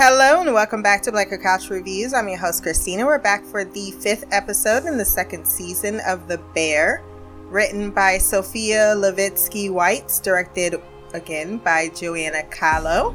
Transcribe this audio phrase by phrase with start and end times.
[0.00, 2.14] Hello and welcome back to Black Girl Couch Reviews.
[2.14, 3.04] I'm your host Christina.
[3.04, 7.02] We're back for the fifth episode in the second season of The Bear,
[7.46, 10.80] written by Sofia Levitsky Whites, directed
[11.14, 13.12] again by Joanna Calo.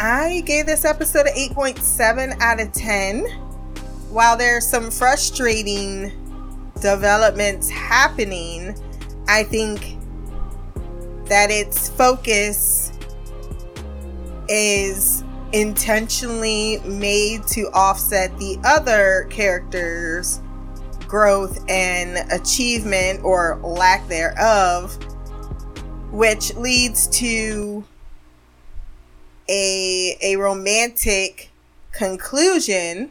[0.00, 3.24] I gave this episode an 8.7 out of 10.
[4.10, 6.10] While there's some frustrating
[6.80, 8.74] developments happening,
[9.28, 9.98] I think
[11.26, 12.90] that its focus
[14.48, 20.40] is intentionally made to offset the other characters'
[21.06, 24.96] growth and achievement or lack thereof,
[26.10, 27.84] which leads to
[29.48, 31.50] a a romantic
[31.92, 33.10] conclusion,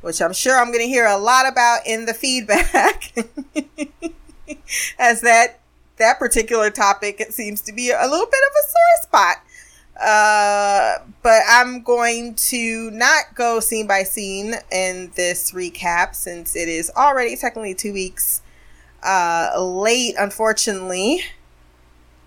[0.00, 3.14] which I'm sure I'm going to hear a lot about in the feedback,
[4.98, 5.60] as that
[5.96, 9.36] that particular topic it seems to be a little bit of a sore spot
[10.00, 16.68] uh, but I'm going to not go scene by scene in this recap since it
[16.68, 18.42] is already technically two weeks
[19.04, 21.20] uh, late, unfortunately.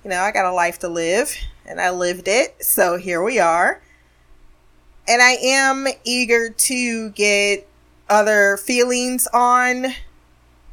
[0.04, 2.64] You know, I got a life to live and I lived it.
[2.64, 3.82] So here we are.
[5.08, 7.68] And I am eager to get
[8.10, 9.88] other feelings on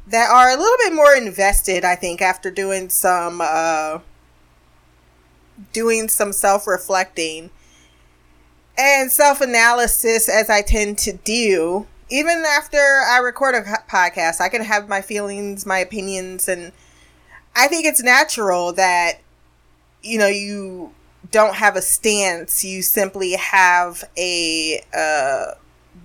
[0.07, 3.99] that are a little bit more invested, I think, after doing some uh,
[5.73, 7.49] doing some self reflecting
[8.77, 11.87] and self analysis as I tend to do.
[12.09, 16.71] Even after I record a podcast, I can have my feelings, my opinions, and
[17.55, 19.13] I think it's natural that,
[20.03, 20.93] you know, you
[21.31, 22.63] don't have a stance.
[22.63, 25.53] You simply have a, uh,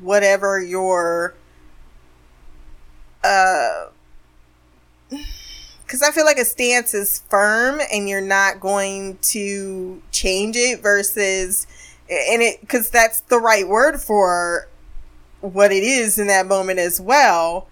[0.00, 1.34] whatever your,
[3.22, 3.86] uh,
[5.90, 10.80] because I feel like a stance is firm and you're not going to change it
[10.80, 11.66] versus,
[12.08, 14.68] and it, because that's the right word for
[15.40, 17.66] what it is in that moment as well.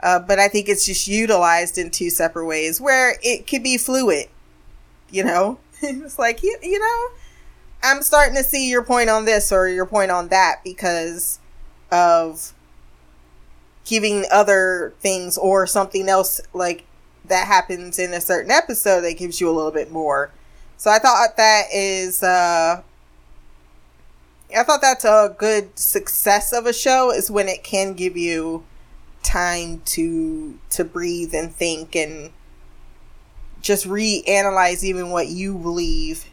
[0.00, 3.76] Uh, but I think it's just utilized in two separate ways where it could be
[3.76, 4.28] fluid,
[5.10, 5.58] you know?
[5.82, 7.08] it's like, you, you know,
[7.82, 11.40] I'm starting to see your point on this or your point on that because
[11.90, 12.54] of
[13.84, 16.84] giving other things or something else like
[17.28, 20.30] that happens in a certain episode that gives you a little bit more.
[20.76, 22.82] So I thought that is uh
[24.56, 28.64] I thought that's a good success of a show is when it can give you
[29.22, 32.30] time to to breathe and think and
[33.60, 36.26] just reanalyze even what you believe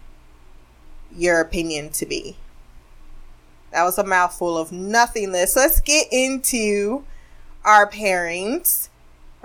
[1.16, 2.38] your opinion to be.
[3.72, 5.56] That was a mouthful of nothingness.
[5.56, 7.04] Let's get into
[7.66, 8.90] our pairings.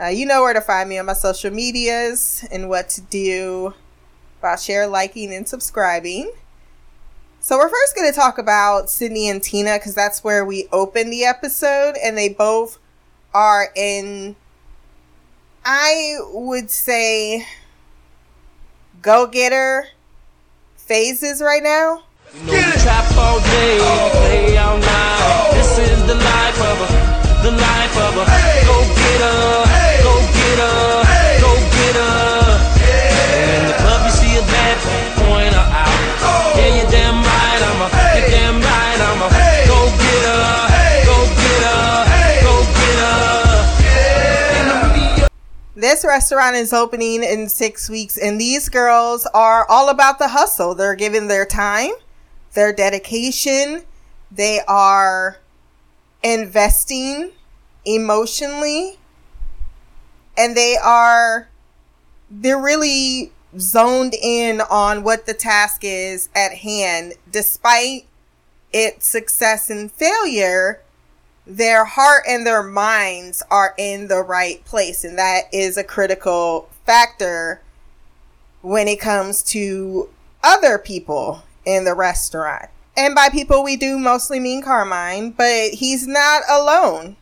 [0.01, 3.75] Uh, you know where to find me on my social medias and what to do
[4.39, 6.33] about share, liking, and subscribing.
[7.41, 11.11] So we're first going to talk about Sydney and Tina because that's where we open
[11.11, 12.79] the episode, and they both
[13.35, 14.37] are in,
[15.67, 17.47] I would say,
[19.03, 19.89] go getter
[20.77, 22.05] phases right now.
[22.35, 23.79] You know, we trap all day,
[24.13, 25.51] play all night.
[25.53, 29.70] This is the life of a, the life of a go getter.
[45.81, 50.75] This restaurant is opening in six weeks, and these girls are all about the hustle.
[50.75, 51.93] They're giving their time,
[52.53, 53.85] their dedication,
[54.31, 55.39] they are
[56.23, 57.31] investing
[57.87, 58.99] emotionally,
[60.37, 61.49] and they are
[62.31, 68.05] they're really zoned in on what the task is at hand, despite
[68.71, 70.83] its success and failure
[71.51, 75.03] their heart and their minds are in the right place.
[75.03, 77.61] And that is a critical factor
[78.63, 80.09] when it comes to
[80.45, 82.67] other people in the restaurant.
[82.97, 87.17] And by people, we do mostly mean Carmine, but he's not alone.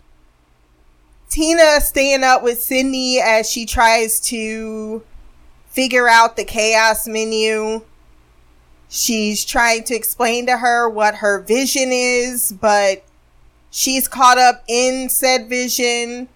[1.28, 5.02] Tina staying up with Sydney as she tries to
[5.68, 7.82] figure out the chaos menu.
[8.88, 13.04] She's trying to explain to her what her vision is, but
[13.70, 16.28] She's caught up in said vision.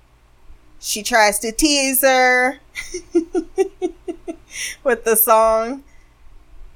[0.80, 2.58] She tries to tease her
[4.84, 5.84] with the song.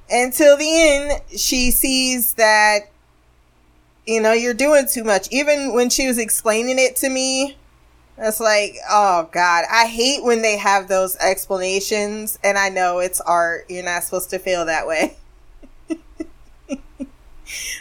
[0.09, 2.89] Until the end, she sees that,
[4.05, 5.27] you know, you're doing too much.
[5.31, 7.57] Even when she was explaining it to me,
[8.17, 12.39] it's like, oh God, I hate when they have those explanations.
[12.43, 13.65] And I know it's art.
[13.69, 15.17] You're not supposed to feel that way.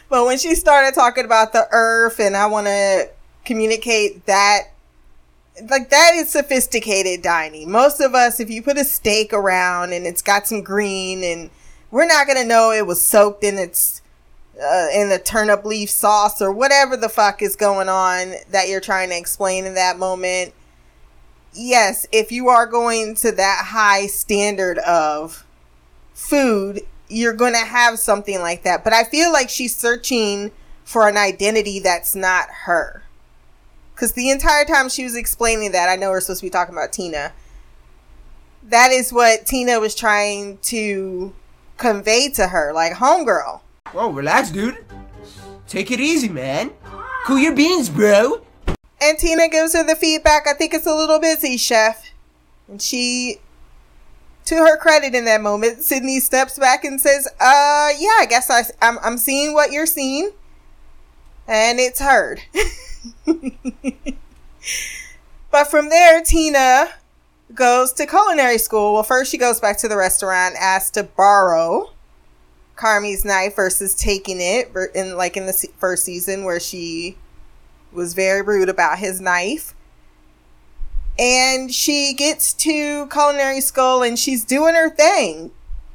[0.09, 3.09] but when she started talking about the earth and I want to
[3.45, 4.73] communicate that
[5.71, 7.71] like that is sophisticated dining.
[7.71, 11.51] Most of us, if you put a steak around and it's got some green, and
[11.91, 14.03] we're not gonna know it was soaked in its
[14.63, 18.81] uh, in the turnip leaf sauce or whatever the fuck is going on that you're
[18.81, 20.53] trying to explain in that moment.
[21.53, 25.47] Yes, if you are going to that high standard of
[26.13, 28.85] food, you're going to have something like that.
[28.85, 30.53] But I feel like she's searching
[30.85, 33.03] for an identity that's not her.
[33.95, 36.75] Because the entire time she was explaining that, I know we're supposed to be talking
[36.75, 37.33] about Tina.
[38.63, 41.35] That is what Tina was trying to
[41.77, 42.73] convey to her.
[42.73, 43.61] Like, homegirl.
[43.93, 44.85] Whoa, relax, dude.
[45.67, 46.73] Take it easy, man.
[47.25, 48.43] Cool your beans, bro.
[49.01, 50.47] And Tina gives her the feedback.
[50.47, 52.11] I think it's a little busy, chef.
[52.69, 53.41] And she,
[54.47, 58.51] to her credit in that moment, Sydney steps back and says, uh, yeah, I guess
[58.51, 60.33] I, I'm, I'm seeing what you're seeing.
[61.49, 62.43] And it's heard.
[65.51, 66.89] but from there, Tina
[67.55, 68.95] goes to culinary school.
[68.95, 71.91] Well, first she goes back to the restaurant, asks to borrow
[72.75, 77.17] Carmy's knife versus taking it, in like in the first season where she
[77.93, 79.75] was very rude about his knife.
[81.19, 85.51] And she gets to culinary school and she's doing her thing.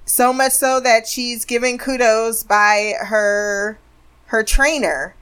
[0.05, 3.77] So much so that she's given kudos by her
[4.25, 5.15] her trainer.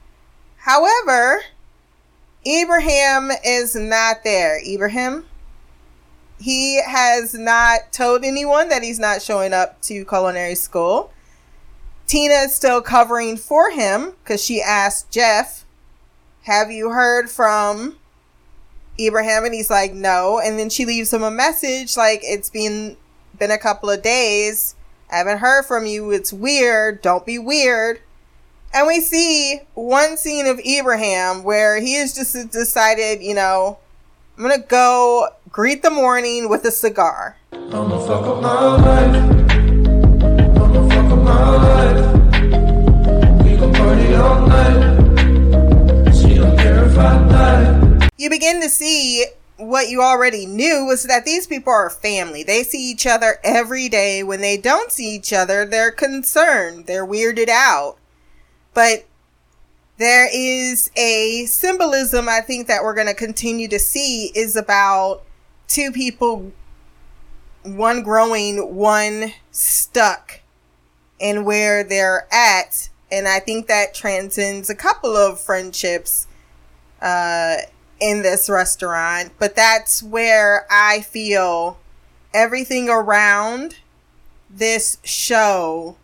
[0.56, 1.40] However,
[2.46, 4.60] Ibrahim is not there.
[4.66, 5.26] Ibrahim,
[6.40, 11.12] he has not told anyone that he's not showing up to culinary school.
[12.06, 15.64] Tina is still covering for him because she asked Jeff,
[16.42, 17.99] Have you heard from
[19.06, 19.44] Ibrahim?
[19.44, 20.40] And he's like, No.
[20.42, 22.96] And then she leaves him a message like, It's been
[23.38, 24.74] been a couple of days.
[25.10, 26.10] I haven't heard from you.
[26.10, 27.02] It's weird.
[27.02, 28.00] Don't be weird.
[28.72, 33.78] And we see one scene of Ibrahim where he has just decided, you know,
[34.36, 37.36] I'm gonna go greet the morning with a cigar.
[48.20, 49.24] You begin to see
[49.56, 52.42] what you already knew was that these people are family.
[52.42, 54.22] They see each other every day.
[54.22, 56.84] When they don't see each other, they're concerned.
[56.84, 57.96] They're weirded out.
[58.74, 59.06] But
[59.96, 65.22] there is a symbolism I think that we're going to continue to see is about
[65.66, 66.52] two people,
[67.62, 70.42] one growing, one stuck
[71.18, 72.90] and where they're at.
[73.10, 76.26] And I think that transcends a couple of friendships
[77.00, 77.56] uh,
[78.00, 79.32] in this restaurant.
[79.38, 81.78] But that's where I feel
[82.32, 83.76] everything around
[84.48, 85.96] this show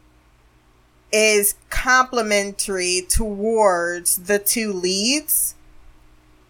[1.12, 5.54] is complementary towards the two leads,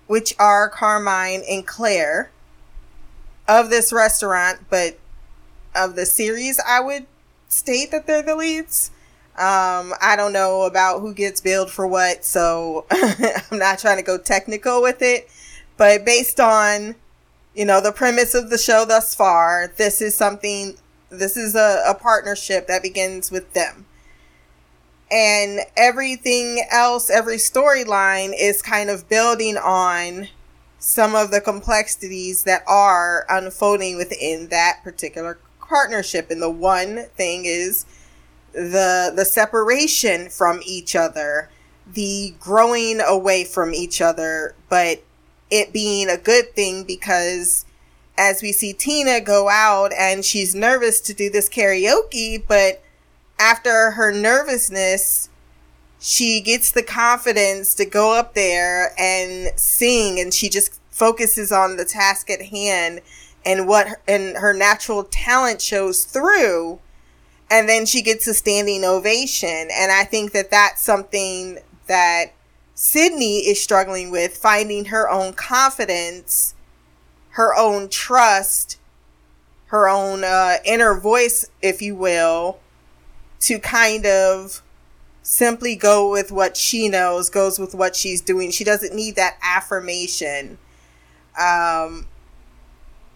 [0.06, 2.30] which are Carmine and Claire
[3.48, 4.98] of this restaurant, but
[5.74, 7.06] of the series, I would
[7.48, 8.90] state that they're the leads.
[9.38, 14.02] Um, I don't know about who gets billed for what, so I'm not trying to
[14.02, 15.28] go technical with it.
[15.76, 16.94] But based on,
[17.54, 20.76] you know, the premise of the show thus far, this is something,
[21.10, 23.86] this is a, a partnership that begins with them
[25.10, 30.28] and everything else, every storyline is kind of building on
[30.78, 36.30] some of the complexities that are unfolding within that particular partnership.
[36.30, 37.86] And the one thing is
[38.56, 41.50] the the separation from each other,
[41.86, 45.02] the growing away from each other, but
[45.50, 47.66] it being a good thing because
[48.18, 52.82] as we see Tina go out and she's nervous to do this karaoke, but
[53.38, 55.28] after her nervousness,
[56.00, 61.76] she gets the confidence to go up there and sing and she just focuses on
[61.76, 63.02] the task at hand
[63.44, 66.80] and what her, and her natural talent shows through
[67.50, 72.26] and then she gets a standing ovation and i think that that's something that
[72.74, 76.54] sydney is struggling with finding her own confidence
[77.30, 78.78] her own trust
[79.66, 82.58] her own uh, inner voice if you will
[83.40, 84.62] to kind of
[85.22, 88.50] simply go with what she knows, goes with what she's doing.
[88.52, 90.58] She doesn't need that affirmation
[91.38, 92.06] um,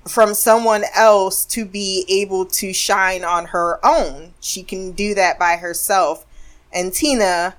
[0.09, 4.35] from someone else to be able to shine on her own.
[4.41, 6.27] She can do that by herself.
[6.73, 7.57] And Tina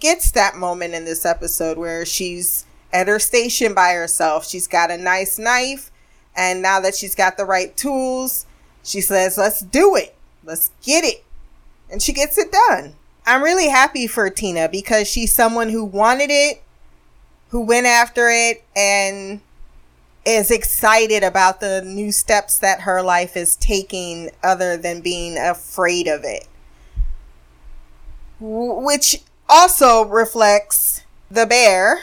[0.00, 4.46] gets that moment in this episode where she's at her station by herself.
[4.46, 5.90] She's got a nice knife.
[6.34, 8.46] And now that she's got the right tools,
[8.82, 10.14] she says, let's do it.
[10.44, 11.24] Let's get it
[11.90, 12.94] and she gets it done.
[13.26, 16.62] I'm really happy for Tina because she's someone who wanted it,
[17.48, 19.40] who went after it, and
[20.26, 26.08] is excited about the new steps that her life is taking other than being afraid
[26.08, 26.46] of it.
[28.40, 32.00] Which also reflects the bear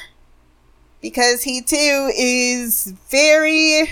[1.02, 3.92] because he too is very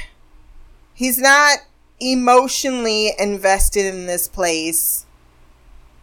[0.94, 1.60] he's not
[2.00, 5.06] emotionally invested in this place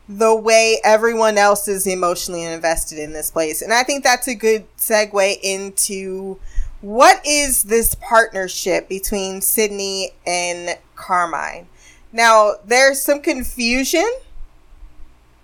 [0.09, 3.61] the way everyone else is emotionally invested in this place.
[3.61, 6.39] And I think that's a good segue into
[6.81, 11.69] what is this partnership between Sydney and Carmine?
[12.13, 14.09] Now, there's some confusion,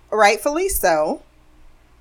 [0.09, 1.21] rightfully so,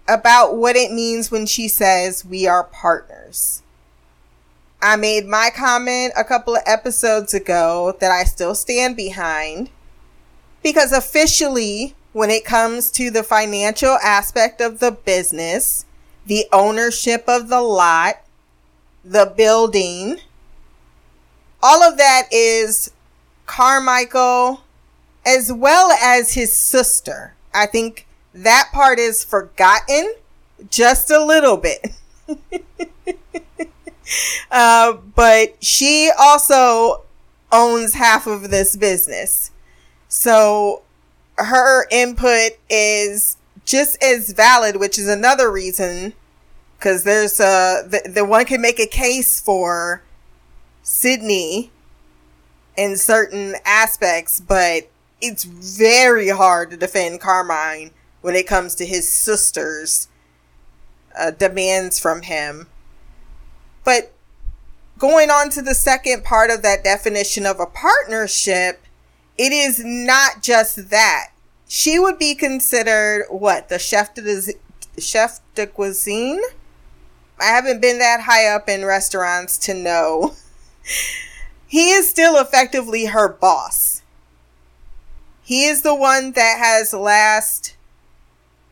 [0.09, 3.63] about what it means when she says we are partners.
[4.81, 9.71] I made my comment a couple of episodes ago that I still stand behind
[10.63, 15.87] because officially when it comes to the financial aspect of the business,
[16.27, 18.24] the ownership of the lot,
[19.05, 20.19] the building,
[21.63, 22.91] all of that is
[23.47, 24.63] Carmichael
[25.27, 27.35] as well as his sister.
[27.53, 30.15] I think that part is forgotten
[30.71, 31.93] just a little bit.
[34.51, 37.03] uh, but she also
[37.53, 39.51] owns half of this business.
[40.09, 40.83] So
[41.39, 46.13] her input is just as valid, which is another reason
[46.85, 50.03] because there's a the, the one can make a case for
[50.83, 51.71] Sydney
[52.77, 59.09] in certain aspects, but it's very hard to defend Carmine when it comes to his
[59.09, 60.09] sister's
[61.19, 62.67] uh, demands from him.
[63.83, 64.13] But
[64.99, 68.83] going on to the second part of that definition of a partnership,
[69.39, 71.29] it is not just that.
[71.67, 74.53] She would be considered what the chef de
[74.99, 76.43] chef de cuisine.
[77.45, 80.35] I haven't been that high up in restaurants to know.
[81.67, 84.01] he is still effectively her boss.
[85.43, 87.77] He is the one that has last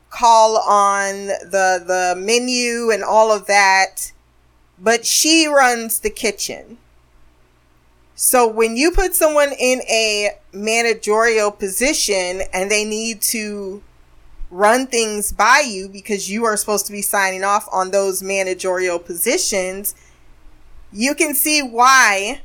[0.08, 4.12] call on the the menu and all of that,
[4.78, 6.78] but she runs the kitchen.
[8.14, 13.82] So when you put someone in a managerial position and they need to
[14.52, 18.98] run things by you because you are supposed to be signing off on those managerial
[18.98, 19.94] positions,
[20.92, 22.42] you can see why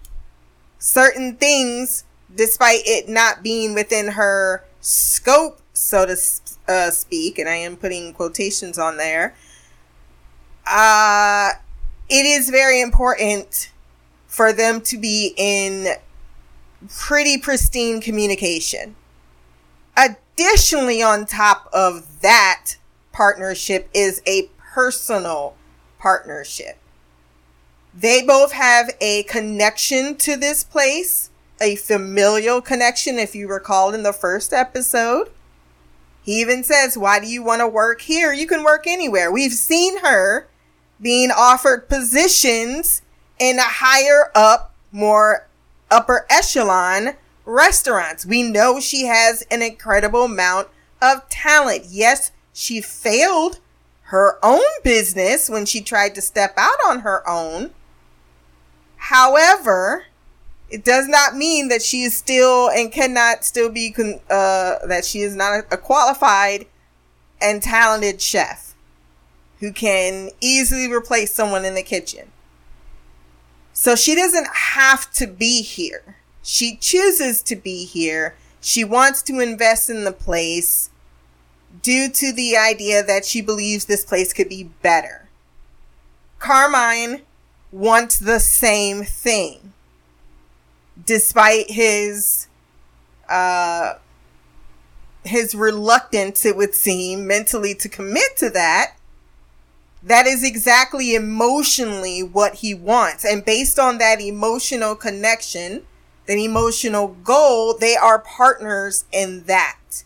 [0.79, 6.15] certain things, despite it not being within her scope, so to
[6.69, 9.35] uh, speak, and I am putting quotations on there,
[10.65, 11.51] uh,
[12.09, 13.69] it is very important
[14.27, 15.89] for them to be in
[16.87, 18.95] pretty pristine communication.
[20.37, 22.75] Additionally, on top of that
[23.11, 25.55] partnership is a personal
[25.97, 26.77] partnership.
[27.91, 34.03] They both have a connection to this place, a familial connection, if you recall in
[34.03, 35.31] the first episode.
[36.21, 38.31] He even says, Why do you want to work here?
[38.31, 39.31] You can work anywhere.
[39.31, 40.47] We've seen her
[41.01, 43.01] being offered positions
[43.39, 45.47] in a higher up, more
[45.89, 47.15] upper echelon
[47.47, 48.25] restaurants.
[48.25, 50.67] We know she has an incredible amount
[51.01, 51.85] of talent.
[51.89, 53.59] Yes, she failed
[54.03, 57.71] her own business when she tried to step out on her own.
[58.97, 60.05] However,
[60.69, 63.95] it does not mean that she is still and cannot still be
[64.29, 66.67] uh, that she is not a qualified
[67.41, 68.75] and talented chef
[69.59, 72.31] who can easily replace someone in the kitchen.
[73.71, 76.16] So she doesn't have to be here.
[76.49, 78.37] She chooses to be here.
[78.61, 80.89] She wants to invest in the place
[81.83, 85.27] due to the idea that she believes this place could be better.
[86.39, 87.23] Carmine
[87.69, 89.73] wants the same thing.
[91.05, 92.47] Despite his
[93.27, 93.95] uh
[95.25, 98.93] his reluctance, it would seem, mentally to commit to that,
[100.01, 103.25] that is exactly emotionally what he wants.
[103.25, 105.85] And based on that emotional connection,
[106.27, 110.03] that emotional goal, they are partners in that.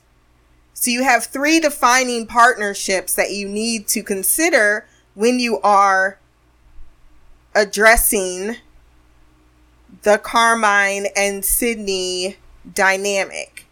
[0.73, 6.17] So you have three defining partnerships that you need to consider when you are
[7.53, 8.57] addressing
[10.03, 12.37] the Carmine and Sydney
[12.73, 13.67] dynamic.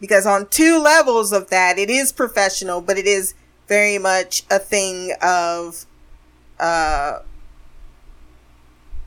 [0.00, 3.34] Because on two levels of that, it is professional, but it is
[3.66, 5.86] very much a thing of
[6.60, 7.20] uh,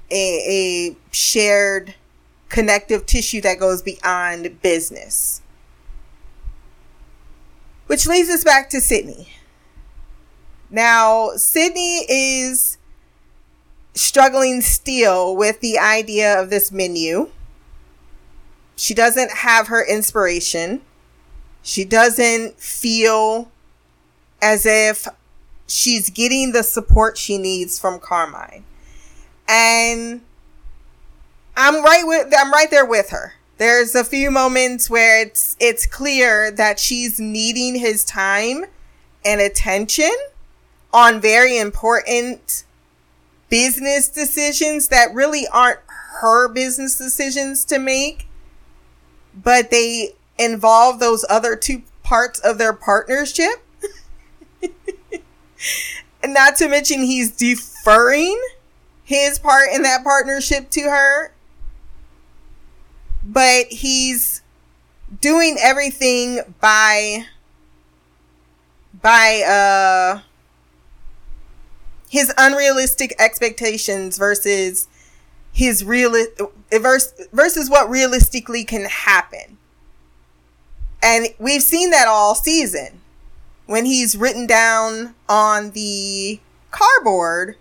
[0.10, 1.96] a, a shared
[2.52, 5.42] connective tissue that goes beyond business.
[7.88, 9.30] Which leads us back to Sydney.
[10.70, 12.78] Now, Sydney is
[13.94, 17.30] struggling still with the idea of this menu.
[18.76, 20.82] She doesn't have her inspiration.
[21.62, 23.52] She doesn't feel
[24.42, 25.08] as if
[25.68, 28.64] she's getting the support she needs from Carmine.
[29.48, 30.22] And
[31.64, 33.34] I'm right with I'm right there with her.
[33.60, 38.66] There's a few moments where it's it's clear that she's needing his time
[39.24, 40.10] and attention
[40.92, 42.64] on very important
[43.50, 45.82] business decisions that really aren't
[46.22, 48.28] her business decisions to make,
[49.36, 53.64] but they involve those other two parts of their partnership.
[56.26, 58.42] not to mention he's deferring
[59.04, 61.34] his part in that partnership to her.
[63.24, 64.42] But he's
[65.20, 67.26] doing everything by
[69.02, 70.22] by uh
[72.10, 74.88] his unrealistic expectations versus
[75.52, 76.14] his real
[76.72, 79.58] versus what realistically can happen.
[81.04, 83.02] And we've seen that all season
[83.66, 87.56] when he's written down on the cardboard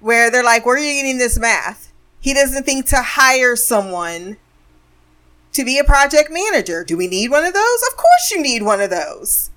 [0.00, 1.92] where they're like, where are you getting this math?
[2.20, 4.36] He doesn't think to hire someone
[5.56, 6.84] to be a project manager.
[6.84, 7.82] Do we need one of those?
[7.90, 9.50] Of course you need one of those.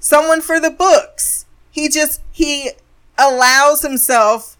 [0.00, 1.44] Someone for the books.
[1.70, 2.70] He just, he
[3.18, 4.56] allows himself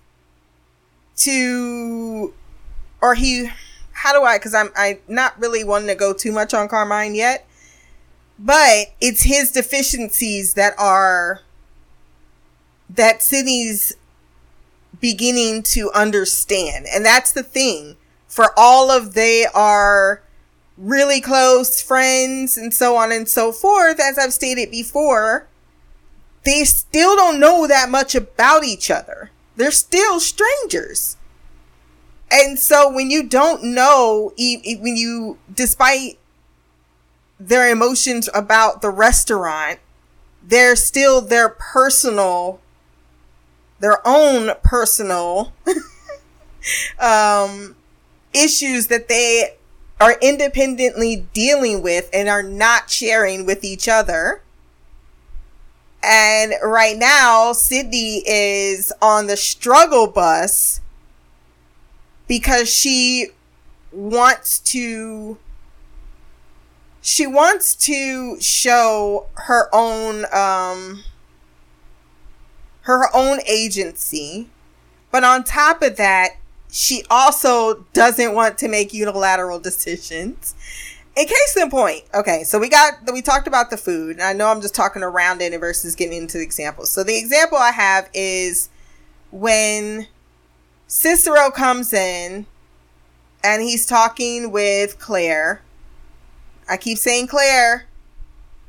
[1.17, 2.35] to,
[3.01, 3.51] or he,
[3.93, 7.15] how do I, cause I'm, I not really wanting to go too much on Carmine
[7.15, 7.49] yet,
[8.39, 11.41] but it's his deficiencies that are,
[12.91, 13.97] that Sydney's
[15.01, 16.87] beginning to understand.
[16.93, 17.97] And that's the thing
[18.27, 20.23] for all of they are
[20.79, 24.01] really close friends and so on and so forth.
[24.01, 25.47] As I've stated before,
[26.45, 29.31] they still don't know that much about each other.
[29.57, 31.17] They're still strangers.
[32.31, 36.19] And so when you don't know, when you, despite
[37.41, 39.81] their emotions about the restaurant,
[40.43, 42.61] they're still their personal,
[43.81, 45.53] their own personal,
[46.99, 47.77] um,
[48.33, 49.58] issues that they
[50.01, 54.43] are independently dealing with and are not sharing with each other.
[56.03, 60.81] And right now, Sydney is on the struggle bus
[62.29, 63.29] because she
[63.91, 65.39] wants to
[67.01, 71.03] she wants to show her own um
[72.83, 74.49] her own agency.
[75.11, 76.38] But on top of that
[76.71, 80.55] she also doesn't want to make unilateral decisions
[81.19, 84.21] in case in point, okay, so we got we talked about the food.
[84.21, 86.93] I know I'm just talking around it versus getting into the examples.
[86.93, 88.69] So the example I have is
[89.33, 90.07] when
[90.87, 92.47] Cicero comes in
[93.43, 95.61] and he's talking with Claire.
[96.69, 97.87] I keep saying Claire,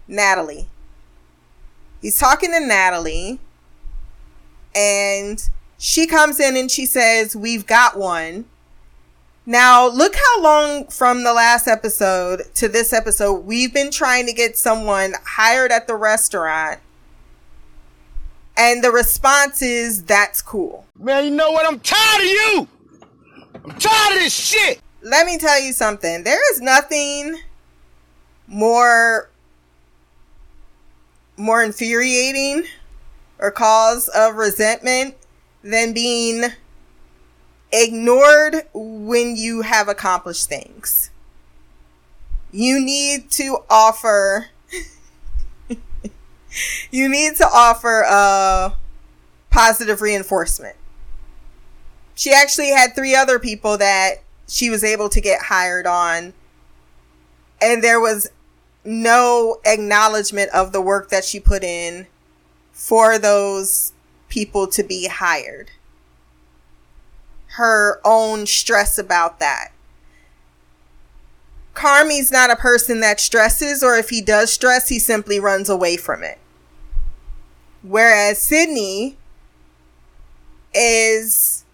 [0.07, 0.69] Natalie.
[2.01, 3.39] He's talking to Natalie
[4.73, 5.47] and
[5.81, 8.45] she comes in and she says, We've got one.
[9.45, 14.33] Now, look how long from the last episode to this episode we've been trying to
[14.33, 16.79] get someone hired at the restaurant.
[18.57, 20.85] And the response is, that's cool.
[20.99, 21.65] Man, you know what?
[21.65, 22.67] I'm tired of you!
[23.55, 24.81] I'm tired of this shit!
[25.01, 26.23] Let me tell you something.
[26.25, 27.39] There is nothing
[28.47, 29.29] more
[31.37, 32.65] more infuriating
[33.39, 35.15] or cause of resentment
[35.63, 36.45] than being
[37.71, 41.11] ignored when you have accomplished things.
[42.51, 44.47] You need to offer
[46.91, 48.73] you need to offer a
[49.51, 50.75] positive reinforcement.
[52.15, 56.33] She actually had three other people that she was able to get hired on
[57.61, 58.29] and there was
[58.83, 62.07] no acknowledgement of the work that she put in
[62.71, 63.93] for those
[64.29, 65.71] people to be hired
[67.53, 69.71] her own stress about that.
[71.73, 75.97] Carmy's not a person that stresses, or if he does stress, he simply runs away
[75.97, 76.37] from it.
[77.81, 79.17] Whereas Sydney
[80.73, 81.65] is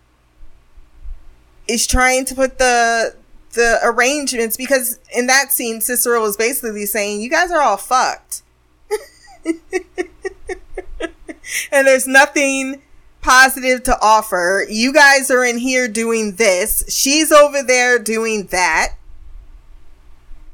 [1.67, 3.15] is trying to put the
[3.53, 8.43] the arrangements because in that scene Cicero was basically saying you guys are all fucked.
[11.71, 12.81] and there's nothing
[13.21, 14.65] positive to offer.
[14.69, 16.83] You guys are in here doing this.
[16.87, 18.95] She's over there doing that.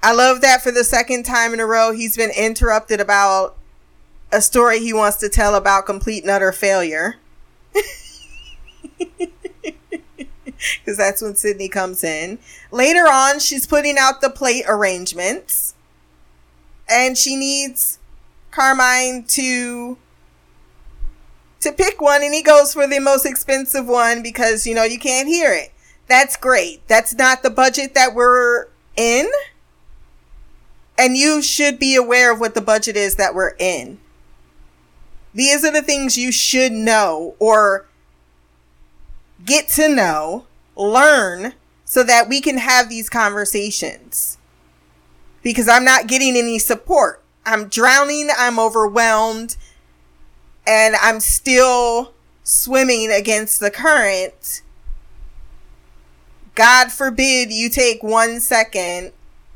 [0.04, 3.56] I love that for the second time in a row, he's been interrupted about
[4.32, 7.18] a story he wants to tell about complete and utter failure.
[10.80, 12.38] Because that's when Sydney comes in.
[12.70, 15.74] Later on, she's putting out the plate arrangements.
[16.88, 17.98] And she needs
[18.52, 19.98] Carmine to
[21.62, 25.00] to pick one and he goes for the most expensive one because you know you
[25.00, 25.72] can't hear it.
[26.08, 26.86] That's great.
[26.88, 29.30] That's not the budget that we're in.
[30.98, 34.00] And you should be aware of what the budget is that we're in.
[35.34, 37.86] These are the things you should know or
[39.46, 40.46] get to know,
[40.76, 41.54] learn,
[41.86, 44.38] so that we can have these conversations.
[45.42, 47.24] Because I'm not getting any support.
[47.46, 49.58] I'm drowning, I'm overwhelmed,
[50.66, 54.62] and I'm still swimming against the current.
[56.56, 59.14] God forbid you take one second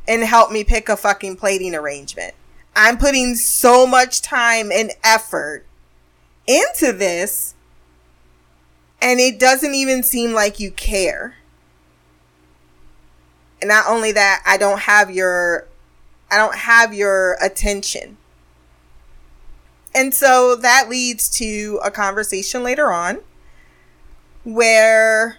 [0.08, 2.34] and help me pick a fucking plating arrangement.
[2.76, 5.66] I'm putting so much time and effort
[6.48, 7.56] into this,
[9.02, 11.36] and it doesn't even seem like you care.
[13.62, 15.68] And not only that, I don't have your
[16.30, 18.18] I don't have your attention.
[19.96, 23.20] And so that leads to a conversation later on
[24.44, 25.38] where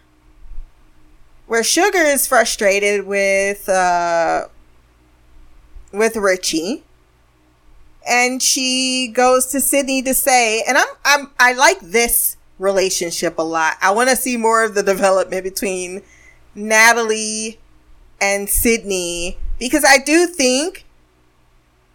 [1.46, 4.48] where Sugar is frustrated with uh
[5.92, 6.82] with Richie
[8.08, 13.42] and she goes to Sydney to say, and I'm I'm I like this relationship a
[13.42, 13.74] lot.
[13.82, 16.02] I want to see more of the development between
[16.54, 17.58] Natalie
[18.20, 20.85] and Sydney because I do think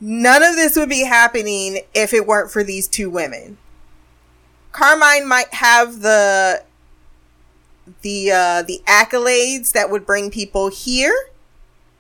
[0.02, 3.58] none of this would be happening if it weren't for these two women.
[4.72, 6.64] Carmine might have the
[8.02, 11.16] the uh the accolades that would bring people here.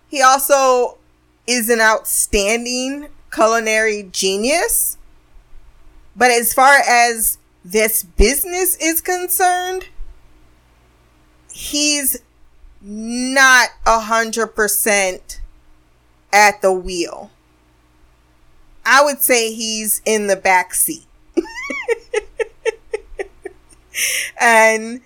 [0.09, 0.97] He also
[1.47, 4.97] is an outstanding culinary genius.
[6.15, 9.85] But as far as this business is concerned,
[11.51, 12.17] he's
[12.81, 15.39] not a hundred percent
[16.33, 17.31] at the wheel.
[18.91, 21.05] I would say he's in the back seat.
[24.41, 24.99] and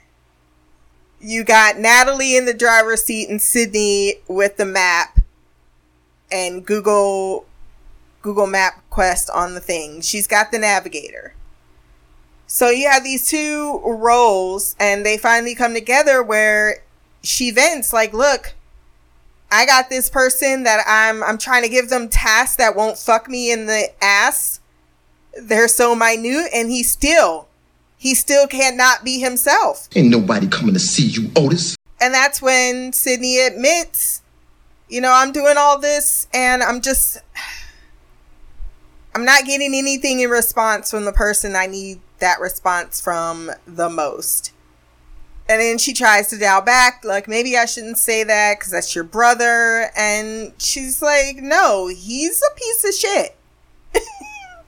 [1.22, 5.20] you got Natalie in the driver's seat and Sydney with the map
[6.32, 7.46] and Google
[8.24, 10.02] Google Map Quest on the thing.
[10.02, 11.36] She's got the navigator.
[12.48, 16.82] So you have these two roles and they finally come together where
[17.22, 18.56] she vents like, "Look,
[19.56, 23.30] I got this person that I'm I'm trying to give them tasks that won't fuck
[23.30, 24.60] me in the ass.
[25.42, 27.48] They're so minute and he still
[27.98, 29.88] he still cannot be himself.
[29.96, 31.78] Ain't nobody coming to see you, Otis.
[32.02, 34.22] And that's when Sydney admits,
[34.90, 37.20] you know, I'm doing all this and I'm just
[39.16, 43.90] I'm not getting anything in response from the person I need that response from the
[43.90, 44.52] most.
[45.48, 48.96] And then she tries to dial back, like, maybe I shouldn't say that because that's
[48.96, 49.92] your brother.
[49.96, 53.38] And she's like, no, he's a piece of shit.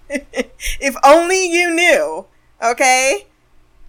[0.80, 2.26] if only you knew,
[2.64, 3.26] okay?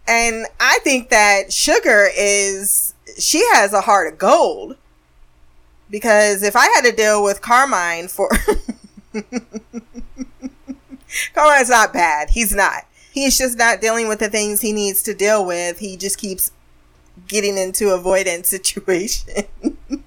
[0.07, 4.77] And I think that Sugar is, she has a heart of gold.
[5.91, 8.31] Because if I had to deal with Carmine for.
[11.35, 12.31] Carmine's not bad.
[12.31, 12.85] He's not.
[13.13, 15.79] He's just not dealing with the things he needs to deal with.
[15.79, 16.53] He just keeps
[17.27, 19.45] getting into avoidance situations.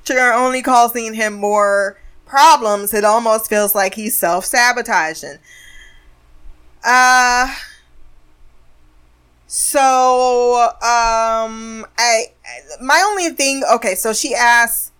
[0.00, 2.92] which are only causing him more problems.
[2.94, 5.38] It almost feels like he's self sabotaging.
[6.84, 7.54] Uh,
[9.46, 12.26] so, um, I,
[12.80, 14.92] my only thing, okay, so she asks,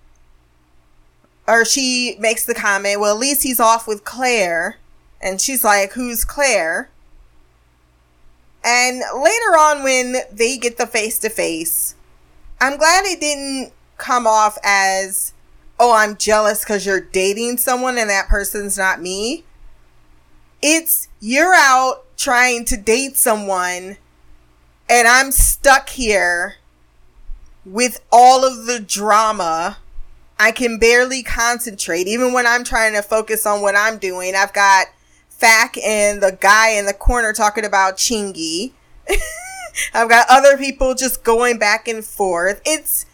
[1.46, 4.78] or she makes the comment, well, at least he's off with Claire.
[5.20, 6.90] And she's like, who's Claire?
[8.64, 11.94] And later on, when they get the face to face,
[12.60, 15.32] I'm glad it didn't come off as,
[15.78, 19.44] oh, I'm jealous because you're dating someone and that person's not me.
[20.60, 23.96] It's you're out trying to date someone
[24.88, 26.56] and I'm stuck here
[27.64, 29.78] with all of the drama.
[30.38, 32.06] I can barely concentrate.
[32.06, 34.86] Even when I'm trying to focus on what I'm doing, I've got
[35.38, 38.72] Fak and the guy in the corner talking about Chingy.
[39.94, 42.60] I've got other people just going back and forth.
[42.66, 43.06] It's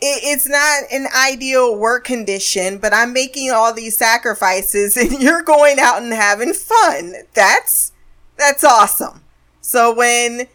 [0.00, 5.42] it, it's not an ideal work condition, but I'm making all these sacrifices and you're
[5.42, 7.14] going out and having fun.
[7.34, 7.92] That's
[8.36, 9.22] that's awesome.
[9.60, 10.48] So when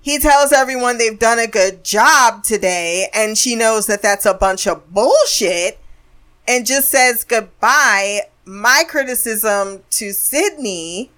[0.00, 4.34] he tells everyone they've done a good job today and she knows that that's a
[4.34, 5.80] bunch of bullshit
[6.46, 11.10] and just says goodbye, my criticism to Sydney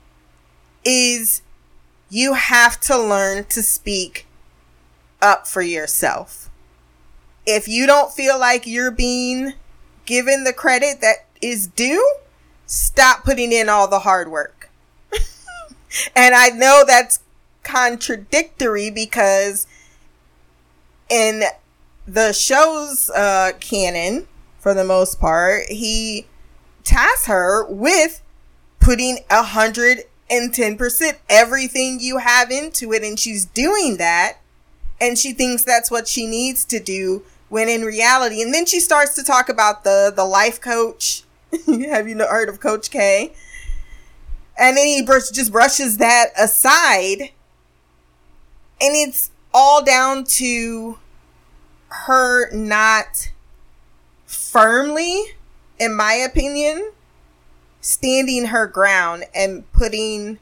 [0.84, 1.42] is
[2.10, 4.26] you have to learn to speak
[5.20, 6.50] up for yourself.
[7.46, 9.54] If you don't feel like you're being
[10.04, 12.16] given the credit that is due,
[12.66, 14.70] stop putting in all the hard work.
[16.16, 17.20] and I know that's
[17.62, 19.66] contradictory because
[21.08, 21.44] in
[22.06, 24.26] the show's uh, canon,
[24.58, 26.26] for the most part, he
[26.84, 28.22] tasks her with
[28.80, 34.38] putting a hundred and ten percent everything you have into it, and she's doing that,
[35.00, 37.22] and she thinks that's what she needs to do.
[37.48, 41.24] When in reality, and then she starts to talk about the the life coach.
[41.66, 43.32] have you heard of Coach K?
[44.58, 47.30] And then he just brushes that aside,
[48.80, 50.98] and it's all down to
[51.88, 53.30] her not
[54.26, 55.22] firmly,
[55.82, 56.92] in my opinion,
[57.80, 60.38] standing her ground and putting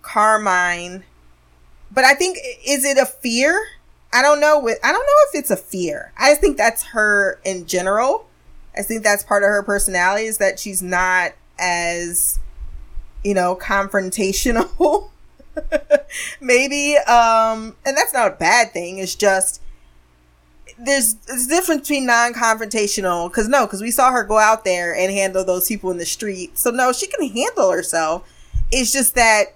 [0.00, 1.04] Carmine.
[1.90, 3.62] But I think is it a fear?
[4.12, 4.58] I don't know.
[4.66, 6.12] I don't know if it's a fear.
[6.16, 8.26] I think that's her in general.
[8.76, 12.38] I think that's part of her personality is that she's not as,
[13.22, 15.10] you know, confrontational.
[16.40, 18.98] Maybe, um, and that's not a bad thing.
[18.98, 19.60] It's just
[20.78, 25.10] there's there's difference between non-confrontational because no because we saw her go out there and
[25.10, 26.58] handle those people in the street.
[26.58, 28.28] So no she can handle herself.
[28.70, 29.54] It's just that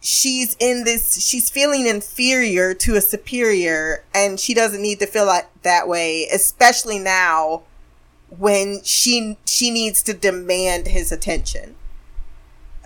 [0.00, 5.26] she's in this she's feeling inferior to a superior and she doesn't need to feel
[5.26, 7.62] like that way especially now
[8.38, 11.76] when she she needs to demand his attention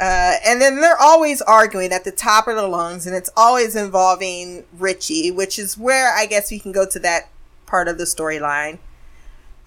[0.01, 3.77] uh, and then they're always arguing at the top of their lungs, and it's always
[3.77, 7.29] involving Richie, which is where I guess we can go to that
[7.67, 8.79] part of the storyline.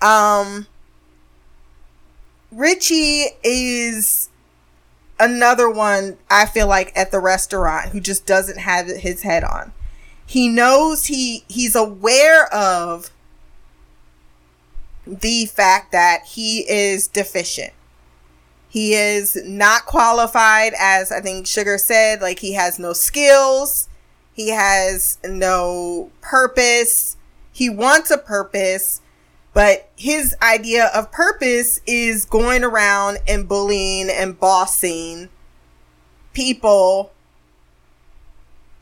[0.01, 0.67] Um,
[2.51, 4.29] Richie is
[5.19, 9.73] another one I feel like at the restaurant who just doesn't have his head on.
[10.25, 13.11] He knows he he's aware of
[15.05, 17.71] the fact that he is deficient
[18.69, 22.21] he is not qualified, as I think Sugar said.
[22.21, 23.89] Like, he has no skills,
[24.33, 27.15] he has no purpose.
[27.51, 29.01] He wants a purpose,
[29.51, 35.29] but his idea of purpose is going around and bullying and bossing
[36.33, 37.11] people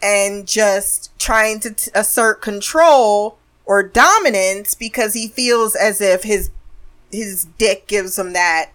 [0.02, 6.52] and just trying to t- assert control or dominance because he feels as if his
[7.12, 8.71] his dick gives him that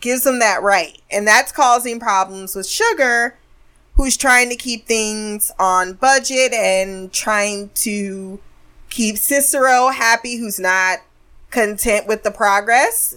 [0.00, 1.00] gives them that right.
[1.10, 3.36] And that's causing problems with Sugar,
[3.94, 8.40] who's trying to keep things on budget and trying to
[8.88, 10.98] keep Cicero happy, who's not
[11.50, 13.16] content with the progress.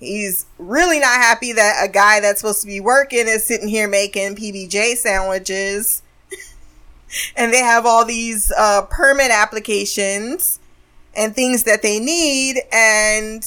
[0.00, 3.88] He's really not happy that a guy that's supposed to be working is sitting here
[3.88, 6.02] making PBJ sandwiches.
[7.36, 10.58] and they have all these uh, permit applications
[11.16, 12.60] and things that they need.
[12.72, 13.46] And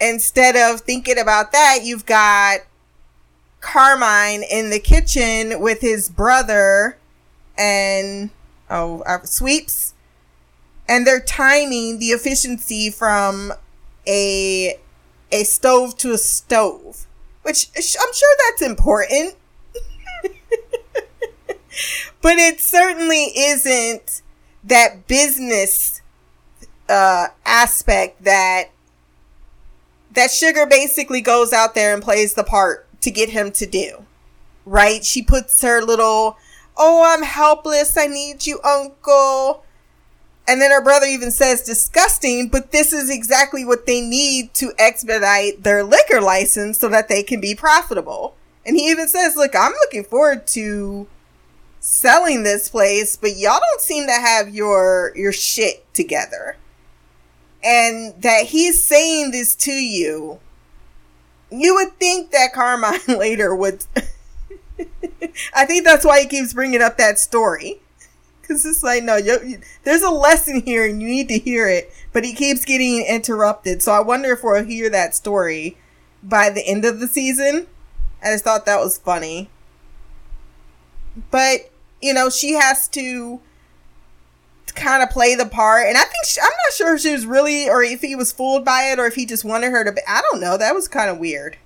[0.00, 2.60] instead of thinking about that, you've got
[3.60, 6.98] Carmine in the kitchen with his brother
[7.58, 8.30] and
[8.70, 9.94] oh uh, sweeps,
[10.88, 13.52] and they're timing the efficiency from
[14.06, 14.78] a
[15.32, 17.06] a stove to a stove,
[17.42, 19.34] which I'm sure that's important.
[22.22, 24.22] but it certainly isn't
[24.64, 26.02] that business
[26.88, 28.70] uh, aspect that
[30.16, 34.04] that Sugar basically goes out there and plays the part to get him to do.
[34.64, 35.04] Right?
[35.04, 36.36] She puts her little,
[36.76, 37.96] oh, I'm helpless.
[37.96, 39.62] I need you, uncle.
[40.48, 44.72] And then her brother even says disgusting, but this is exactly what they need to
[44.78, 48.34] expedite their liquor license so that they can be profitable.
[48.64, 51.06] And he even says, look, I'm looking forward to
[51.80, 56.56] selling this place, but y'all don't seem to have your, your shit together
[57.66, 60.38] and that he's saying this to you,
[61.50, 63.84] you would think that Carmine later would.
[65.54, 67.80] I think that's why he keeps bringing up that story.
[68.40, 71.92] Because it's like, no, you, there's a lesson here and you need to hear it.
[72.12, 73.82] But he keeps getting interrupted.
[73.82, 75.76] So I wonder if we'll hear that story
[76.22, 77.66] by the end of the season.
[78.22, 79.50] I just thought that was funny.
[81.32, 83.40] But, you know, she has to
[84.76, 85.86] kind of play the part.
[85.86, 88.32] And I think she, I'm not sure if she was really, or if he was
[88.32, 89.92] fooled by it, or if he just wanted her to.
[89.92, 90.56] Be, I don't know.
[90.56, 91.56] That was kind of weird.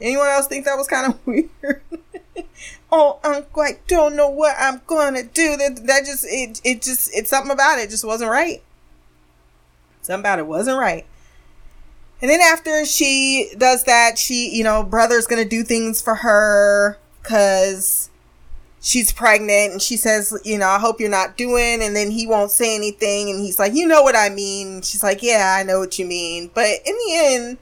[0.00, 1.82] Anyone else think that was kind of weird?
[2.92, 5.56] oh, Uncle, I don't know what I'm gonna do.
[5.56, 8.62] That that just it it just it's something about it just wasn't right.
[10.02, 11.06] Something about it wasn't right.
[12.22, 16.98] And then after she does that, she, you know, brother's gonna do things for her
[17.22, 18.09] because
[18.80, 21.82] she's pregnant and she says, you know, I hope you're not doing.
[21.82, 23.30] And then he won't say anything.
[23.30, 24.82] And he's like, you know what I mean.
[24.82, 26.50] She's like, yeah, I know what you mean.
[26.52, 27.58] But in the end,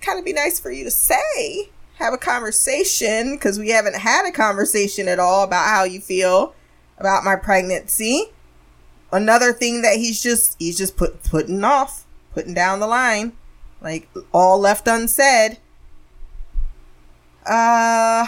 [0.00, 4.26] kind of be nice for you to say, have a conversation because we haven't had
[4.26, 6.54] a conversation at all about how you feel
[6.96, 8.32] about my pregnancy.
[9.12, 13.32] Another thing that he's just, he's just put, putting off, putting down the line,
[13.80, 15.58] like all left unsaid.
[17.46, 18.26] Uh,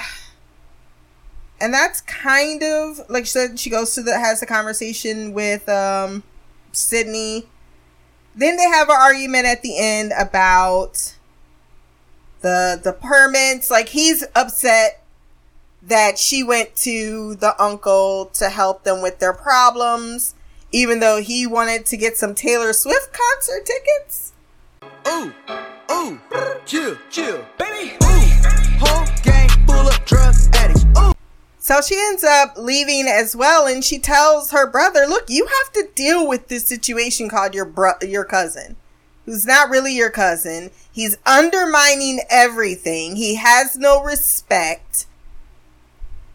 [1.60, 5.68] and that's kind of like she said she goes to the has a conversation with
[5.68, 6.22] um
[6.72, 7.46] sydney
[8.34, 11.14] then they have an argument at the end about
[12.40, 15.04] the the permits like he's upset
[15.82, 20.34] that she went to the uncle to help them with their problems
[20.72, 24.32] even though he wanted to get some taylor swift concert tickets
[25.08, 25.32] Ooh,
[25.90, 26.20] ooh,
[26.64, 27.96] chill, chill, baby.
[28.02, 28.28] Ooh,
[28.80, 30.84] whole gang full of drug addicts.
[30.98, 31.12] Ooh.
[31.62, 35.72] So she ends up leaving as well, and she tells her brother, "Look, you have
[35.74, 38.76] to deal with this situation called your bro- your cousin,
[39.26, 40.70] who's not really your cousin.
[40.90, 43.16] He's undermining everything.
[43.16, 45.04] He has no respect,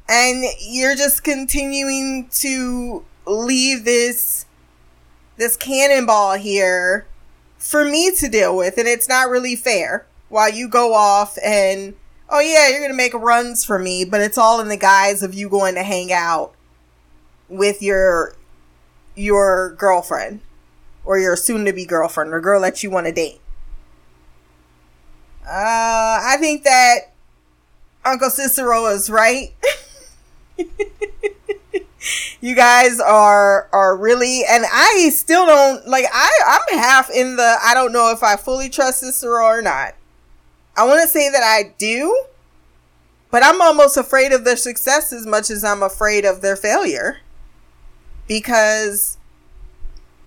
[0.08, 4.46] and you're just continuing to leave this
[5.38, 7.08] this cannonball here
[7.58, 10.06] for me to deal with, and it's not really fair.
[10.30, 11.96] While you go off and
[12.30, 15.34] oh yeah, you're gonna make runs for me, but it's all in the guise of
[15.34, 16.54] you going to hang out
[17.50, 18.36] with your
[19.16, 20.42] your girlfriend
[21.06, 23.40] or your soon to be girlfriend or girl that you want to date.
[25.46, 27.12] Uh, I think that
[28.04, 29.54] Uncle Cicero is right.
[32.42, 37.58] you guys are are really and I still don't like I I'm half in the
[37.64, 39.96] I don't know if I fully trust Cicero or not.
[40.78, 42.26] I want to say that I do,
[43.32, 47.18] but I'm almost afraid of their success as much as I'm afraid of their failure.
[48.28, 49.18] Because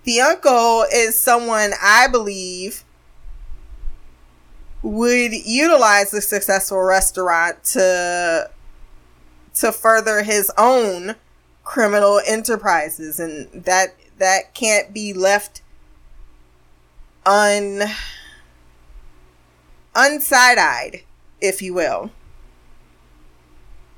[0.03, 2.83] the uncle is someone I believe
[4.81, 8.49] would utilize the successful restaurant to
[9.55, 11.15] to further his own
[11.63, 15.61] criminal enterprises and that that can't be left
[17.25, 17.83] un
[19.95, 21.01] unside-eyed
[21.41, 22.11] if you will.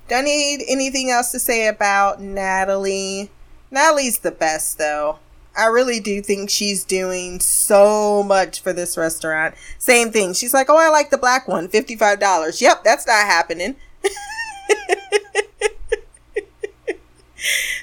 [0.08, 3.32] Don't need anything else to say about natalie.
[3.70, 5.20] Natalie's the best though.
[5.58, 9.56] I really do think she's doing so much for this restaurant.
[9.78, 10.34] Same thing.
[10.34, 13.76] She's like oh i like the black one $55 yep that's not happening.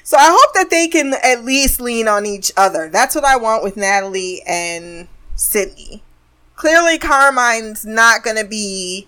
[0.09, 2.89] So I hope that they can at least lean on each other.
[2.89, 6.01] That's what I want with Natalie and Sydney.
[6.59, 9.07] Clearly, Carmine's not going to be,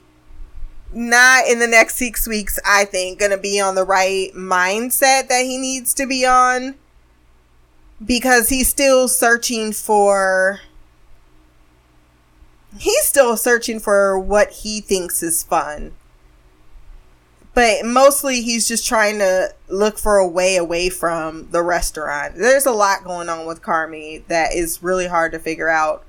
[0.93, 5.27] not in the next six weeks, I think, going to be on the right mindset
[5.27, 6.75] that he needs to be on
[8.03, 10.61] because he's still searching for.
[12.79, 15.91] He's still searching for what he thinks is fun
[17.53, 22.33] but mostly he's just trying to look for a way away from the restaurant.
[22.37, 26.05] There's a lot going on with Carmy that is really hard to figure out.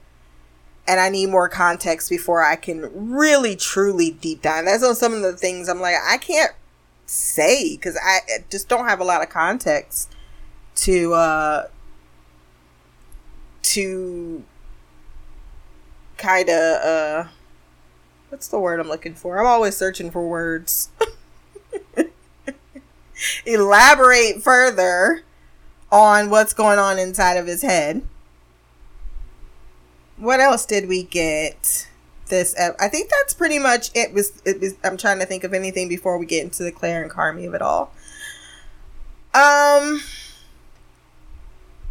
[0.87, 4.65] And I need more context before I can really truly deep dive.
[4.65, 6.53] That's on some of the things I'm like, I can't
[7.07, 10.13] say because I just don't have a lot of context
[10.77, 11.69] to, uh,
[13.63, 14.43] to
[16.17, 17.25] kind of, uh,
[18.29, 19.39] what's the word I'm looking for?
[19.39, 20.91] I'm always searching for words.
[23.47, 25.23] elaborate further
[25.91, 28.03] on what's going on inside of his head.
[30.17, 31.89] What else did we get?
[32.29, 34.13] This I think that's pretty much it.
[34.15, 34.75] Was it was?
[34.85, 37.55] I'm trying to think of anything before we get into the Claire and Carmy of
[37.55, 37.93] it all.
[39.35, 40.03] Um.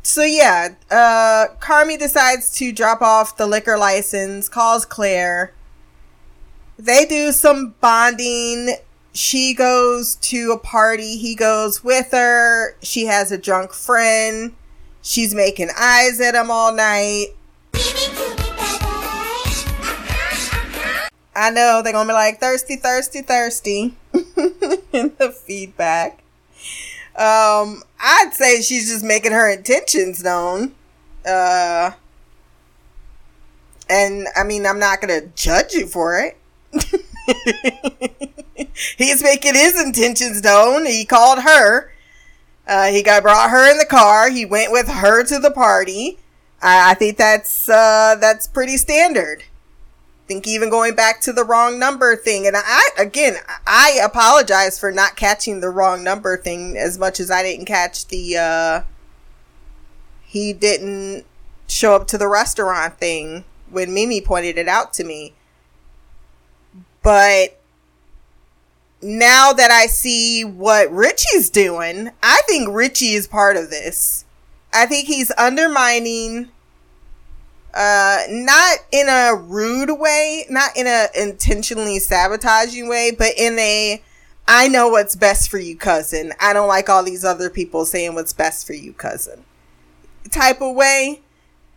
[0.03, 4.49] So yeah, uh, Carmy decides to drop off the liquor license.
[4.49, 5.53] Calls Claire.
[6.79, 8.77] They do some bonding
[9.13, 11.17] she goes to a party.
[11.17, 12.75] He goes with her.
[12.81, 14.53] She has a drunk friend.
[15.01, 17.27] She's making eyes at him all night.
[21.35, 26.23] I know they're gonna be like thirsty, thirsty, thirsty in the feedback.
[27.15, 30.73] Um, I'd say she's just making her intentions known.
[31.25, 31.91] Uh,
[33.89, 36.37] and I mean, I'm not gonna judge you for it.
[38.97, 40.85] He's making his intentions known.
[40.85, 41.91] He called her.
[42.67, 44.29] Uh, he got brought her in the car.
[44.29, 46.19] He went with her to the party.
[46.61, 49.43] I, I think that's uh, that's pretty standard.
[50.31, 53.35] Think even going back to the wrong number thing, and I, again,
[53.67, 58.07] I apologize for not catching the wrong number thing as much as I didn't catch
[58.07, 58.81] the, uh,
[60.23, 61.25] he didn't
[61.67, 65.33] show up to the restaurant thing when Mimi pointed it out to me.
[67.03, 67.59] But
[69.01, 74.23] now that I see what Richie's doing, I think Richie is part of this.
[74.73, 76.51] I think he's undermining
[77.73, 84.01] uh not in a rude way not in a intentionally sabotaging way but in a
[84.47, 86.33] i know what's best for you cousin.
[86.39, 89.45] I don't like all these other people saying what's best for you cousin.
[90.29, 91.21] Type of way.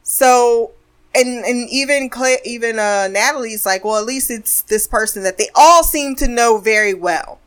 [0.02, 0.72] So
[1.14, 5.38] and and even Claire, even uh natalie's like well at least it's this person that
[5.38, 7.38] they all seem to know very well.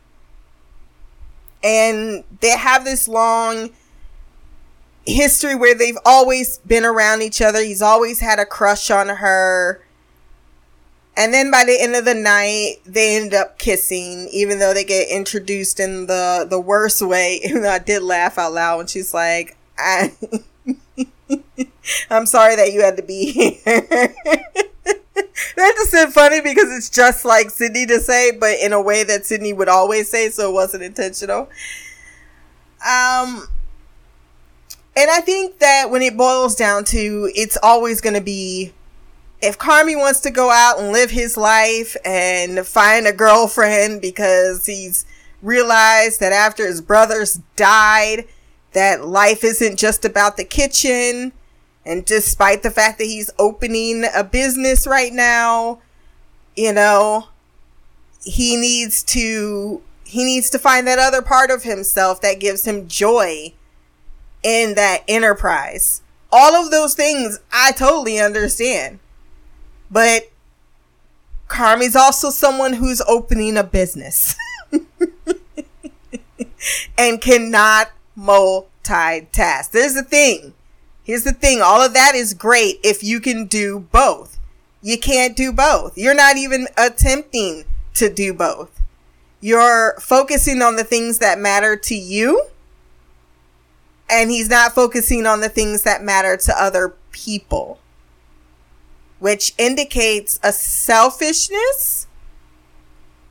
[1.63, 3.71] And they have this long
[5.07, 7.63] history where they've always been around each other.
[7.63, 9.81] He's always had a crush on her.
[11.15, 14.83] And then by the end of the night, they end up kissing, even though they
[14.83, 17.39] get introduced in the, the worst way.
[17.43, 20.13] Even though I did laugh out loud when she's like, I,
[22.11, 23.57] I'm sorry that you had to be here.
[23.65, 24.13] that
[25.55, 29.25] just said funny because it's just like Sydney to say, but in a way that
[29.25, 31.49] Sydney would always say, so it wasn't intentional.
[32.87, 33.47] Um,
[34.97, 38.73] and I think that when it boils down to, it's always going to be
[39.39, 44.65] if Carmy wants to go out and live his life and find a girlfriend because
[44.65, 45.05] he's
[45.43, 48.25] realized that after his brothers died,
[48.73, 51.31] that life isn't just about the kitchen.
[51.85, 55.79] And despite the fact that he's opening a business right now,
[56.55, 57.27] you know,
[58.23, 62.87] he needs to, he needs to find that other part of himself that gives him
[62.87, 63.53] joy
[64.43, 66.01] in that enterprise.
[66.31, 68.99] All of those things I totally understand.
[69.89, 70.31] But
[71.47, 74.35] Carmy's also someone who's opening a business
[76.97, 79.71] and cannot multitask.
[79.71, 80.53] There's the thing.
[81.03, 81.61] Here's the thing.
[81.61, 84.37] All of that is great if you can do both.
[84.81, 85.97] You can't do both.
[85.97, 87.63] You're not even attempting
[87.93, 88.81] to do both.
[89.39, 92.47] You're focusing on the things that matter to you
[94.09, 97.79] and he's not focusing on the things that matter to other people,
[99.19, 102.07] which indicates a selfishness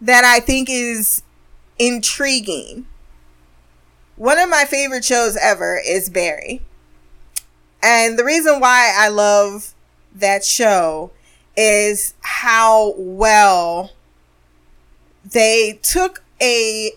[0.01, 1.23] that I think is
[1.79, 2.87] intriguing.
[4.17, 6.63] One of my favorite shows ever is Barry.
[7.83, 9.75] And the reason why I love
[10.15, 11.11] that show
[11.57, 13.93] is how well
[15.25, 16.93] they took a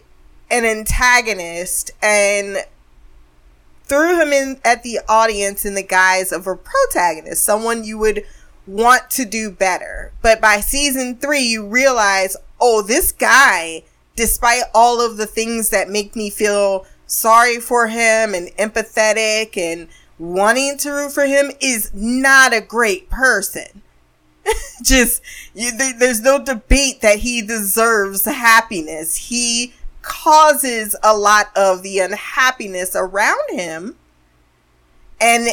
[0.51, 2.57] an antagonist and
[3.89, 8.23] threw him in at the audience in the guise of a protagonist, someone you would
[8.67, 10.11] want to do better.
[10.21, 13.83] But by season three, you realize, oh, this guy,
[14.15, 19.87] despite all of the things that make me feel sorry for him and empathetic and
[20.19, 23.81] wanting to root for him, is not a great person.
[24.83, 25.21] Just,
[25.53, 29.15] you, there's no debate that he deserves happiness.
[29.15, 29.73] He
[30.09, 33.95] causes a lot of the unhappiness around him.
[35.21, 35.49] And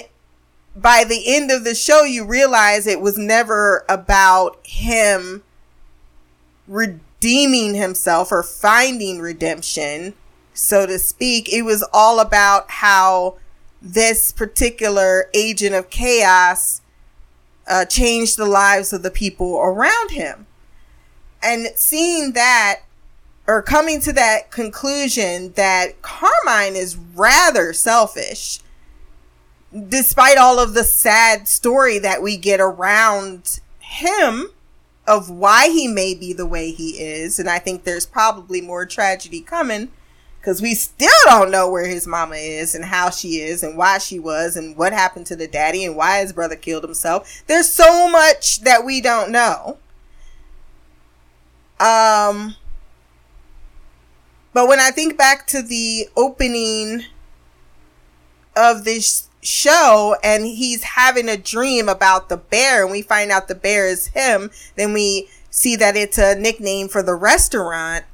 [0.75, 5.45] by the end of the show, you realize it was never about him
[6.67, 10.15] redeeming himself or finding redemption,
[10.55, 11.53] so to speak.
[11.53, 13.37] It was all about how
[13.81, 16.81] this particular agent of chaos
[17.69, 20.47] uh, changed the lives of the people around him.
[21.43, 22.81] And seeing that
[23.47, 28.61] or coming to that conclusion that Carmine is rather selfish,
[29.89, 34.51] despite all of the sad story that we get around him
[35.07, 37.39] of why he may be the way he is.
[37.39, 39.91] And I think there's probably more tragedy coming
[40.41, 43.99] because we still don't know where his mama is and how she is and why
[43.99, 47.43] she was and what happened to the daddy and why his brother killed himself.
[47.47, 49.79] There's so much that we don't know.
[51.79, 52.57] Um,
[54.57, 57.05] but when I think back to the opening
[58.57, 63.49] of this show and he's having a dream about the bear and we find out
[63.49, 68.07] the bear is him, then we see that it's a nickname for the restaurant.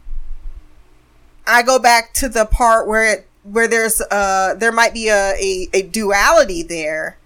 [1.47, 5.35] I go back to the part where it where there's uh there might be a,
[5.35, 7.19] a, a duality there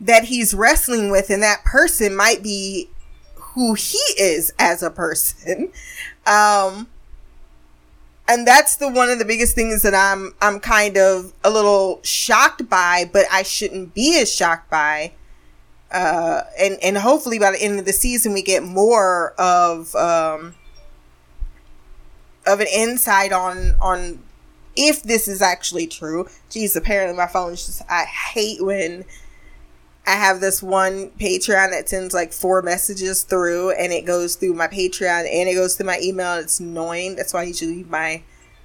[0.00, 2.88] that he's wrestling with and that person might be
[3.34, 5.70] who he is as a person.
[6.24, 6.86] Um
[8.28, 12.00] and that's the one of the biggest things that I'm I'm kind of a little
[12.02, 15.12] shocked by, but I shouldn't be as shocked by.
[15.90, 20.54] Uh, and and hopefully by the end of the season we get more of um,
[22.46, 24.20] of an insight on on
[24.76, 26.26] if this is actually true.
[26.50, 29.04] Jeez, apparently my phone is just I hate when
[30.06, 34.54] I have this one Patreon that sends like four messages through and it goes through
[34.54, 36.34] my Patreon and it goes through my email.
[36.34, 37.14] It's annoying.
[37.14, 38.22] That's why I usually leave my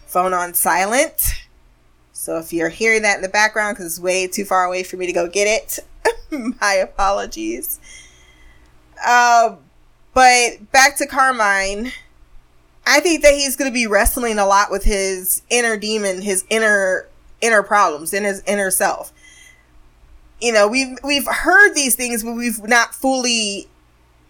[0.07, 1.21] phone on silent.
[2.11, 4.97] So if you're hearing that in the background because it's way too far away for
[4.97, 5.79] me to go get it,
[6.59, 7.79] my apologies.
[9.05, 9.57] Uh,
[10.15, 11.91] but back to Carmine.
[12.87, 16.45] I think that he's going to be wrestling a lot with his inner demon, his
[16.49, 17.07] inner
[17.41, 19.13] inner problems, in his inner self.
[20.39, 23.67] You know, we've we've heard these things, but we've not fully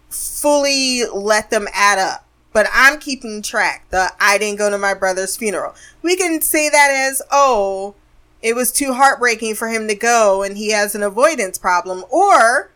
[0.08, 2.24] fully let them add up.
[2.52, 3.86] But I'm keeping track.
[3.90, 5.74] The I didn't go to my brother's funeral.
[6.02, 7.94] We can say that as, oh,
[8.42, 12.04] it was too heartbreaking for him to go and he has an avoidance problem.
[12.10, 12.70] Or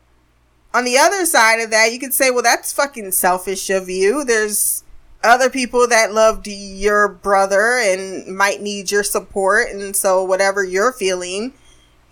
[0.75, 4.25] on the other side of that, you could say, well, that's fucking selfish of you.
[4.25, 4.85] There's
[5.23, 9.71] other people that loved your brother and might need your support.
[9.71, 11.53] And so, whatever you're feeling,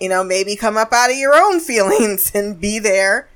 [0.00, 3.28] you know, maybe come up out of your own feelings and be there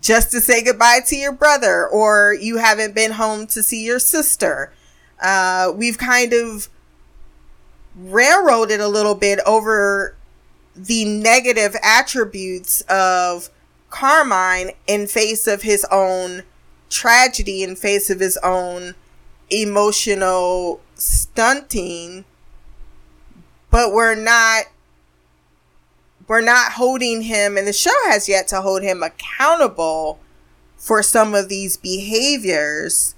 [0.00, 3.98] just to say goodbye to your brother, or you haven't been home to see your
[3.98, 4.72] sister.
[5.20, 6.68] Uh, we've kind of
[7.96, 10.14] railroaded a little bit over
[10.76, 13.50] the negative attributes of
[13.90, 16.42] Carmine in face of his own
[16.90, 18.94] tragedy in face of his own
[19.50, 22.24] emotional stunting
[23.70, 24.64] but we're not
[26.28, 30.20] we're not holding him and the show has yet to hold him accountable
[30.76, 33.14] for some of these behaviors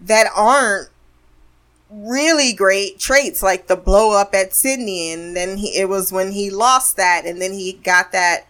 [0.00, 0.88] that aren't
[1.90, 6.32] really great traits like the blow up at Sydney and then he, it was when
[6.32, 8.46] he lost that and then he got that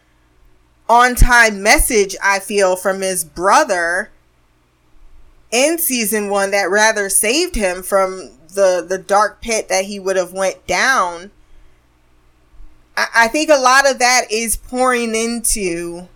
[0.89, 4.11] on time message I feel from his brother
[5.51, 10.17] in season one that rather saved him from the the dark pit that he would
[10.17, 11.31] have went down.
[12.97, 16.09] I, think a lot of that is pouring into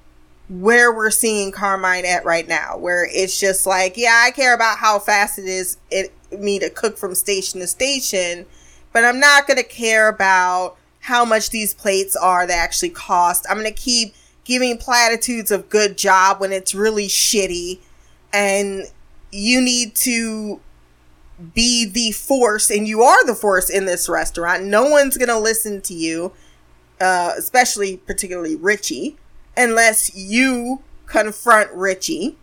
[0.49, 4.79] where we're seeing Carmine at right now, where it's just like, yeah, I care about
[4.79, 8.47] how fast it is it me to cook from station to station,
[8.93, 13.47] but I'm not gonna care about how much these plates are that actually cost.
[13.49, 14.15] I'm gonna keep
[14.45, 17.81] giving platitudes of good job when it's really shitty
[18.33, 18.85] and
[19.33, 20.61] you need to
[21.55, 24.65] be the force and you are the force in this restaurant.
[24.65, 26.33] No one's going to listen to you,
[27.01, 29.17] uh, especially particularly Richie,
[29.57, 32.37] unless you confront Richie.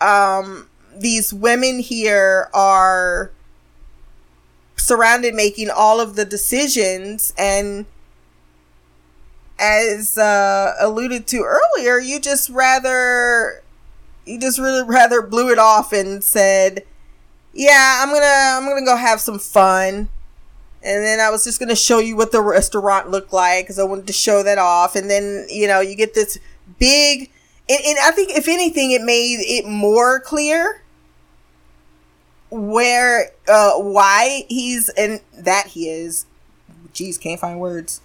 [0.00, 3.30] Um, these women here are
[4.76, 7.86] surrounded making all of the decisions and
[9.58, 13.62] as uh, alluded to earlier, you just rather
[14.26, 16.84] you just really rather blew it off and said,
[17.52, 20.08] "Yeah, I'm gonna I'm gonna go have some fun."
[20.84, 23.84] And then I was just gonna show you what the restaurant looked like because I
[23.84, 24.96] wanted to show that off.
[24.96, 26.38] And then you know you get this
[26.78, 27.30] big,
[27.68, 30.82] and, and I think if anything, it made it more clear
[32.50, 36.26] where uh why he's and that he is.
[36.92, 38.00] Jeez, can't find words.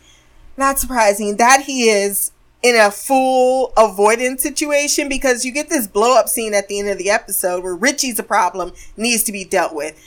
[0.57, 6.17] Not surprising that he is in a full avoidance situation because you get this blow
[6.17, 9.45] up scene at the end of the episode where Richie's a problem needs to be
[9.45, 9.97] dealt with.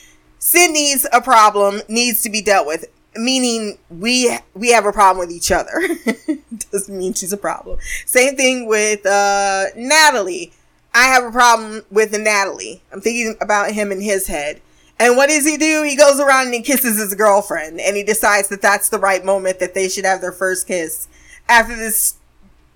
[0.43, 2.86] Sydney's a problem needs to be dealt with.
[3.14, 5.80] Meaning we we have a problem with each other.
[6.72, 7.78] Doesn't mean she's a problem.
[8.07, 10.53] Same thing with uh, Natalie.
[10.93, 12.82] I have a problem with Natalie.
[12.93, 14.61] I'm thinking about him in his head.
[14.99, 15.84] And what does he do?
[15.84, 19.24] He goes around and he kisses his girlfriend and he decides that that's the right
[19.24, 21.07] moment that they should have their first kiss
[21.49, 22.16] after this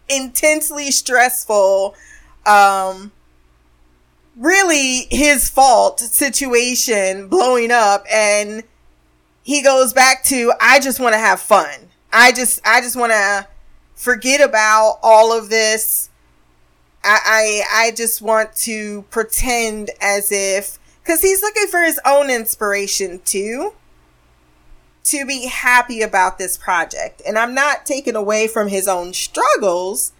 [0.08, 1.94] intensely stressful,
[2.44, 3.10] um,
[4.76, 8.62] his fault situation blowing up and
[9.42, 11.88] he goes back to I just want to have fun.
[12.12, 13.46] I just I just want to
[13.94, 16.10] forget about all of this.
[17.04, 22.30] I, I I just want to pretend as if cuz he's looking for his own
[22.30, 23.72] inspiration too
[25.06, 27.22] to be happy about this project.
[27.24, 30.12] And I'm not taking away from his own struggles,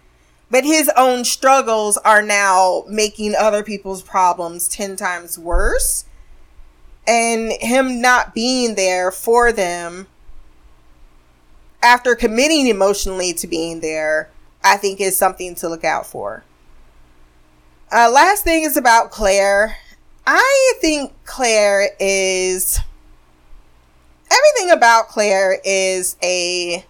[0.49, 6.05] but his own struggles are now making other people's problems 10 times worse.
[7.07, 10.07] And him not being there for them
[11.81, 14.29] after committing emotionally to being there,
[14.63, 16.43] I think is something to look out for.
[17.91, 19.77] Uh, last thing is about Claire.
[20.25, 22.79] I think Claire is
[24.29, 26.85] everything about Claire is a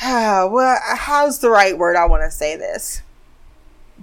[0.02, 3.02] well, how's the right word I want to say this?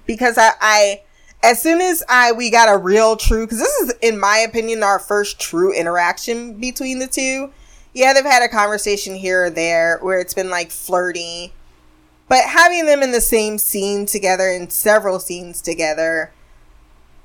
[0.06, 1.02] Because I, I,
[1.42, 4.84] as soon as I, we got a real true, because this is, in my opinion,
[4.84, 7.52] our first true interaction between the two.
[7.96, 11.52] Yeah, they've had a conversation here or there where it's been like flirty,
[12.30, 16.32] but having them in the same scene together, in several scenes together,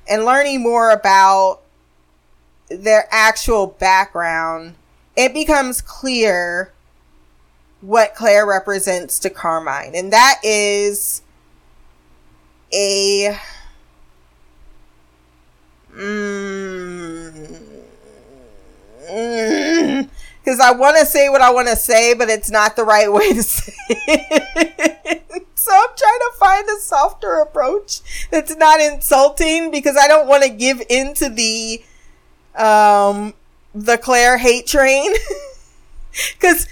[0.09, 1.59] and learning more about
[2.69, 4.73] their actual background,
[5.15, 6.72] it becomes clear
[7.83, 9.93] what Claire represents to Carmine.
[9.93, 11.21] And that is
[12.73, 13.37] a.
[15.89, 17.59] Because mm,
[19.09, 23.11] mm, I want to say what I want to say, but it's not the right
[23.11, 25.47] way to say it.
[25.55, 27.99] so I'm trying to find a softer approach
[28.31, 31.83] that's not insulting because I don't want to give into the
[32.55, 33.33] um
[33.75, 35.13] the Claire hate train.
[36.39, 36.67] Because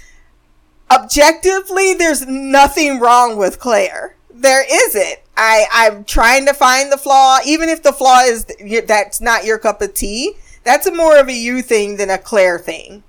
[0.92, 4.16] objectively, there's nothing wrong with Claire.
[4.30, 5.18] There isn't.
[5.36, 8.46] I, I'm trying to find the flaw, even if the flaw is
[8.86, 10.34] that's not your cup of tea.
[10.64, 13.02] That's a more of a you thing than a Claire thing.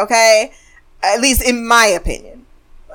[0.00, 0.52] Okay?
[1.02, 2.46] At least in my opinion.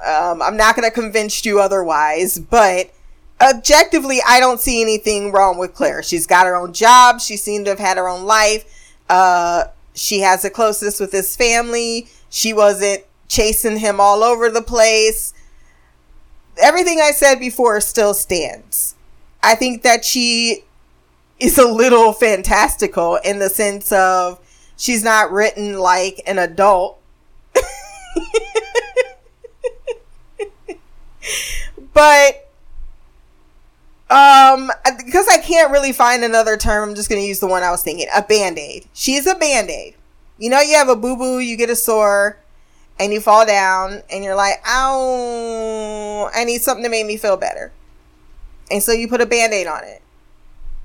[0.06, 2.94] Um, I'm not going to convince you otherwise, but
[3.42, 6.04] objectively, I don't see anything wrong with Claire.
[6.04, 7.22] She's got her own job.
[7.22, 8.66] She seemed to have had her own life.
[9.10, 12.08] Uh, she has the closest with his family.
[12.30, 13.04] She wasn't
[13.34, 15.34] chasing him all over the place.
[16.62, 18.94] Everything I said before still stands.
[19.42, 20.64] I think that she
[21.40, 24.40] is a little fantastical in the sense of
[24.78, 27.00] she's not written like an adult.
[31.94, 32.50] but
[34.10, 37.64] um because I can't really find another term, I'm just going to use the one
[37.64, 38.06] I was thinking.
[38.16, 38.86] A band-aid.
[38.94, 39.96] She's a band-aid.
[40.38, 42.38] You know you have a boo-boo, you get a sore,
[43.00, 47.38] and you fall down and you're like, ow, I need something to make me feel
[47.38, 47.72] better.
[48.72, 50.02] And so you put a band aid on it.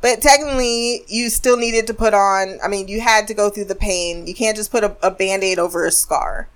[0.00, 3.64] But technically, you still needed to put on, I mean, you had to go through
[3.64, 4.26] the pain.
[4.26, 6.48] You can't just put a, a band aid over a scar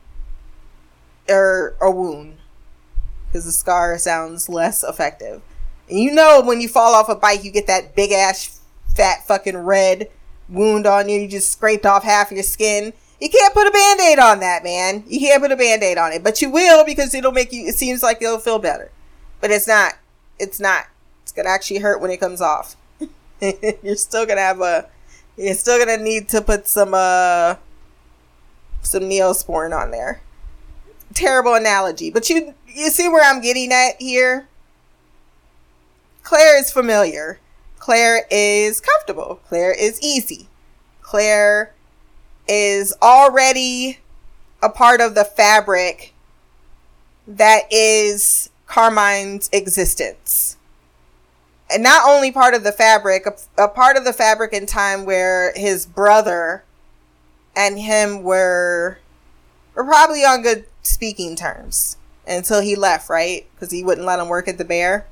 [1.29, 2.39] or a wound
[3.27, 5.43] because the scar sounds less effective.
[5.89, 8.61] And you know, when you fall off a bike, you get that big ass,
[8.95, 10.09] fat fucking red
[10.49, 11.19] wound on you.
[11.19, 12.93] You just scraped off half your skin
[13.23, 15.05] you can't put a band-aid on that, man.
[15.07, 16.25] You can't put a band-aid on it.
[16.25, 18.91] But you will because it'll make you it seems like it'll feel better.
[19.41, 19.93] But it's not.
[20.41, 20.87] It's not.
[21.23, 22.75] It's gonna actually hurt when it comes off.
[23.41, 24.89] you're still gonna have a
[25.37, 27.55] you're still gonna need to put some uh
[28.83, 30.21] some neosporin on there.
[31.15, 32.11] Terrible analogy.
[32.11, 34.49] But you you see where I'm getting at here?
[36.25, 37.39] Claire is familiar.
[37.79, 39.41] Claire is comfortable.
[39.47, 40.49] Claire is easy.
[41.03, 41.73] Claire
[42.53, 43.99] is already
[44.63, 46.13] a part of the fabric
[47.27, 50.59] that is Carmine's existence.
[51.73, 55.07] And not only part of the fabric, a, a, part of the fabric in time
[55.07, 56.63] where his brother
[57.57, 58.99] and him were,
[59.75, 61.97] were probably on good speaking terms
[62.27, 63.47] until he left, right?
[63.55, 65.07] Because he wouldn't let him work at the bear.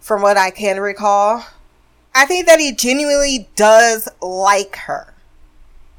[0.00, 1.46] From what I can recall.
[2.12, 5.13] I think that he genuinely does like her.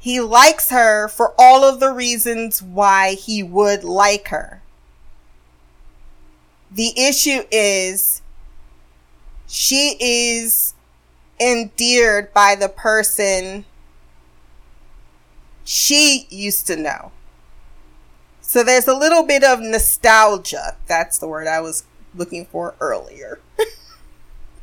[0.06, 4.62] He likes her for all of the reasons why he would like her.
[6.70, 8.22] The issue is
[9.48, 10.74] she is
[11.40, 13.64] endeared by the person
[15.64, 17.10] she used to know.
[18.40, 20.76] So there's a little bit of nostalgia.
[20.86, 21.82] That's the word I was
[22.14, 23.40] looking for earlier.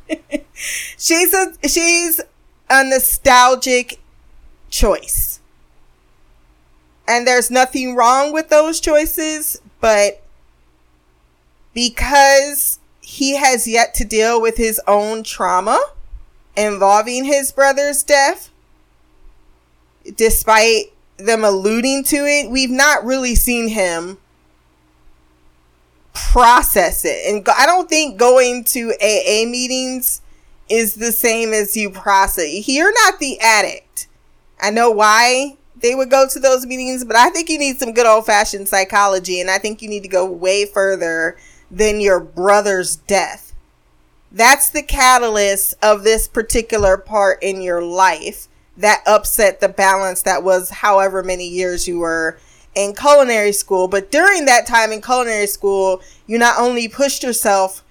[0.54, 2.22] she's a she's
[2.70, 4.00] a nostalgic
[4.74, 5.33] choice.
[7.06, 10.22] And there's nothing wrong with those choices, but
[11.74, 15.78] because he has yet to deal with his own trauma
[16.56, 18.50] involving his brother's death,
[20.16, 24.18] despite them alluding to it, we've not really seen him
[26.14, 27.26] process it.
[27.26, 30.22] And I don't think going to AA meetings
[30.70, 32.66] is the same as you process.
[32.68, 34.08] You're not the addict.
[34.60, 37.92] I know why they would go to those meetings, but I think you need some
[37.92, 41.36] good old fashioned psychology, and I think you need to go way further
[41.70, 43.52] than your brother's death.
[44.32, 50.42] That's the catalyst of this particular part in your life that upset the balance that
[50.42, 52.38] was however many years you were
[52.74, 53.86] in culinary school.
[53.86, 57.84] But during that time in culinary school, you not only pushed yourself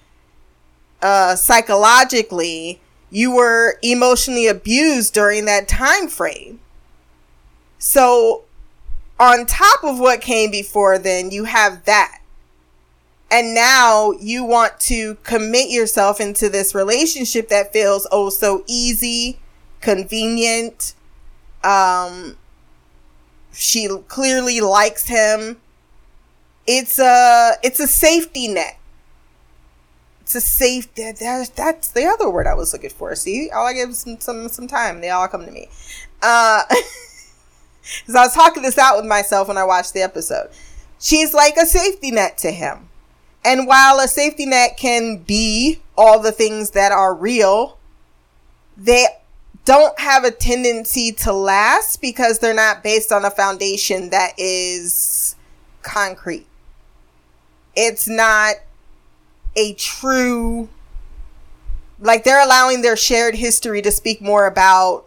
[1.03, 2.81] uh, psychologically,
[3.11, 6.59] you were emotionally abused during that time frame.
[7.86, 8.43] So,
[9.19, 12.21] on top of what came before then, you have that.
[13.29, 19.38] And now you want to commit yourself into this relationship that feels oh so easy,
[19.81, 20.93] convenient.
[21.61, 22.38] Um,
[23.51, 25.59] she clearly likes him.
[26.65, 28.79] It's a it's a safety net.
[30.21, 33.13] It's a safe that, that that's the other word I was looking for.
[33.15, 35.01] See, all I give some some some time.
[35.01, 35.67] They all come to me.
[36.21, 36.63] Uh,
[37.99, 40.49] because I was talking this out with myself when I watched the episode.
[40.99, 42.89] She's like a safety net to him.
[43.45, 47.77] And while a safety net can be all the things that are real,
[48.77, 49.05] they
[49.65, 55.36] don't have a tendency to last because they're not based on a foundation that is
[55.81, 56.47] concrete.
[57.75, 58.55] It's not
[59.55, 60.69] a true,
[61.99, 65.05] like they're allowing their shared history to speak more about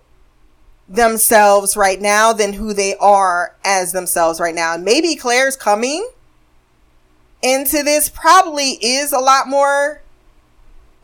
[0.89, 4.75] themselves right now than who they are as themselves right now.
[4.75, 6.09] And maybe Claire's coming
[7.43, 10.01] into this probably is a lot more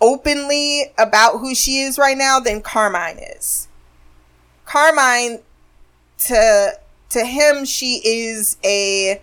[0.00, 3.68] openly about who she is right now than Carmine is.
[4.64, 5.40] Carmine
[6.18, 6.78] to
[7.10, 9.20] to him she is a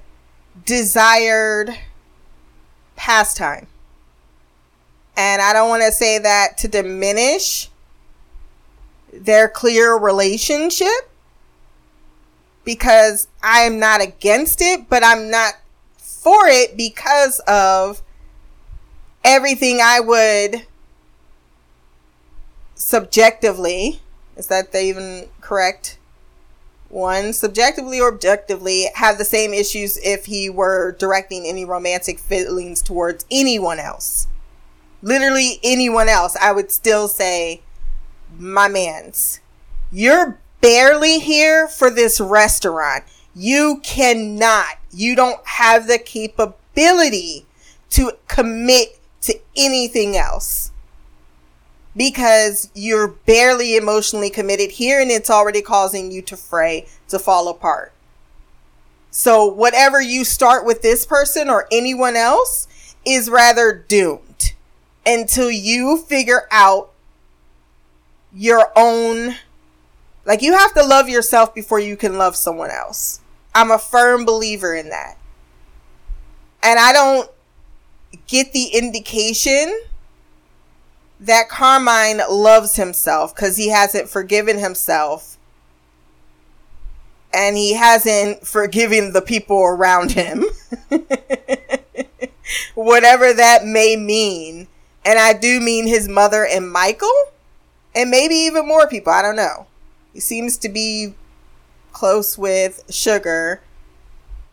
[0.66, 1.78] desired
[2.96, 3.68] pastime.
[5.18, 7.70] And I don't want to say that to diminish
[9.12, 11.12] their clear relationship
[12.64, 15.56] because I am not against it, but I'm not
[15.98, 18.02] for it because of
[19.24, 20.68] everything I would
[22.76, 24.02] subjectively,
[24.38, 25.98] is that the even correct
[26.90, 27.34] one?
[27.34, 33.26] Subjectively or objectively, have the same issues if he were directing any romantic feelings towards
[33.30, 34.28] anyone else.
[35.02, 37.62] Literally anyone else, I would still say,
[38.40, 39.40] my mans,
[39.92, 43.04] you're barely here for this restaurant.
[43.36, 47.46] You cannot, you don't have the capability
[47.92, 50.72] to commit to anything else
[51.96, 57.48] because you're barely emotionally committed here and it's already causing you to fray, to fall
[57.50, 57.92] apart.
[59.12, 62.68] So whatever you start with this person or anyone else
[63.06, 64.54] is rather doomed
[65.06, 66.92] until you figure out
[68.34, 69.36] your own
[70.26, 73.20] like you have to love yourself before you can love someone else.
[73.56, 75.18] I'm a firm believer in that.
[76.62, 77.32] And I don't
[78.28, 79.82] get the indication
[81.20, 85.38] that Carmine loves himself because he hasn't forgiven himself
[87.34, 90.46] and he hasn't forgiven the people around him.
[92.76, 94.68] Whatever that may mean.
[95.06, 97.32] And I do mean his mother and Michael
[97.96, 99.12] and maybe even more people.
[99.14, 99.68] I don't know.
[100.14, 101.14] He seems to be
[101.92, 103.62] close with Sugar,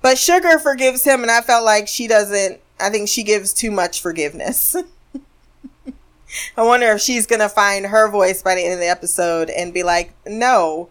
[0.02, 2.60] but Sugar forgives him, and I felt like she doesn't.
[2.78, 4.76] I think she gives too much forgiveness.
[6.56, 9.72] I wonder if she's gonna find her voice by the end of the episode and
[9.72, 10.88] be like, "No,"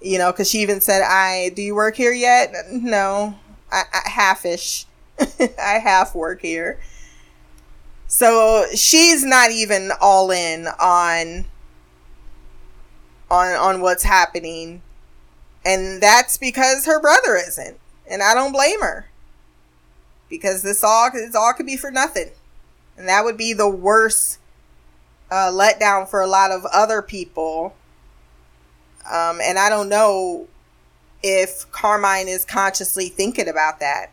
[0.00, 3.34] you know, because she even said, "I do you work here yet?" No,
[3.70, 4.86] I, I halfish.
[5.58, 6.78] I half work here.
[8.08, 11.46] So she's not even all in on
[13.30, 14.82] on on what's happening.
[15.64, 17.78] And that's because her brother isn't.
[18.08, 19.06] And I don't blame her.
[20.28, 22.30] Because this all this all could be for nothing.
[22.96, 24.38] And that would be the worst
[25.30, 27.74] uh, letdown for a lot of other people.
[29.04, 30.46] Um, and I don't know
[31.22, 34.10] if Carmine is consciously thinking about that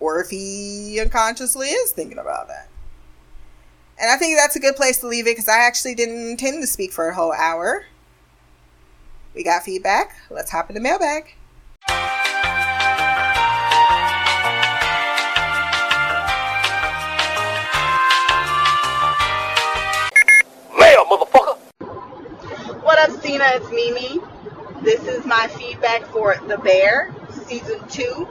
[0.00, 2.68] or if he unconsciously is thinking about that.
[4.00, 6.62] And I think that's a good place to leave it because I actually didn't intend
[6.62, 7.84] to speak for a whole hour.
[9.34, 10.16] We got feedback.
[10.30, 11.34] Let's hop in the mailbag.
[20.78, 21.58] Mail, motherfucker!
[22.82, 23.44] What up, Cena?
[23.54, 24.20] It's Mimi.
[24.82, 27.12] This is my feedback for The Bear,
[27.46, 28.28] Season 2,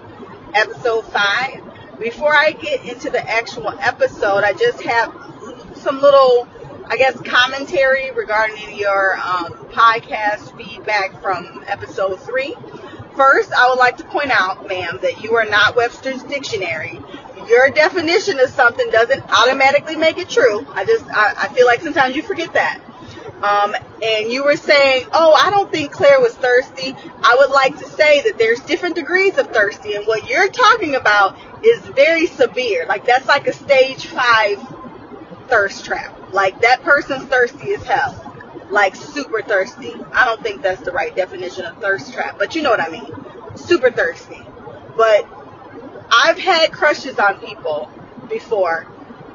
[0.58, 2.00] Episode 5.
[2.00, 5.14] Before I get into the actual episode, I just have
[5.76, 6.48] some little,
[6.88, 12.56] I guess, commentary regarding your um, podcast feedback from Episode 3.
[13.16, 17.00] First, I would like to point out, ma'am, that you are not Webster's Dictionary.
[17.48, 20.66] Your definition of something doesn't automatically make it true.
[20.74, 22.82] I just, I, I feel like sometimes you forget that.
[23.42, 26.96] Um, and you were saying, oh, I don't think Claire was thirsty.
[27.22, 30.96] I would like to say that there's different degrees of thirsty, and what you're talking
[30.96, 32.86] about is very severe.
[32.88, 34.60] Like that's like a stage five
[35.48, 36.34] thirst trap.
[36.34, 38.24] Like that person's thirsty as hell.
[38.72, 39.94] Like super thirsty.
[40.12, 42.90] I don't think that's the right definition of thirst trap, but you know what I
[42.90, 43.12] mean.
[43.56, 44.42] Super thirsty.
[44.96, 45.28] But
[46.12, 47.92] I've had crushes on people
[48.30, 48.88] before.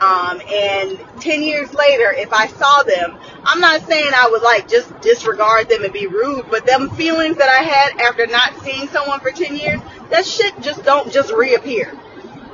[0.02, 4.68] Um, and 10 years later, if I saw them, I'm not saying I would like
[4.68, 8.88] just disregard them and be rude, but them feelings that I had after not seeing
[8.88, 9.80] someone for 10 years,
[10.10, 11.92] that shit just don't just reappear.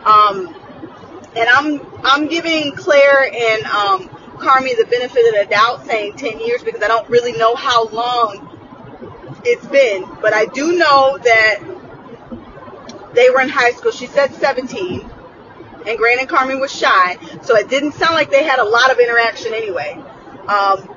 [0.04, 0.54] Um,
[1.36, 6.40] and I'm, I'm giving Claire and, um, Carmy the benefit of the doubt saying 10
[6.40, 11.60] years because I don't really know how long it's been, but I do know that
[13.14, 13.90] they were in high school.
[13.90, 15.10] She said 17,
[15.86, 18.90] and Grant and Carmen was shy, so it didn't sound like they had a lot
[18.90, 20.02] of interaction anyway.
[20.46, 20.88] Um,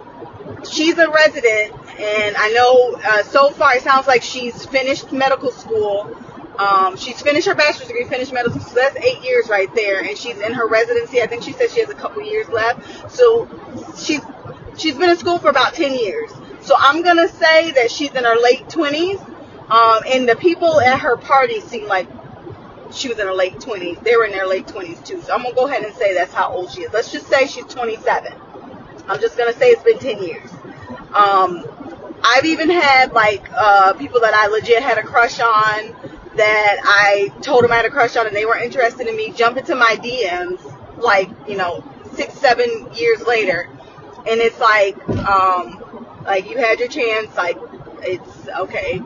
[0.70, 5.52] she's a resident, and I know uh, so far it sounds like she's finished medical
[5.52, 6.18] school.
[6.58, 8.74] Um, she's finished her bachelor's degree, finished medical school.
[8.74, 11.22] So that's eight years right there, and she's in her residency.
[11.22, 13.12] I think she said she has a couple years left.
[13.12, 13.48] So
[13.98, 14.22] she's
[14.78, 16.32] she's been in school for about 10 years.
[16.62, 19.28] So I'm gonna say that she's in her late 20s.
[19.72, 22.08] Um, and the people at her party seem like
[22.94, 24.04] she was in her late 20s.
[24.04, 25.22] They were in their late 20s too.
[25.22, 26.94] So I'm gonna go ahead and say that's how old she is.
[26.94, 28.34] Let's just say she's 27.
[29.08, 30.50] I'm just gonna say it's been 10 years.
[31.14, 31.66] Um,
[32.24, 35.96] I've even had like uh, people that I legit had a crush on
[36.38, 39.32] that I told them I had a crush on and they were interested in me
[39.32, 40.60] jump into my DMs
[40.98, 41.84] like you know
[42.14, 43.70] six seven years later,
[44.28, 47.58] and it's like um, like you had your chance like
[48.04, 49.02] it's okay.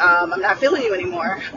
[0.00, 1.40] Um, I'm not feeling you anymore.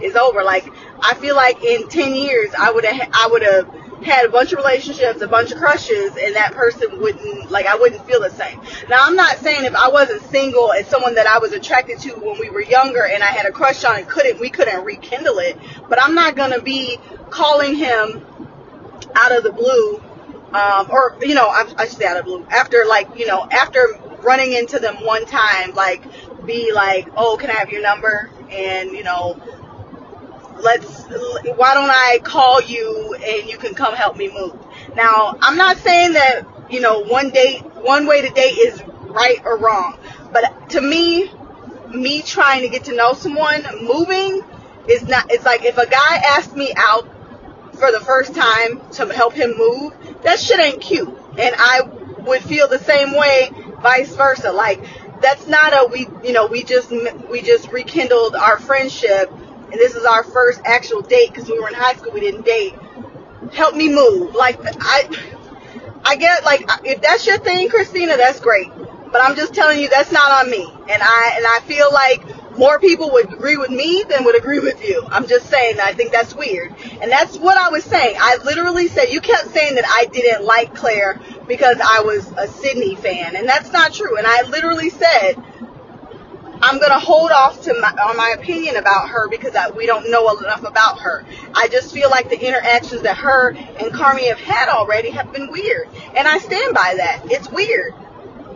[0.00, 0.42] It's over.
[0.42, 0.68] Like
[1.00, 3.68] I feel like in 10 years I would have I would have
[4.02, 7.76] had a bunch of relationships, a bunch of crushes, and that person wouldn't like I
[7.76, 8.60] wouldn't feel the same.
[8.88, 12.10] Now I'm not saying if I wasn't single and someone that I was attracted to
[12.14, 15.38] when we were younger and I had a crush on and couldn't we couldn't rekindle
[15.38, 16.98] it, but I'm not gonna be
[17.30, 18.24] calling him
[19.14, 19.96] out of the blue,
[20.52, 23.46] um, or you know I, I should say out of blue after like you know
[23.50, 26.02] after running into them one time like
[26.44, 29.40] be like oh can I have your number and you know
[30.62, 31.04] let's
[31.56, 34.56] why don't I call you and you can come help me move.
[34.94, 39.40] Now, I'm not saying that, you know, one date one way to date is right
[39.44, 39.98] or wrong,
[40.32, 41.30] but to me
[41.94, 44.42] me trying to get to know someone moving
[44.88, 47.08] is not it's like if a guy asked me out
[47.72, 49.92] for the first time to help him move,
[50.22, 51.08] that shit ain't cute.
[51.38, 51.82] And I
[52.26, 53.50] would feel the same way
[53.80, 54.52] vice versa.
[54.52, 54.84] Like
[55.20, 56.90] that's not a we you know we just
[57.30, 61.68] we just rekindled our friendship and this is our first actual date because we were
[61.68, 62.74] in high school we didn't date.
[63.52, 64.34] Help me move.
[64.34, 65.08] Like i
[66.04, 68.68] i get like if that's your thing christina that's great.
[69.10, 70.62] But i'm just telling you that's not on me.
[70.64, 72.22] And i and i feel like
[72.58, 75.92] more people would agree with me than would agree with you i'm just saying i
[75.92, 79.76] think that's weird and that's what i was saying i literally said you kept saying
[79.76, 84.16] that i didn't like claire because i was a sydney fan and that's not true
[84.18, 85.34] and i literally said
[86.60, 90.10] I'm gonna hold off to my, on my opinion about her because I, we don't
[90.10, 91.24] know enough about her.
[91.54, 95.50] I just feel like the interactions that her and Carmy have had already have been
[95.52, 97.22] weird, and I stand by that.
[97.30, 97.94] It's weird.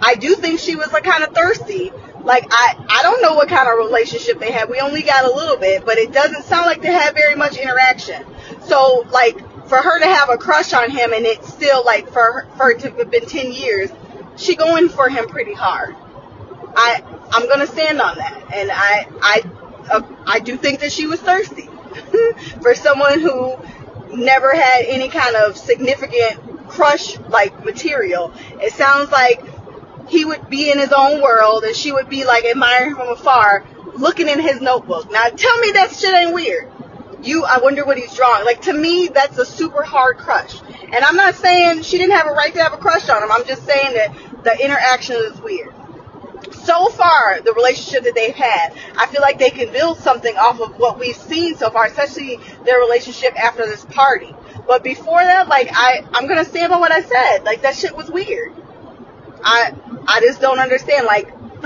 [0.01, 1.93] I do think she was like kind of thirsty.
[2.25, 4.69] Like I, I don't know what kind of relationship they had.
[4.69, 7.57] We only got a little bit, but it doesn't sound like they had very much
[7.57, 8.25] interaction.
[8.63, 12.23] So like for her to have a crush on him, and it's still like for
[12.33, 13.91] her, for it to have been ten years,
[14.37, 15.97] she going for him pretty hard.
[16.77, 17.03] I
[17.33, 19.43] I'm gonna stand on that, and I I
[19.91, 21.69] uh, I do think that she was thirsty
[22.63, 23.57] for someone who
[24.15, 28.33] never had any kind of significant crush like material.
[28.61, 29.43] It sounds like
[30.09, 33.09] he would be in his own world, and she would be like admiring him from
[33.09, 35.11] afar, looking in his notebook.
[35.11, 36.71] Now tell me that shit ain't weird.
[37.23, 38.45] You, I wonder what he's drawing.
[38.45, 40.61] Like to me, that's a super hard crush.
[40.61, 43.31] And I'm not saying she didn't have a right to have a crush on him.
[43.31, 45.73] I'm just saying that the interaction is weird
[46.65, 50.61] so far, the relationship that they've had, I feel like they can build something off
[50.61, 54.35] of what we've seen so far, especially their relationship after this party.
[54.67, 57.45] But before that, like I, I'm gonna stand by what I said.
[57.45, 58.53] Like that shit was weird.
[59.43, 59.75] I,
[60.07, 61.07] I just don't understand.
[61.07, 61.29] Like,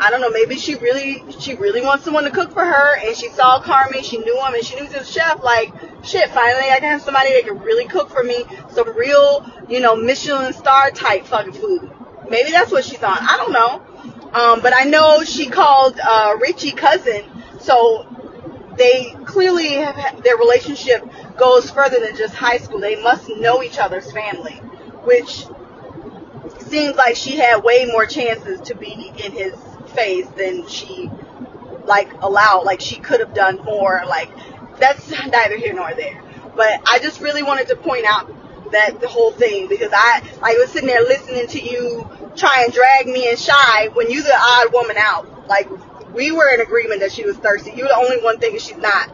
[0.00, 0.30] I don't know.
[0.30, 4.02] Maybe she really, she really wants someone to cook for her, and she saw Carmen,
[4.02, 5.42] she knew him, and she knew he was a chef.
[5.42, 5.72] Like,
[6.04, 9.80] shit, finally I can have somebody that can really cook for me some real, you
[9.80, 11.90] know, Michelin star type fucking food.
[12.30, 13.16] Maybe that's what she's on.
[13.18, 13.82] I don't know.
[14.32, 17.24] Um, but I know she called uh, Richie cousin,
[17.60, 18.06] so
[18.76, 21.02] they clearly have their relationship
[21.36, 22.78] goes further than just high school.
[22.78, 24.54] They must know each other's family,
[25.04, 25.46] which
[26.70, 29.54] seems like she had way more chances to be in his
[29.94, 31.10] face than she
[31.84, 32.64] like allowed.
[32.64, 34.02] Like she could have done more.
[34.06, 34.30] Like
[34.78, 36.22] that's neither here nor there.
[36.54, 38.32] But I just really wanted to point out
[38.72, 42.72] that the whole thing because I I was sitting there listening to you try and
[42.72, 45.48] drag me and shy when you the odd woman out.
[45.48, 45.68] Like
[46.14, 47.72] we were in agreement that she was thirsty.
[47.74, 49.10] You're the only one thinking she's not.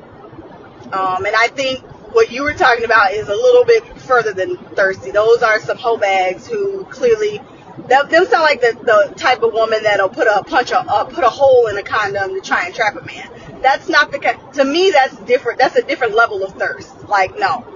[0.93, 1.81] Um, and I think
[2.15, 5.11] what you were talking about is a little bit further than thirsty.
[5.11, 7.41] Those are some hoe bags who clearly
[7.89, 11.25] them sound like the, the type of woman that'll put a punch a uh, put
[11.25, 13.61] a hole in a condom to try and trap a man.
[13.63, 14.91] That's not the to me.
[14.91, 15.59] That's different.
[15.59, 17.09] That's a different level of thirst.
[17.09, 17.67] Like no,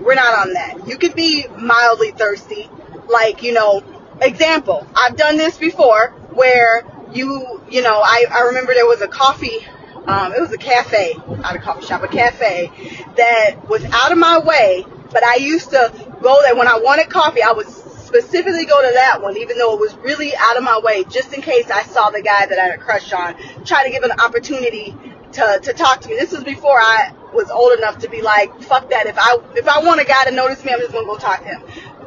[0.00, 0.86] we're not on that.
[0.86, 2.68] You could be mildly thirsty,
[3.08, 3.82] like you know.
[4.20, 9.08] Example, I've done this before where you you know I I remember there was a
[9.08, 9.66] coffee.
[10.06, 12.70] Um, it was a cafe, not a coffee shop, a cafe
[13.16, 15.92] that was out of my way, but I used to
[16.22, 17.42] go there when I wanted coffee.
[17.42, 20.80] I would specifically go to that one, even though it was really out of my
[20.82, 23.34] way, just in case I saw the guy that I had a crush on.
[23.64, 24.94] Try to give an opportunity
[25.32, 26.16] to, to talk to me.
[26.16, 29.06] This was before I was old enough to be like, fuck that.
[29.06, 31.40] If I if I want a guy to notice me, I'm just gonna go talk
[31.40, 31.62] to him.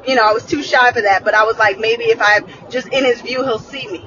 [0.08, 2.46] You know, I was too shy for that, but I was like, maybe if I'm
[2.70, 4.06] just in his view, he'll see me.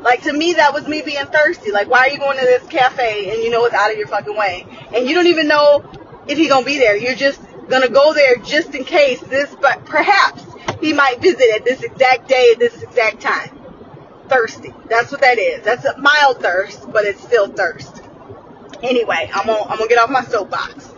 [0.00, 1.72] Like to me, that was me being thirsty.
[1.72, 4.06] Like, why are you going to this cafe and you know it's out of your
[4.06, 5.84] fucking way, and you don't even know
[6.28, 6.96] if he's gonna be there.
[6.96, 10.44] You're just gonna go there just in case this, but perhaps
[10.80, 13.58] he might visit at this exact day at this exact time.
[14.28, 14.72] Thirsty.
[14.88, 15.62] That's what that is.
[15.64, 18.02] That's a mild thirst, but it's still thirst.
[18.82, 20.90] Anyway, I'm gonna I'm gonna get off my soapbox.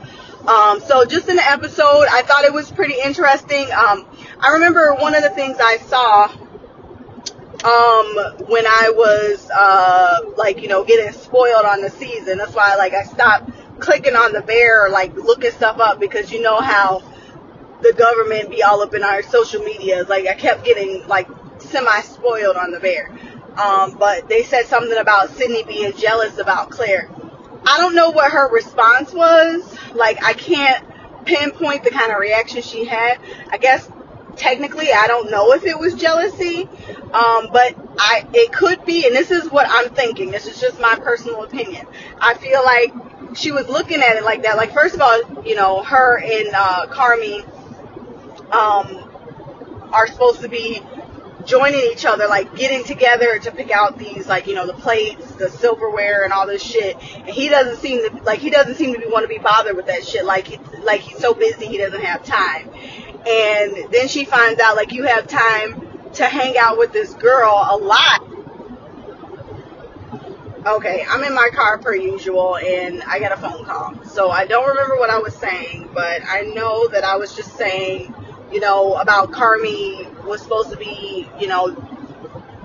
[0.46, 3.64] Um, so just in the episode, I thought it was pretty interesting.
[3.72, 4.06] Um,
[4.38, 6.24] I remember one of the things I saw
[7.64, 12.38] um, when I was uh, like you know getting spoiled on the season.
[12.38, 16.32] That's why like I stopped clicking on the bear or like looking stuff up because
[16.32, 17.02] you know how
[17.82, 20.08] the government be all up in our social medias.
[20.08, 23.10] Like I kept getting like semi spoiled on the bear.
[23.56, 27.08] Um, but they said something about Sydney being jealous about Claire.
[27.66, 29.78] I don't know what her response was.
[29.94, 30.84] Like I can't
[31.24, 33.18] pinpoint the kind of reaction she had.
[33.50, 33.88] I guess
[34.36, 36.62] technically I don't know if it was jealousy,
[37.12, 40.30] um, but I it could be, and this is what I'm thinking.
[40.30, 41.86] This is just my personal opinion.
[42.20, 44.56] I feel like she was looking at it like that.
[44.56, 47.44] Like first of all, you know, her and uh, Carmy
[48.52, 50.80] um, are supposed to be
[51.46, 55.32] joining each other, like getting together to pick out these, like you know, the plates,
[55.32, 56.96] the silverware, and all this shit.
[57.16, 59.76] And he doesn't seem to like he doesn't seem to be, want to be bothered
[59.76, 60.24] with that shit.
[60.24, 62.70] Like it's like he's so busy he doesn't have time.
[63.26, 67.66] And then she finds out like you have time to hang out with this girl
[67.70, 68.22] a lot.
[70.66, 74.02] Okay, I'm in my car per usual and I got a phone call.
[74.04, 77.56] So I don't remember what I was saying, but I know that I was just
[77.56, 78.14] saying,
[78.50, 81.76] you know, about Carmy was supposed to be, you know,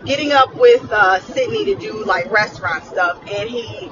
[0.05, 3.91] getting up with uh, Sydney to do like restaurant stuff, and he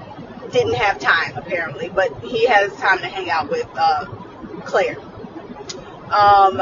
[0.52, 4.06] didn't have time apparently, but he has time to hang out with uh,
[4.66, 4.98] Claire.
[6.12, 6.62] Um,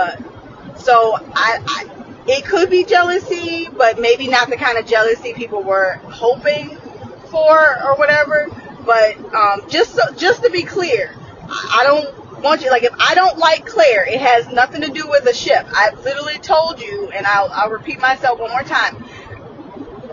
[0.78, 1.90] so I, I,
[2.28, 6.78] it could be jealousy, but maybe not the kind of jealousy people were hoping
[7.30, 8.48] for or whatever.
[8.86, 11.16] But um, just so, just to be clear,
[11.50, 15.08] I don't want you like if I don't like Claire, it has nothing to do
[15.08, 15.66] with the ship.
[15.76, 18.96] I've literally told you, and I'll, I'll repeat myself one more time.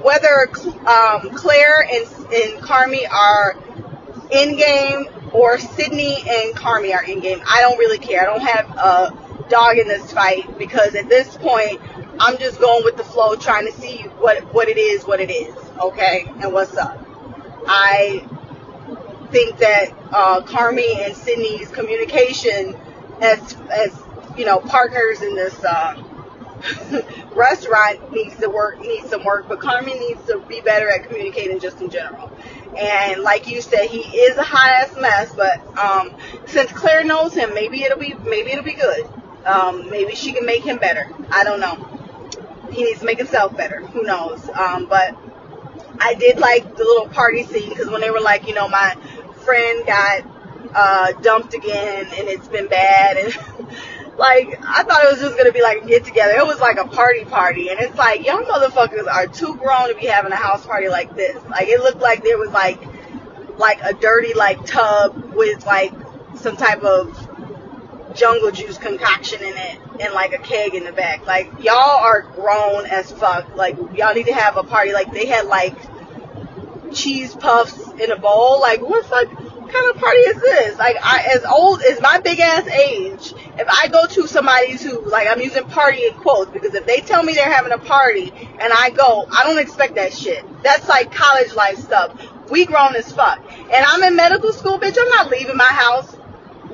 [0.03, 0.49] Whether
[0.89, 3.57] um, Claire and, and Carmy are
[4.33, 8.23] in game or Sydney and Carmy are in game, I don't really care.
[8.23, 11.81] I don't have a dog in this fight because at this point,
[12.21, 15.31] I'm just going with the flow, trying to see what what it is, what it
[15.31, 16.99] is, okay, and what's up.
[17.67, 18.27] I
[19.31, 22.77] think that uh, Carmy and Sydney's communication
[23.21, 23.99] as as
[24.37, 26.03] you know partners in this uh,
[27.35, 31.59] restaurant needs to work needs some work, but Carmy needs to be better at communicating
[31.61, 32.31] just in general.
[32.77, 36.17] And like you said, he is a hot ass mess, but um,
[36.47, 39.09] since Claire knows him, maybe it'll be maybe it'll be good.
[39.45, 41.11] Um, maybe she can make him better.
[41.31, 41.89] I don't know.
[42.73, 43.81] He needs to make himself better.
[43.81, 44.49] Who knows?
[44.49, 45.17] Um, but
[46.01, 48.97] I did like the little party scene because when they were like, you know, my
[49.45, 50.25] friend got
[50.75, 53.37] uh, dumped again and it's been bad and
[54.17, 56.35] like I thought it was just gonna be like a get together.
[56.35, 59.95] It was like a party party and it's like y'all motherfuckers are too grown to
[59.95, 61.37] be having a house party like this.
[61.49, 62.81] Like it looked like there was like
[63.59, 65.93] like a dirty like tub with like
[66.37, 67.29] some type of
[68.15, 71.27] jungle juice concoction in it and like a keg in the back.
[71.27, 73.57] Like y'all are grown as fuck.
[73.57, 74.93] Like y'all need to have a party.
[74.93, 75.77] Like they had like
[76.93, 78.61] cheese puffs in a bowl.
[78.61, 79.29] Like what fuck
[79.73, 80.79] kind of party is this?
[80.79, 85.09] Like I as old as my big ass age, if I go to somebody's who
[85.09, 88.33] like I'm using party in quotes because if they tell me they're having a party
[88.33, 90.45] and I go, I don't expect that shit.
[90.63, 92.21] That's like college life stuff.
[92.51, 93.39] We grown as fuck.
[93.51, 94.99] And I'm in medical school, bitch.
[95.01, 96.17] I'm not leaving my house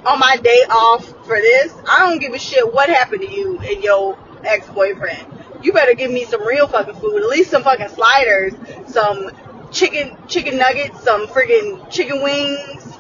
[0.07, 1.73] on my day off for this.
[1.89, 5.27] I don't give a shit what happened to you and your ex-boyfriend.
[5.63, 8.55] You better give me some real fucking food, at least some fucking sliders,
[8.87, 9.31] some
[9.71, 12.97] chicken chicken nuggets, some friggin' chicken wings,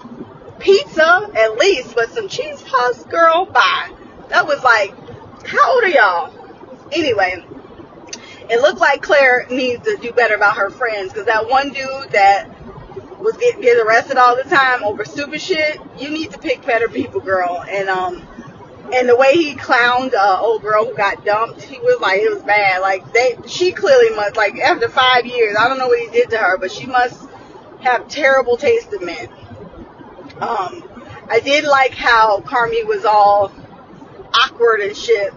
[0.59, 3.93] pizza at least, but some cheese puffs, girl, bye.
[4.29, 4.93] That was like,
[5.47, 6.35] how old are y'all?
[6.93, 7.45] Anyway,
[8.51, 12.11] it looked like Claire needs to do better about her friends because that one dude
[12.11, 12.51] that
[13.19, 16.89] was getting get arrested all the time over stupid shit, you need to pick better
[16.89, 17.65] people, girl.
[17.69, 18.27] And um,
[18.93, 22.33] and the way he clowned uh, old girl who got dumped, he was like it
[22.33, 22.81] was bad.
[22.81, 26.31] Like they, she clearly must like after five years, I don't know what he did
[26.31, 27.29] to her, but she must
[27.81, 29.29] have terrible taste in men.
[30.41, 30.89] Um,
[31.29, 33.53] I did like how Carmy was all
[34.33, 35.33] awkward and shit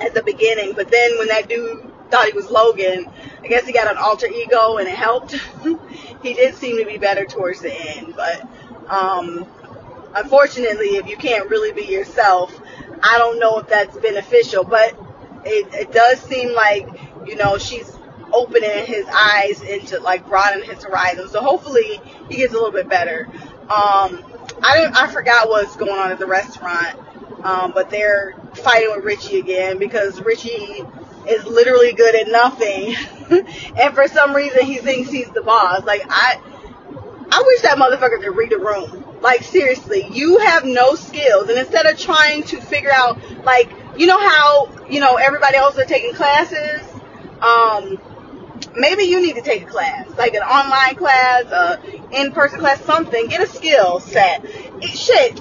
[0.00, 3.06] at the beginning, but then when that dude thought he was Logan,
[3.42, 5.32] I guess he got an alter ego and it helped.
[6.22, 8.46] he did seem to be better towards the end, but
[8.88, 9.46] um,
[10.14, 12.60] unfortunately, if you can't really be yourself,
[13.02, 14.94] I don't know if that's beneficial, but
[15.44, 16.88] it, it does seem like,
[17.26, 17.96] you know, she's
[18.32, 21.28] opening his eyes into like broadening his horizon.
[21.28, 23.26] So hopefully he gets a little bit better.
[23.62, 24.24] Um,
[24.62, 26.98] I didn't, I forgot what's going on at the restaurant.
[27.44, 30.84] Um, but they're fighting with Richie again because Richie
[31.30, 32.94] is literally good at nothing.
[33.76, 35.84] and for some reason he thinks he's the boss.
[35.84, 36.40] Like I
[37.32, 39.04] I wish that motherfucker could read a room.
[39.20, 44.06] Like seriously, you have no skills and instead of trying to figure out like you
[44.06, 46.82] know how, you know, everybody else are taking classes,
[47.40, 47.98] um
[48.76, 51.80] maybe you need to take a class, like an online class, a
[52.12, 53.26] in-person class, something.
[53.28, 54.44] Get a skill set.
[54.44, 55.40] It, shit,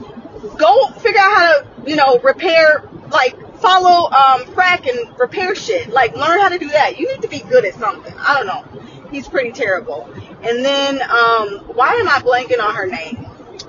[0.57, 5.89] go figure out how to, you know, repair, like follow um Fak and repair shit.
[5.89, 6.99] Like learn how to do that.
[6.99, 8.13] You need to be good at something.
[8.17, 9.09] I don't know.
[9.11, 10.09] He's pretty terrible.
[10.43, 13.25] And then um, why am I blanking on her name?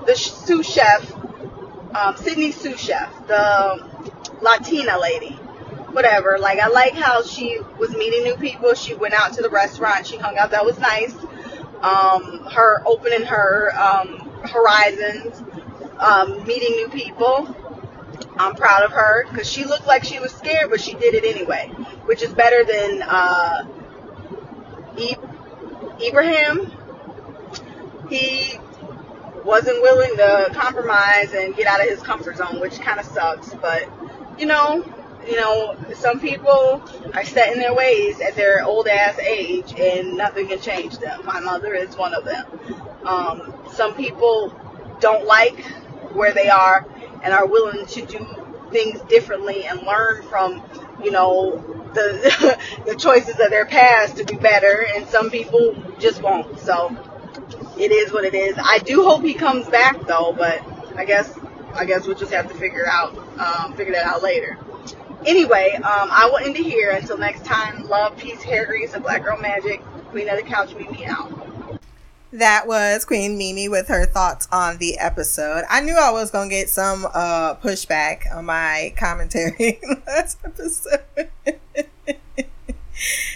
[0.07, 1.13] The sous chef,
[1.95, 3.87] um, Sydney sous chef, the
[4.41, 5.39] Latina lady
[5.93, 6.39] whatever.
[6.39, 8.75] Like I like how she was meeting new people.
[8.75, 10.07] She went out to the restaurant.
[10.07, 10.51] She hung out.
[10.51, 11.15] That was nice.
[11.83, 15.43] Um, her opening her um, horizons,
[15.99, 17.57] um, meeting new people.
[18.39, 21.25] I'm proud of her because she looked like she was scared, but she did it
[21.25, 21.69] anyway,
[22.07, 23.67] which is better than uh,
[26.03, 26.73] Ibrahim.
[28.09, 28.59] He
[29.45, 33.55] wasn't willing to compromise and get out of his comfort zone, which kind of sucks.
[33.55, 33.89] But
[34.39, 34.85] you know,
[35.27, 36.83] you know, some people
[37.15, 41.25] are set in their ways at their old ass age and nothing can change them.
[41.25, 42.47] My mother is one of them.
[43.05, 44.55] Um, some people
[45.01, 45.63] don't like
[46.13, 46.87] where they are
[47.23, 48.27] and are willing to do
[48.71, 50.63] things differently and learn from,
[51.03, 51.59] you know,
[51.95, 56.59] the the choices of their past to be better and some people just won't.
[56.61, 56.97] So
[57.79, 58.57] it is what it is.
[58.59, 60.63] I do hope he comes back though, but
[60.97, 61.39] I guess
[61.75, 64.59] I guess we'll just have to figure out um, figure that out later.
[65.27, 66.91] Anyway, um, I will end it here.
[66.91, 69.83] Until next time, love, peace, hair grease, and black girl magic.
[70.11, 71.50] Queen of the couch, meet me out.
[72.33, 75.65] That was Queen Mimi with her thoughts on the episode.
[75.69, 81.03] I knew I was gonna get some uh, pushback on my commentary last episode.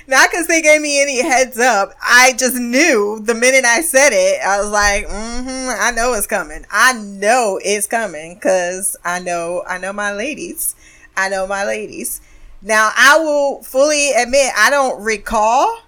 [0.06, 1.92] Not because they gave me any heads up.
[2.02, 6.28] I just knew the minute I said it, I was like, mm-hmm, I know it's
[6.28, 6.64] coming.
[6.70, 10.76] I know it's coming because I know, I know my ladies.
[11.16, 12.20] I know my ladies.
[12.62, 15.80] Now, I will fully admit I don't recall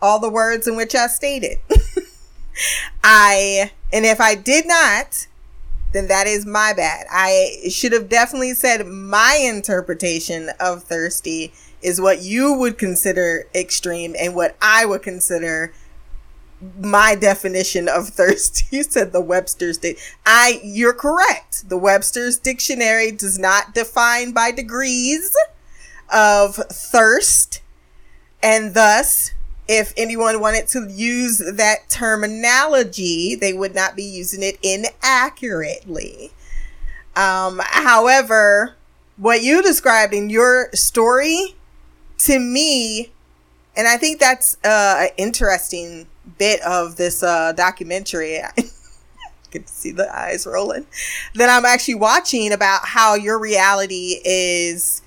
[0.00, 1.58] all the words in which I stated.
[3.02, 5.26] I, and if I did not,
[5.92, 7.06] then that is my bad.
[7.10, 11.52] I should have definitely said my interpretation of thirsty
[11.82, 15.72] is what you would consider extreme and what I would consider
[16.80, 18.64] my definition of thirsty.
[18.76, 19.98] You said the Webster's dic.
[20.26, 21.68] I, you're correct.
[21.68, 25.36] The Webster's dictionary does not define by degrees
[26.12, 27.60] of thirst.
[28.42, 29.32] And thus,
[29.66, 36.32] if anyone wanted to use that terminology, they would not be using it inaccurately.
[37.16, 38.74] Um, however,
[39.16, 41.54] what you described in your story
[42.18, 43.12] to me,
[43.76, 46.08] and I think that's uh, an interesting
[46.38, 48.40] bit of this uh, documentary.
[48.42, 48.52] I
[49.50, 50.86] could see the eyes rolling.
[51.34, 55.00] That I'm actually watching about how your reality is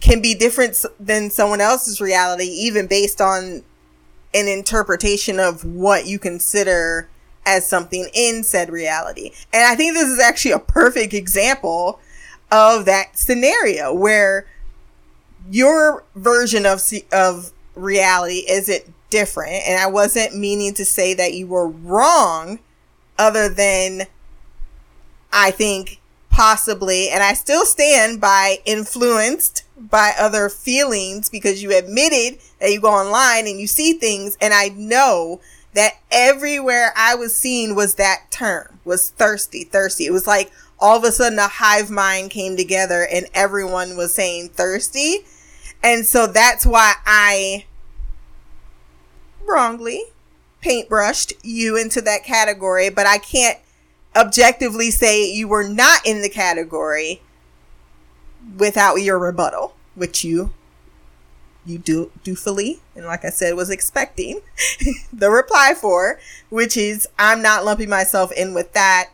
[0.00, 3.62] can be different than someone else's reality, even based on
[4.32, 7.08] an interpretation of what you consider
[7.46, 9.32] as something in said reality.
[9.52, 11.98] And I think this is actually a perfect example
[12.50, 14.46] of that scenario where
[15.50, 16.82] your version of
[17.12, 22.60] of reality isn't different and I wasn't meaning to say that you were wrong
[23.18, 24.02] other than
[25.32, 32.40] I think possibly and I still stand by influenced by other feelings because you admitted
[32.60, 35.40] that you go online and you see things and I know
[35.72, 40.04] that everywhere I was seeing was that term, was thirsty, thirsty.
[40.04, 44.12] It was like all of a sudden a hive mind came together and everyone was
[44.12, 45.20] saying thirsty.
[45.82, 47.64] And so that's why I
[49.46, 50.04] wrongly
[50.62, 53.58] paintbrushed you into that category, but I can't
[54.16, 57.22] objectively say you were not in the category
[58.56, 60.52] without your rebuttal, which you
[61.66, 64.40] you do doofully and like I said was expecting
[65.12, 66.18] the reply for,
[66.48, 69.10] which is I'm not lumping myself in with that.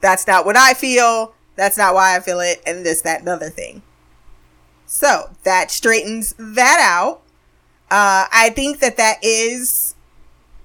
[0.00, 1.34] That's not what I feel.
[1.56, 3.82] That's not why I feel it, and this, that, and other thing.
[4.86, 7.22] So that straightens that out.
[7.90, 9.94] Uh, I think that that is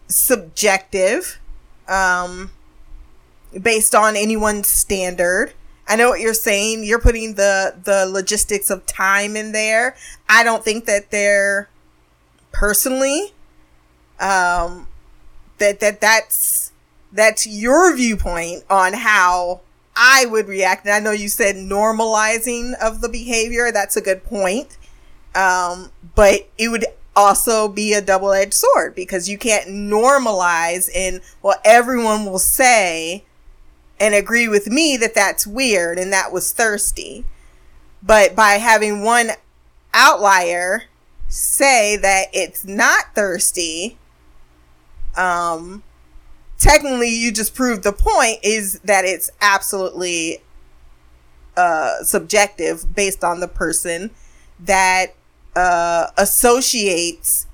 [0.07, 1.39] subjective,
[1.87, 2.51] um,
[3.61, 5.53] based on anyone's standard.
[5.87, 6.83] I know what you're saying.
[6.83, 9.95] You're putting the the logistics of time in there.
[10.27, 11.69] I don't think that they're
[12.51, 13.33] personally
[14.19, 14.87] um
[15.59, 16.71] that that that's
[17.11, 19.61] that's your viewpoint on how
[19.95, 20.85] I would react.
[20.85, 23.71] And I know you said normalizing of the behavior.
[23.71, 24.77] That's a good point.
[25.33, 26.85] Um, but it would
[27.15, 33.23] also be a double edged sword because you can't normalize in, well, everyone will say
[33.99, 37.25] and agree with me that that's weird and that was thirsty.
[38.03, 39.31] But by having one
[39.93, 40.83] outlier
[41.27, 43.97] say that it's not thirsty,
[45.15, 45.83] um,
[46.57, 50.41] technically you just proved the point is that it's absolutely
[51.55, 54.11] uh, subjective based on the person
[54.59, 55.15] that
[55.55, 57.47] uh, associates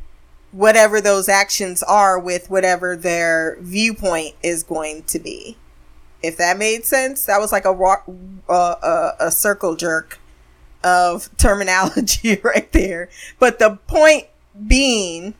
[0.51, 5.57] whatever those actions are with whatever their viewpoint is going to be.
[6.23, 10.19] If that made sense, that was like a uh, a, a circle jerk
[10.83, 13.09] of terminology right there.
[13.39, 14.27] But the point
[14.67, 15.33] being,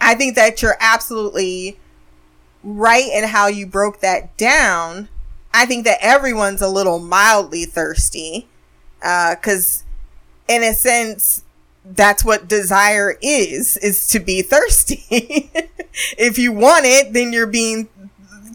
[0.00, 1.78] I think that you're absolutely
[2.62, 5.08] right in how you broke that down.
[5.54, 8.46] I think that everyone's a little mildly thirsty,
[9.00, 9.84] because
[10.48, 11.42] uh, in a sense,
[11.84, 15.50] that's what desire is, is to be thirsty.
[16.18, 17.88] if you want it, then you're being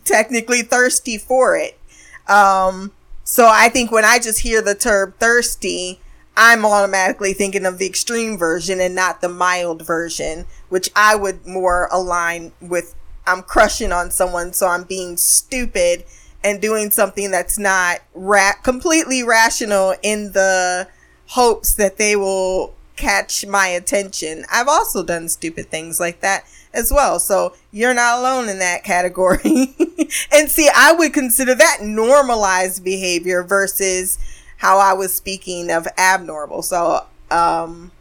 [0.06, 1.80] technically thirsty for it.
[2.28, 2.92] Um,
[3.24, 6.00] so I think when I just hear the term thirsty,
[6.36, 11.46] I'm automatically thinking of the extreme version and not the mild version, which I would
[11.46, 12.96] more align with.
[13.26, 16.04] I'm crushing on someone, so I'm being stupid
[16.44, 20.90] and doing something that's not ra- completely rational in the
[21.28, 24.46] hopes that they will catch my attention.
[24.52, 27.20] I've also done stupid things like that as well.
[27.20, 29.76] So you're not alone in that category.
[30.32, 34.18] and see, I would consider that normalized behavior versus
[34.58, 36.62] how I was speaking of abnormal.
[36.62, 37.92] So, um,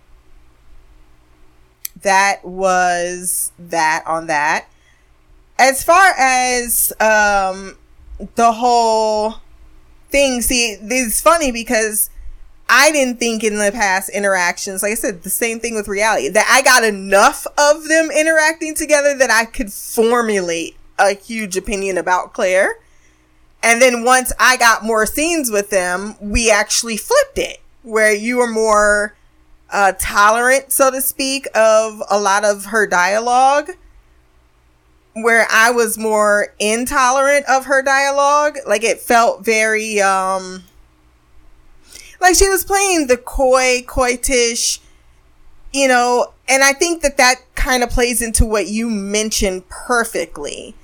[2.02, 4.66] that was that on that.
[5.58, 7.76] As far as, um,
[8.34, 9.36] the whole
[10.10, 12.10] thing, see, it's funny because
[12.74, 16.30] I didn't think in the past interactions, like I said, the same thing with reality,
[16.30, 21.98] that I got enough of them interacting together that I could formulate a huge opinion
[21.98, 22.78] about Claire.
[23.62, 28.38] And then once I got more scenes with them, we actually flipped it, where you
[28.38, 29.16] were more
[29.68, 33.72] uh, tolerant, so to speak, of a lot of her dialogue,
[35.12, 38.56] where I was more intolerant of her dialogue.
[38.66, 40.64] Like it felt very, um,
[42.22, 44.78] like she was playing the coy, coitish,
[45.72, 50.74] you know, and I think that that kind of plays into what you mentioned perfectly.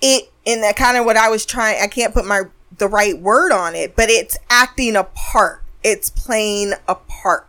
[0.00, 2.42] It, in that kind of what I was trying, I can't put my,
[2.78, 5.62] the right word on it, but it's acting a part.
[5.82, 7.48] It's playing a part.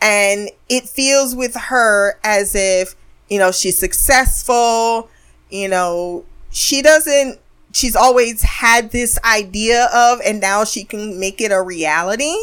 [0.00, 2.94] And it feels with her as if,
[3.28, 5.08] you know, she's successful,
[5.50, 7.40] you know, she doesn't
[7.72, 12.36] she's always had this idea of and now she can make it a reality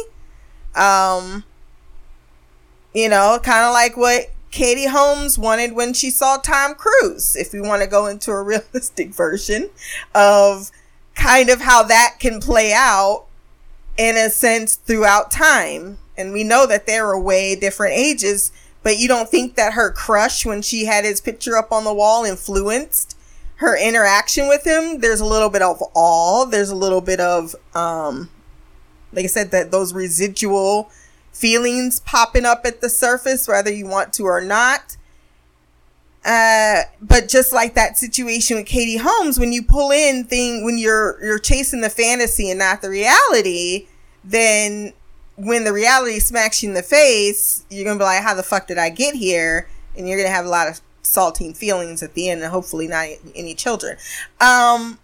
[0.74, 1.44] um,
[2.94, 7.34] you know, kind of like what Katie Holmes wanted when she saw Tom Cruise.
[7.36, 9.70] If we want to go into a realistic version
[10.14, 10.70] of
[11.14, 13.26] kind of how that can play out
[13.96, 15.98] in a sense throughout time.
[16.16, 19.90] And we know that there are way different ages, but you don't think that her
[19.90, 23.16] crush when she had his picture up on the wall influenced
[23.56, 25.00] her interaction with him.
[25.00, 26.44] There's a little bit of awe.
[26.44, 28.28] There's a little bit of, um,
[29.12, 30.90] like I said, that those residual
[31.32, 34.96] feelings popping up at the surface, whether you want to or not.
[36.24, 40.78] Uh, but just like that situation with Katie Holmes, when you pull in thing, when
[40.78, 43.88] you're, you're chasing the fantasy and not the reality,
[44.22, 44.92] then
[45.36, 48.42] when the reality smacks you in the face, you're going to be like, how the
[48.42, 49.68] fuck did I get here?
[49.96, 52.86] And you're going to have a lot of salting feelings at the end, and hopefully
[52.86, 53.96] not any children.
[54.40, 54.98] Um,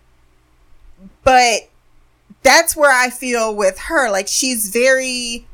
[1.24, 1.67] but
[2.42, 4.10] that's where I feel with her.
[4.10, 5.46] Like she's very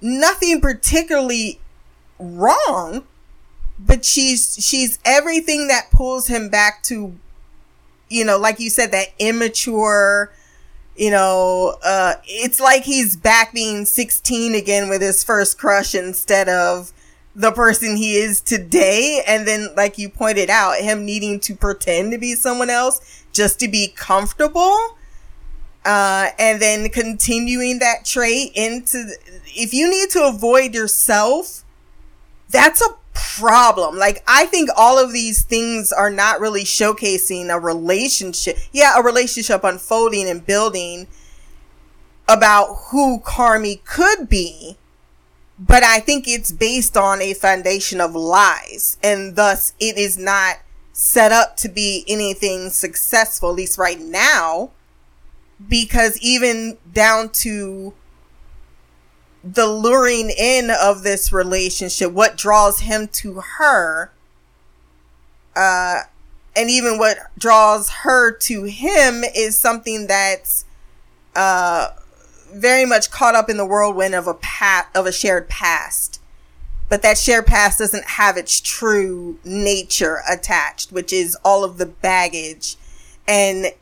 [0.00, 1.60] nothing particularly
[2.18, 3.04] wrong,
[3.78, 7.14] but she's she's everything that pulls him back to,
[8.08, 10.32] you know, like you said, that immature.
[10.96, 16.48] You know, uh, it's like he's back being 16 again with his first crush instead
[16.48, 16.90] of
[17.34, 19.22] the person he is today.
[19.26, 23.60] And then, like you pointed out, him needing to pretend to be someone else just
[23.60, 24.96] to be comfortable.
[25.86, 29.08] Uh, and then continuing that trait into,
[29.46, 31.64] if you need to avoid yourself,
[32.50, 33.96] that's a problem.
[33.96, 38.58] Like, I think all of these things are not really showcasing a relationship.
[38.72, 41.06] Yeah, a relationship unfolding and building
[42.28, 44.76] about who Carmy could be
[45.58, 50.58] but I think it's based on a foundation of lies, and thus it is not
[50.92, 54.70] set up to be anything successful, at least right now,
[55.68, 57.94] because even down to
[59.42, 64.10] the luring in of this relationship, what draws him to her,
[65.54, 66.00] uh,
[66.54, 70.64] and even what draws her to him is something that's,
[71.34, 71.90] uh,
[72.52, 76.20] very much caught up in the whirlwind of a pat of a shared past.
[76.88, 81.86] But that shared past doesn't have its true nature attached, which is all of the
[81.86, 82.76] baggage.
[83.26, 83.72] And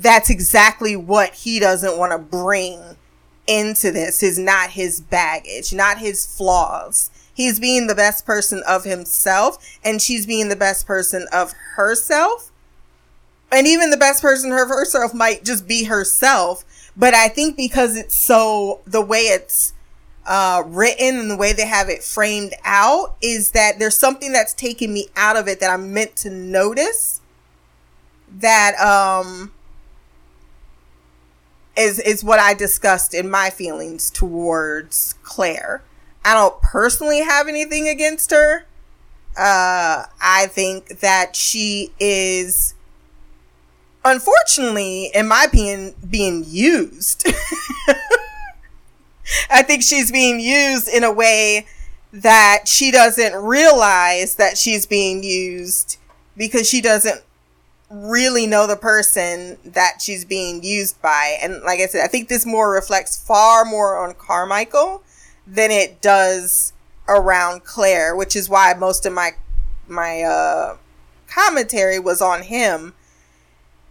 [0.00, 2.96] that's exactly what he doesn't want to bring
[3.46, 7.10] into this is not his baggage, not his flaws.
[7.34, 12.50] He's being the best person of himself and she's being the best person of herself.
[13.50, 16.64] And even the best person of herself might just be herself,
[16.96, 19.74] but I think because it's so, the way it's
[20.26, 24.54] uh, written and the way they have it framed out is that there's something that's
[24.54, 27.20] taking me out of it that I'm meant to notice
[28.30, 29.52] that, um,
[31.76, 35.82] is, is what I discussed in my feelings towards Claire.
[36.24, 38.66] I don't personally have anything against her.
[39.36, 42.74] Uh, I think that she is
[44.04, 47.26] unfortunately, in my opinion, being used.
[49.50, 51.66] I think she's being used in a way
[52.12, 55.96] that she doesn't realize that she's being used
[56.36, 57.22] because she doesn't
[57.92, 61.36] really know the person that she's being used by.
[61.42, 65.02] And like I said, I think this more reflects far more on Carmichael
[65.46, 66.72] than it does
[67.06, 69.32] around Claire, which is why most of my
[69.88, 70.76] my uh
[71.26, 72.94] commentary was on him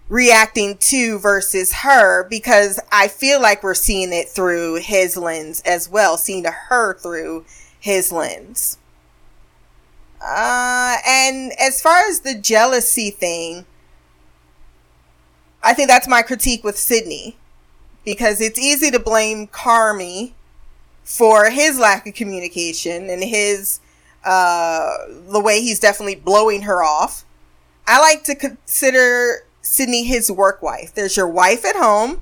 [0.10, 5.88] reacting to versus her because I feel like we're seeing it through his lens as
[5.88, 7.45] well, seeing her through
[7.80, 8.78] his lens.
[10.22, 13.65] Uh, and as far as the jealousy thing,
[15.63, 17.38] I think that's my critique with Sydney
[18.03, 20.33] because it's easy to blame Carmy
[21.03, 23.79] for his lack of communication and his,
[24.23, 24.97] uh,
[25.29, 27.25] the way he's definitely blowing her off.
[27.85, 30.93] I like to consider Sydney his work wife.
[30.93, 32.21] There's your wife at home,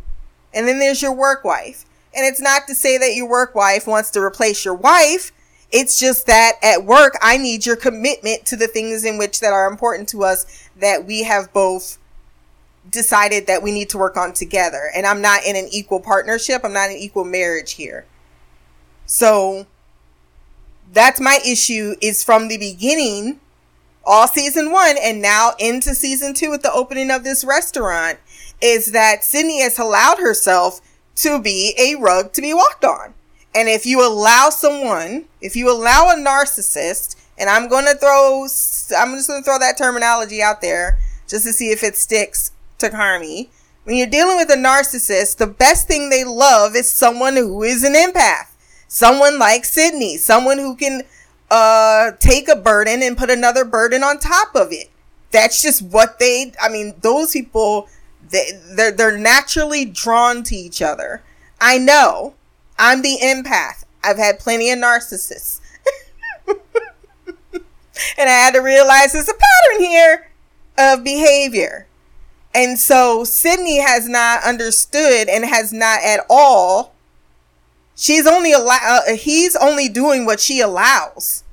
[0.53, 1.85] and then there's your work wife.
[2.13, 5.31] And it's not to say that your work wife wants to replace your wife.
[5.71, 9.53] It's just that at work, I need your commitment to the things in which that
[9.53, 11.98] are important to us that we have both
[12.89, 14.91] decided that we need to work on together.
[14.95, 16.61] And I'm not in an equal partnership.
[16.64, 18.06] I'm not in equal marriage here.
[19.06, 19.68] So
[20.91, 23.39] that's my issue is from the beginning
[24.06, 28.18] all season one and now into season two with the opening of this restaurant
[28.61, 30.81] is that Sydney has allowed herself
[31.15, 33.14] to be a rug to be walked on.
[33.53, 38.43] And if you allow someone, if you allow a narcissist, and I'm going to throw,
[38.97, 42.51] I'm just going to throw that terminology out there just to see if it sticks
[42.80, 43.49] to Carmy.
[43.84, 47.84] When you're dealing with a narcissist, the best thing they love is someone who is
[47.84, 48.47] an empath.
[48.88, 51.03] Someone like Sydney, someone who can
[51.51, 54.89] uh, take a burden and put another burden on top of it.
[55.31, 57.88] That's just what they, I mean, those people,
[58.30, 61.22] they, they're, they're naturally drawn to each other.
[61.61, 62.34] I know.
[62.77, 63.84] I'm the empath.
[64.03, 65.60] I've had plenty of narcissists.
[66.47, 70.31] and I had to realize there's a pattern here
[70.77, 71.88] of behavior.
[72.53, 76.93] And so Sydney has not understood and has not at all
[77.99, 81.43] She's only allow, uh, he's only doing what she allows.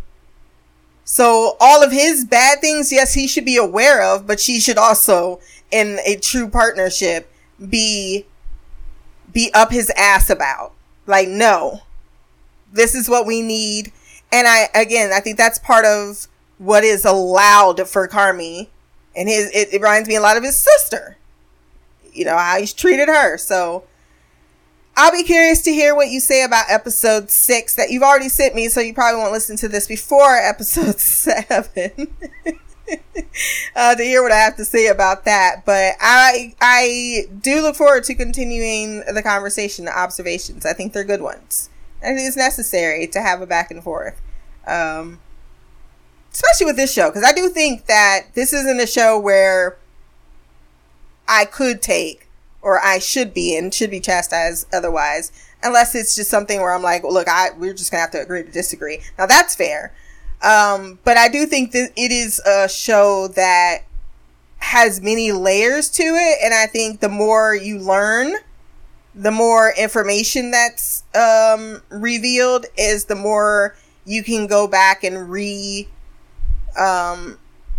[1.03, 4.79] So all of his bad things, yes, he should be aware of, but she should
[4.79, 5.41] also,
[5.73, 7.29] in a true partnership,
[7.69, 8.27] be,
[9.33, 10.73] be up his ass about.
[11.09, 11.81] Like, no,
[12.73, 13.91] this is what we need.
[14.31, 16.29] And I, again, I think that's part of
[16.59, 18.69] what is allowed for Carmy,
[19.17, 21.17] and his it, it reminds me a lot of his sister.
[22.13, 23.37] You know how he's treated her.
[23.39, 23.85] So
[24.97, 28.55] I'll be curious to hear what you say about episode six that you've already sent
[28.55, 28.69] me.
[28.69, 32.17] So you probably won't listen to this before episode seven.
[33.77, 35.63] uh, to hear what I have to say about that.
[35.65, 40.65] But I I do look forward to continuing the conversation, the observations.
[40.65, 41.71] I think they're good ones.
[42.03, 44.21] I think it's necessary to have a back and forth.
[44.67, 45.21] Um,
[46.37, 49.79] especially with this show, because I do think that this isn't a show where
[51.27, 52.29] I could take
[52.61, 55.33] or I should be and should be chastised otherwise,
[55.63, 58.43] unless it's just something where I'm like, look, I we're just gonna have to agree
[58.43, 59.01] to disagree.
[59.19, 59.95] Now that's fair.
[60.43, 63.85] Um, but I do think that it is a show that
[64.59, 68.35] has many layers to it, and I think the more you learn,
[69.15, 75.89] the more information that's um, revealed is the more you can go back and re
[76.79, 77.39] um,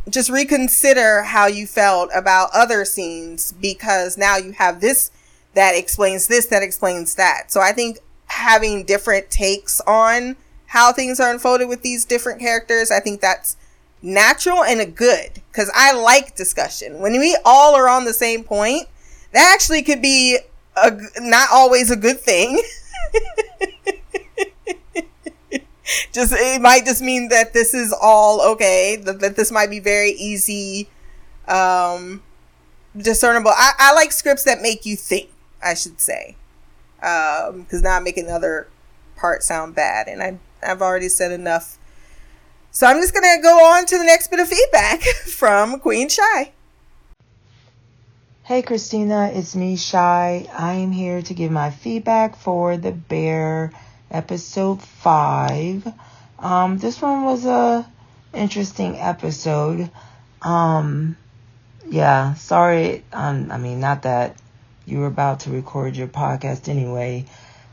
[0.10, 5.12] just reconsider how you felt about other scenes because now you have this
[5.54, 7.52] that explains this that explains that.
[7.52, 10.36] So I think having different takes on
[10.68, 13.58] how things are unfolded with these different characters, I think that's
[14.02, 17.00] natural and a good because I like discussion.
[17.00, 18.88] When we all are on the same point,
[19.34, 20.38] that actually could be
[20.76, 22.62] a, not always a good thing.
[26.12, 28.96] just it might just mean that this is all okay.
[28.98, 30.90] That, that this might be very easy,
[31.48, 32.24] um,
[32.96, 33.52] discernible.
[33.52, 35.30] I, I like scripts that make you think.
[35.64, 36.36] I should say,
[37.00, 38.68] because um, now I'm making the other
[39.16, 41.78] part sound bad, and I I've already said enough.
[42.72, 46.52] So I'm just gonna go on to the next bit of feedback from Queen Shy.
[48.44, 50.48] Hey Christina, it's me Shy.
[50.54, 53.72] I am here to give my feedback for the Bear
[54.12, 55.88] episode five.
[56.40, 57.88] Um, this one was a
[58.34, 59.90] interesting episode.
[60.42, 61.18] Um,
[61.90, 63.04] yeah, sorry.
[63.12, 64.36] Um, I mean, not that
[64.86, 67.26] you were about to record your podcast anyway,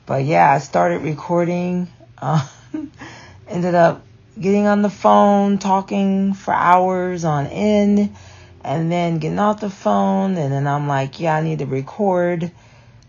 [0.06, 1.88] but yeah, I started recording.
[2.18, 2.46] Uh,
[3.48, 4.04] ended up
[4.40, 8.14] getting on the phone, talking for hours on end,
[8.62, 10.36] and then getting off the phone.
[10.36, 12.50] And then I'm like, yeah, I need to record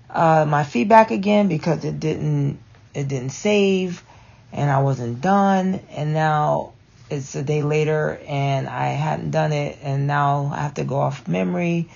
[0.09, 2.59] uh, my feedback again because it didn't
[2.95, 4.03] it didn't save,
[4.51, 5.81] and I wasn't done.
[5.91, 6.73] And now
[7.09, 10.97] it's a day later, and I hadn't done it, and now I have to go
[10.97, 11.89] off memory.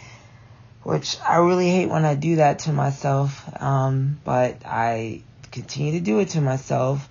[0.84, 5.22] Which I really hate when I do that to myself, um, but I
[5.52, 7.08] continue to do it to myself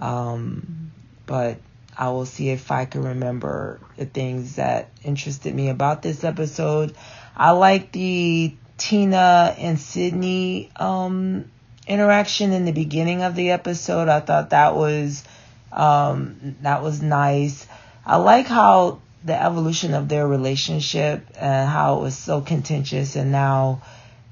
[0.00, 0.90] um,
[1.26, 1.58] but
[1.96, 6.96] I will see if I can remember the things that interested me about this episode.
[7.36, 11.50] I like the Tina and Sydney um,
[11.90, 14.08] interaction in the beginning of the episode.
[14.08, 15.24] I thought that was
[15.72, 17.66] um, that was nice.
[18.06, 23.30] I like how the evolution of their relationship and how it was so contentious and
[23.32, 23.82] now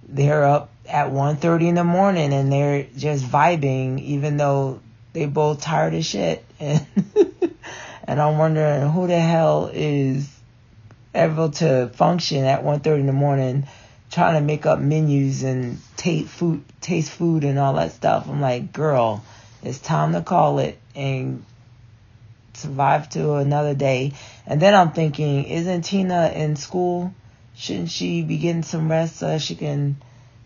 [0.09, 4.81] they're up at 1.30 in the morning and they're just vibing even though
[5.13, 6.87] they both tired as shit and
[8.05, 10.31] and I'm wondering who the hell is
[11.15, 13.67] able to function at 1:30 in the morning
[14.11, 18.29] trying to make up menus and taste food taste food and all that stuff.
[18.29, 19.23] I'm like, "Girl,
[19.63, 21.45] it's time to call it and
[22.55, 24.13] survive to another day."
[24.47, 27.13] And then I'm thinking, isn't Tina in school?
[27.57, 29.97] Shouldn't she be getting some rest so she can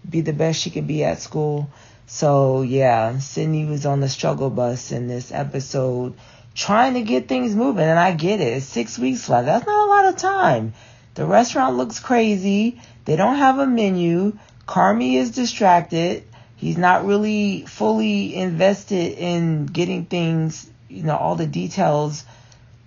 [0.08, 1.70] be the best she can be at school?
[2.06, 6.14] So yeah, Sydney was on the struggle bus in this episode
[6.54, 8.56] trying to get things moving and I get it.
[8.56, 9.46] It's six weeks left.
[9.46, 10.74] That's not a lot of time.
[11.14, 12.80] The restaurant looks crazy.
[13.04, 14.38] They don't have a menu.
[14.66, 16.24] Carmy is distracted.
[16.56, 22.24] He's not really fully invested in getting things, you know, all the details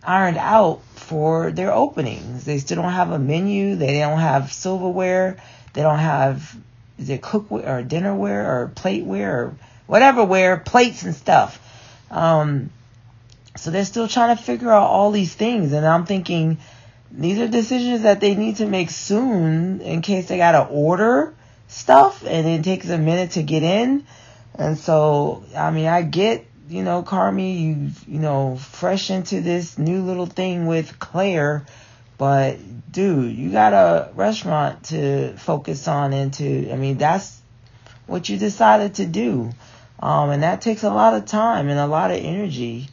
[0.02, 2.46] ironed out for their openings.
[2.46, 3.76] They still don't have a menu.
[3.76, 5.38] They don't have silverware.
[5.74, 6.56] They don't have
[6.98, 9.56] is it cookware or dinnerware or plateware or
[9.86, 11.60] whatever ware, plates and stuff.
[12.10, 12.70] Um,
[13.58, 16.58] so they're still trying to figure out all these things, and I'm thinking
[17.11, 21.34] these are decisions that they need to make soon in case they gotta order
[21.68, 24.06] stuff and it takes a minute to get in.
[24.56, 29.77] And so, I mean, I get, you know, Carmy, you, you know, fresh into this
[29.77, 31.65] new little thing with Claire
[32.18, 32.57] but
[32.91, 36.72] dude, you got a restaurant to focus on into.
[36.72, 37.41] I mean, that's
[38.07, 39.52] what you decided to do.
[39.99, 42.88] Um, and that takes a lot of time and a lot of energy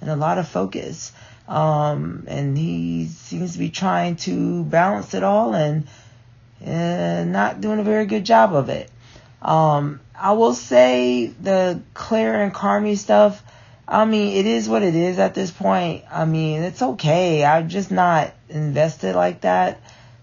[0.00, 1.12] and a lot of focus.
[1.48, 5.88] Um, and he seems to be trying to balance it all and,
[6.60, 8.90] and not doing a very good job of it.
[9.40, 13.42] Um, I will say the Claire and Carmy stuff,
[13.86, 16.04] I mean, it is what it is at this point.
[16.10, 17.42] I mean, it's okay.
[17.44, 19.80] I'm just not invested like that.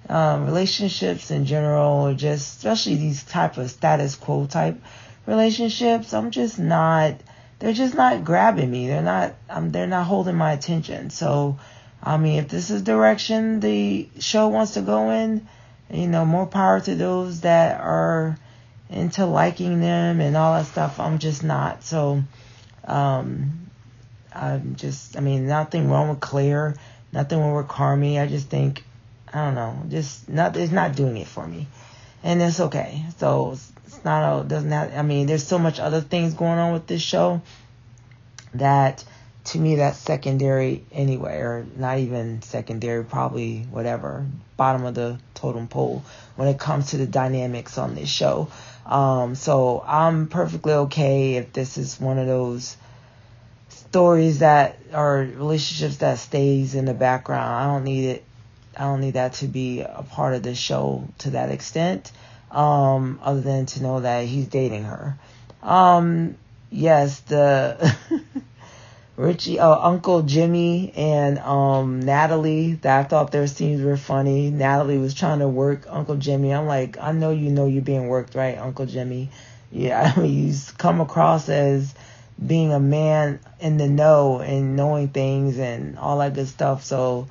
[0.07, 4.80] Um, relationships in general, or just especially these type of status quo type
[5.26, 7.15] relationships, I'm just not.
[7.60, 8.88] They're just not grabbing me.
[8.88, 9.36] They're not.
[9.49, 11.10] Um, they're not holding my attention.
[11.10, 11.57] So,
[12.03, 15.48] I mean, if this is direction the show wants to go in,
[15.90, 18.38] you know, more power to those that are
[18.90, 20.99] into liking them and all that stuff.
[20.99, 21.84] I'm just not.
[21.84, 22.23] So,
[22.86, 23.69] um,
[24.34, 26.76] I'm just, I mean, nothing wrong with Claire,
[27.11, 28.22] nothing wrong with Carmy.
[28.22, 28.84] I just think,
[29.34, 31.68] I don't know, just not, it's not doing it for me.
[32.23, 33.03] And it's okay.
[33.18, 33.57] So
[34.06, 37.02] not, a, doesn't have, I mean, there's so much other things going on with this
[37.02, 37.41] show
[38.53, 39.03] that
[39.45, 44.26] to me that's secondary anyway, or not even secondary, probably whatever,
[44.57, 46.03] bottom of the totem pole
[46.36, 48.48] when it comes to the dynamics on this show.
[48.86, 52.77] Um, so I'm perfectly okay if this is one of those
[53.69, 57.53] stories that are relationships that stays in the background.
[57.53, 58.23] I don't need it.
[58.77, 62.11] I don't need that to be a part of the show to that extent.
[62.56, 65.18] Um, other than to know that he's dating her.
[65.61, 66.38] Um,
[66.72, 67.95] yes, the
[69.18, 72.73] Richie, uh, Uncle Jimmy and um, Natalie.
[72.73, 74.49] That I thought their scenes were funny.
[74.52, 76.53] Natalie was trying to work Uncle Jimmy.
[76.53, 79.30] I'm like, I know you know you're being worked, right, Uncle Jimmy?
[79.72, 81.94] Yeah, I mean, you come across as
[82.45, 86.84] being a man in the know and knowing things and all that good stuff.
[86.84, 87.27] So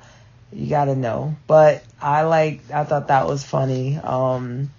[0.51, 1.35] you got to know.
[1.45, 3.97] But I like, I thought that was funny.
[3.97, 4.71] Um,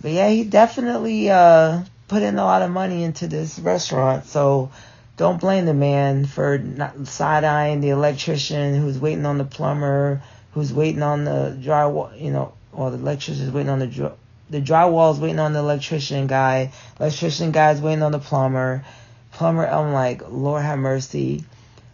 [0.00, 4.26] but yeah, he definitely uh, put in a lot of money into this restaurant.
[4.26, 4.70] So
[5.16, 10.22] don't blame the man for not side eyeing the electrician who's waiting on the plumber,
[10.52, 14.14] who's waiting on the drywall, you know, or the electrician's waiting on the
[14.48, 18.84] the drywall's waiting on the electrician guy, electrician guy's waiting on the plumber.
[19.32, 21.44] Plumber, I'm like, Lord have mercy.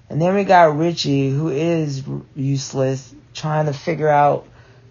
[0.09, 2.03] And then we got Richie, who is
[2.35, 4.47] useless, trying to figure out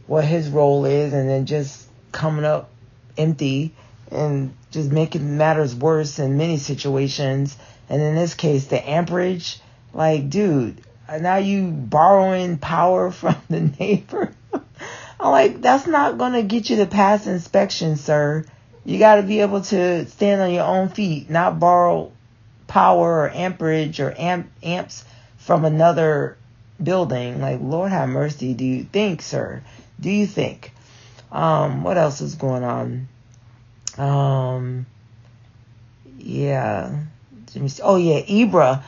[0.05, 2.69] what his role is, and then just coming up
[3.17, 3.73] empty
[4.11, 7.57] and just making matters worse in many situations.
[7.89, 9.59] And in this case, the amperage,
[9.93, 14.33] like, dude, now you borrowing power from the neighbor.
[15.19, 18.45] I'm like, that's not to get you to pass inspection, sir.
[18.83, 22.11] You got to be able to stand on your own feet, not borrow
[22.67, 25.03] power or amperage or amp, amps
[25.37, 26.37] from another
[26.81, 27.41] building.
[27.41, 28.53] Like, Lord have mercy.
[28.53, 29.63] Do you think, sir?
[29.99, 30.71] Do you think?
[31.31, 33.07] Um, what else is going on?
[33.97, 34.85] Um,
[36.17, 37.03] yeah.
[37.81, 38.83] Oh yeah, Ibra.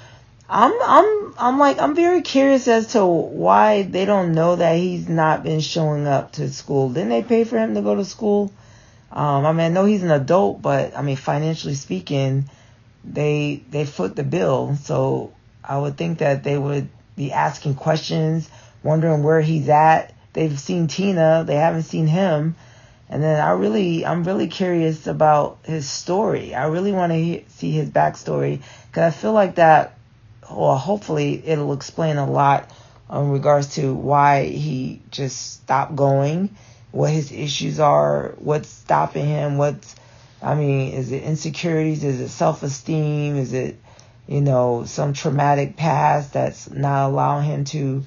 [0.50, 5.10] I'm I'm I'm like I'm very curious as to why they don't know that he's
[5.10, 6.90] not been showing up to school.
[6.90, 8.52] Didn't they pay for him to go to school?
[9.12, 12.50] Um, I mean, I know he's an adult, but I mean, financially speaking,
[13.04, 14.76] they they foot the bill.
[14.84, 15.34] So
[15.64, 18.50] I would think that they would be asking questions,
[18.84, 20.14] wondering where he's at.
[20.38, 22.58] They've seen Tina, they haven't seen him.
[23.10, 26.54] And then I really, I'm really curious about his story.
[26.54, 29.98] I really want to see his backstory because I feel like that,
[30.48, 32.70] well, hopefully it'll explain a lot
[33.12, 36.56] in regards to why he just stopped going,
[36.92, 39.96] what his issues are, what's stopping him, what's,
[40.40, 42.04] I mean, is it insecurities?
[42.04, 43.38] Is it self-esteem?
[43.38, 43.80] Is it,
[44.28, 48.04] you know, some traumatic past that's not allowing him to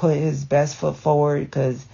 [0.00, 1.44] put his best foot forward?
[1.44, 1.84] Because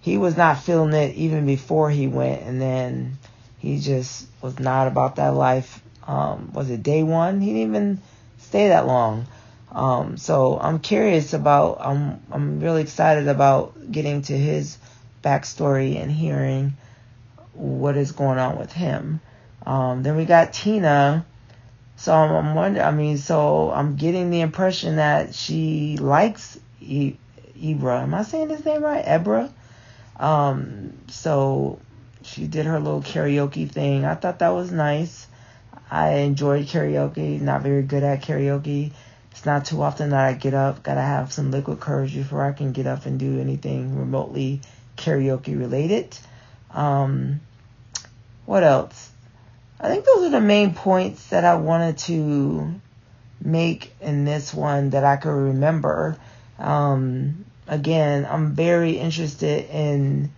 [0.00, 3.18] he was not feeling it even before he went, and then
[3.58, 5.82] he just was not about that life.
[6.06, 7.40] Um, was it day one?
[7.40, 8.02] He didn't even
[8.38, 9.26] stay that long.
[9.72, 11.78] Um, so I'm curious about.
[11.80, 14.78] I'm I'm really excited about getting to his
[15.24, 16.74] backstory and hearing
[17.52, 19.20] what is going on with him.
[19.66, 21.26] Um, then we got Tina.
[21.96, 22.86] So I'm, I'm wondering.
[22.86, 26.60] I mean, so I'm getting the impression that she likes
[27.60, 28.02] Ibra.
[28.02, 29.04] Am I saying his name right?
[29.04, 29.50] Ebra.
[30.18, 31.78] Um, so
[32.22, 34.04] she did her little karaoke thing.
[34.04, 35.26] I thought that was nice.
[35.90, 37.40] I enjoyed karaoke.
[37.40, 38.92] Not very good at karaoke.
[39.30, 40.82] It's not too often that I get up.
[40.82, 44.60] Gotta have some liquid courage before I can get up and do anything remotely
[44.96, 46.16] karaoke related.
[46.72, 47.40] Um,
[48.46, 49.10] what else?
[49.80, 52.74] I think those are the main points that I wanted to
[53.42, 56.16] make in this one that I could remember.
[56.58, 60.30] Um, again, I'm very interested in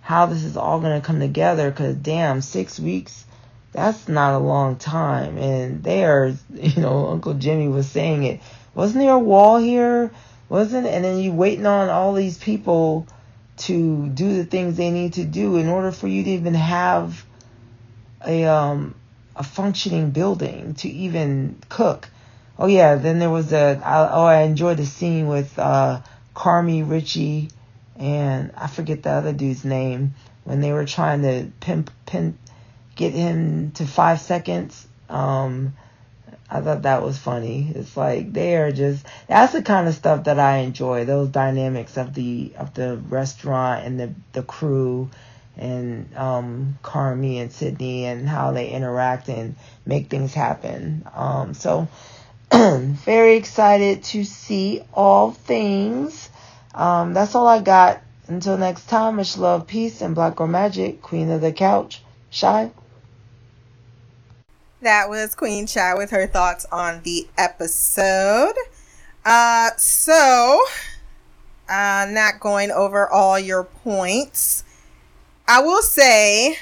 [0.00, 3.24] how this is all going to come together because, damn, six weeks,
[3.72, 5.38] that's not a long time.
[5.38, 8.40] And they are, you know, Uncle Jimmy was saying it.
[8.74, 10.10] Wasn't there a wall here?
[10.48, 13.06] Wasn't And then you waiting on all these people
[13.56, 17.24] to do the things they need to do in order for you to even have
[18.26, 18.94] a, um,
[19.36, 22.08] a functioning building to even cook.
[22.58, 23.80] Oh yeah, then there was a.
[23.84, 26.00] I, oh, I enjoyed the scene with uh,
[26.34, 27.50] Carmy, Richie,
[27.96, 32.36] and I forget the other dude's name when they were trying to pimp, pin,
[32.96, 34.86] get him to five seconds.
[35.08, 35.74] Um,
[36.50, 37.72] I thought that was funny.
[37.74, 41.04] It's like they are just that's the kind of stuff that I enjoy.
[41.04, 45.10] Those dynamics of the of the restaurant and the the crew
[45.56, 49.56] and um Carmy and Sydney and how they interact and
[49.86, 51.06] make things happen.
[51.14, 51.88] Um so
[53.04, 56.28] very excited to see all things.
[56.74, 58.00] Um that's all I got.
[58.26, 62.02] Until next time, much love, peace, and black girl magic, queen of the couch.
[62.30, 62.70] Shy.
[64.80, 68.54] That was Queen Shy with her thoughts on the episode.
[69.24, 70.62] Uh, so,
[71.68, 74.64] uh, not going over all your points.
[75.48, 76.58] I will say,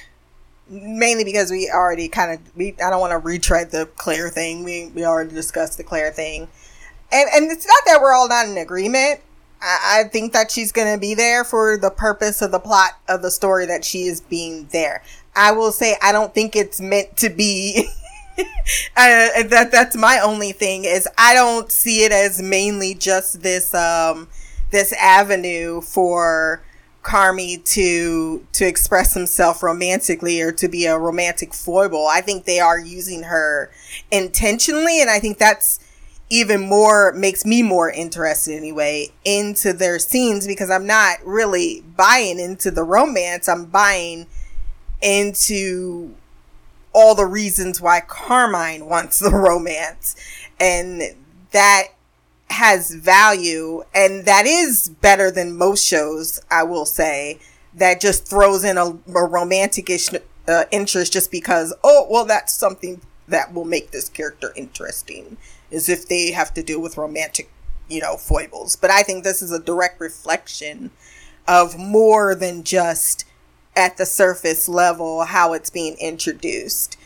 [0.73, 4.65] mainly because we already kind of, we I don't want to retread the Claire thing.
[4.65, 6.49] We we already discussed the Claire thing,
[7.13, 9.21] and and it's not that we're all not in agreement.
[9.61, 12.93] I, I think that she's going to be there for the purpose of the plot
[13.09, 15.03] of the story that she is being there.
[15.37, 17.89] I will say I don't think it's meant to be
[18.39, 23.75] uh, that that's my only thing is I don't see it as mainly just this
[23.75, 24.29] um
[24.71, 26.63] this avenue for
[27.03, 32.07] Carmy to to express himself romantically or to be a romantic foible.
[32.07, 33.71] I think they are using her
[34.11, 35.81] intentionally and I think that's
[36.31, 42.39] even more makes me more interested anyway into their scenes because I'm not really buying
[42.39, 43.49] into the romance.
[43.49, 44.27] I'm buying
[45.03, 46.15] into
[46.95, 50.17] all the reasons why Carmine wants the romance.
[50.59, 51.03] And
[51.51, 51.89] that
[52.53, 57.41] has value and that is better than most shows, I will say,
[57.75, 59.91] that just throws in a, a romantic
[60.47, 65.39] uh, interest just because, oh, well, that's something that will make this character interesting,
[65.71, 67.51] is if they have to deal with romantic,
[67.89, 68.77] you know, foibles.
[68.77, 70.91] But I think this is a direct reflection
[71.49, 73.25] of more than just
[73.75, 76.99] at the surface level how it's being introduced.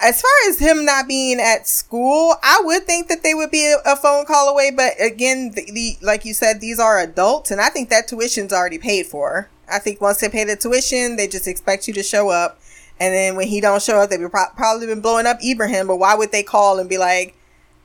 [0.00, 3.66] As far as him not being at school, I would think that they would be
[3.66, 4.70] a, a phone call away.
[4.70, 8.52] But again, the, the, like you said, these are adults, and I think that tuition's
[8.52, 9.50] already paid for.
[9.70, 12.60] I think once they pay the tuition, they just expect you to show up.
[13.00, 15.88] And then when he don't show up, they've pro- probably been blowing up Ebraheim.
[15.88, 17.36] But why would they call and be like,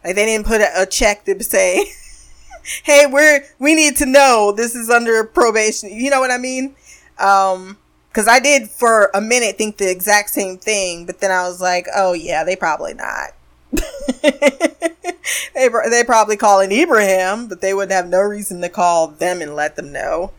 [0.03, 1.85] like they didn't put a, a check to say,
[2.83, 6.75] "Hey, we're we need to know this is under probation." You know what I mean?
[7.19, 7.77] Um,
[8.13, 11.59] because I did for a minute think the exact same thing, but then I was
[11.59, 13.31] like, oh yeah, they probably not.
[14.21, 19.55] they they probably calling Ebraheim, but they wouldn't have no reason to call them and
[19.55, 20.31] let them know,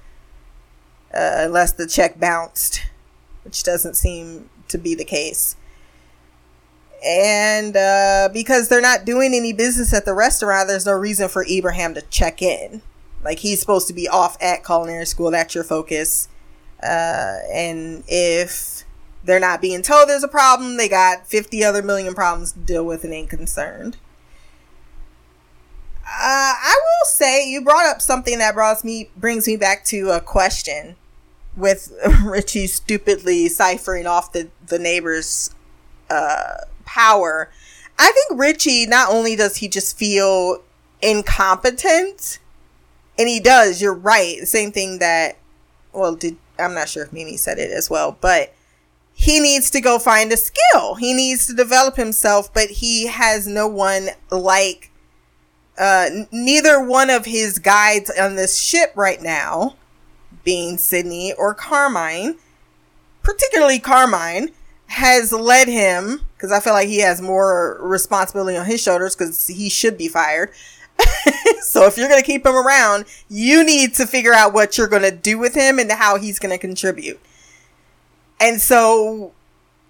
[1.12, 2.80] uh, unless the check bounced,
[3.42, 5.56] which doesn't seem to be the case.
[7.04, 11.44] And uh, because they're not doing any business at the restaurant, there's no reason for
[11.44, 12.82] Ebraheim to check in.
[13.24, 15.32] Like he's supposed to be off at culinary school.
[15.32, 16.28] That's your focus
[16.84, 18.84] uh, and if
[19.24, 22.84] they're not being told there's a problem, they got 50 other million problems to deal
[22.84, 23.96] with and ain't concerned.
[26.06, 30.10] Uh, I will say you brought up something that brought me brings me back to
[30.10, 30.96] a question
[31.56, 31.90] with
[32.22, 35.54] Richie stupidly ciphering off the the neighbor's
[36.10, 37.50] uh, power.
[37.98, 40.62] I think Richie not only does he just feel
[41.00, 42.38] incompetent,
[43.18, 43.80] and he does.
[43.80, 44.46] You're right.
[44.46, 45.38] Same thing that
[45.94, 48.54] well, did I'm not sure if Mimi said it as well, but
[49.12, 50.96] he needs to go find a skill.
[50.96, 54.90] He needs to develop himself, but he has no one like
[55.78, 59.76] uh, neither one of his guides on this ship right now,
[60.44, 62.36] being Sydney or Carmine,
[63.22, 64.50] particularly Carmine,
[64.86, 69.46] has led him because I feel like he has more responsibility on his shoulders because
[69.46, 70.50] he should be fired.
[71.60, 74.88] so if you're going to keep him around, you need to figure out what you're
[74.88, 77.20] going to do with him and how he's going to contribute.
[78.40, 79.32] And so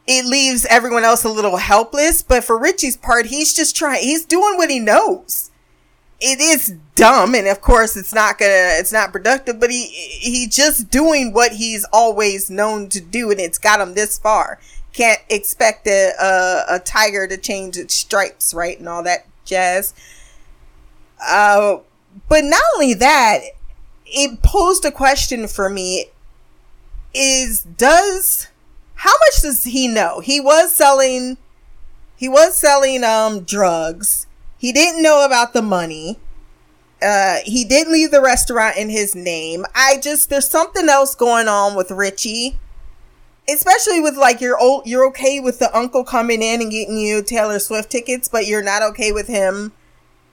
[0.07, 2.23] it leaves everyone else a little helpless.
[2.23, 5.51] But for Richie's part, he's just trying, he's doing what he knows.
[6.21, 7.35] It is dumb.
[7.35, 11.53] And of course, it's not gonna, it's not productive, but he, he's just doing what
[11.53, 13.31] he's always known to do.
[13.31, 14.59] And it's got him this far.
[14.93, 18.79] Can't expect a, a, a tiger to change its stripes, right?
[18.79, 19.93] And all that jazz.
[21.27, 21.79] Uh,
[22.29, 23.41] but not only that,
[24.07, 26.07] it posed a question for me
[27.15, 28.49] is does
[28.97, 30.21] how much does he know?
[30.21, 31.37] He was selling
[32.17, 34.27] he was selling um drugs.
[34.59, 36.19] He didn't know about the money.
[37.03, 39.65] Uh he didn't leave the restaurant in his name.
[39.75, 42.59] I just there's something else going on with Richie
[43.49, 47.23] especially with like you're old, you're okay with the uncle coming in and getting you
[47.23, 49.73] Taylor Swift tickets, but you're not okay with him,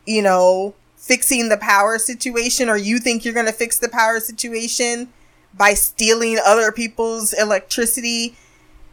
[0.06, 5.12] you know, fixing the power situation, or you think you're gonna fix the power situation
[5.52, 8.38] by stealing other people's electricity.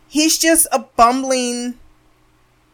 [0.08, 1.74] He's just a bumbling,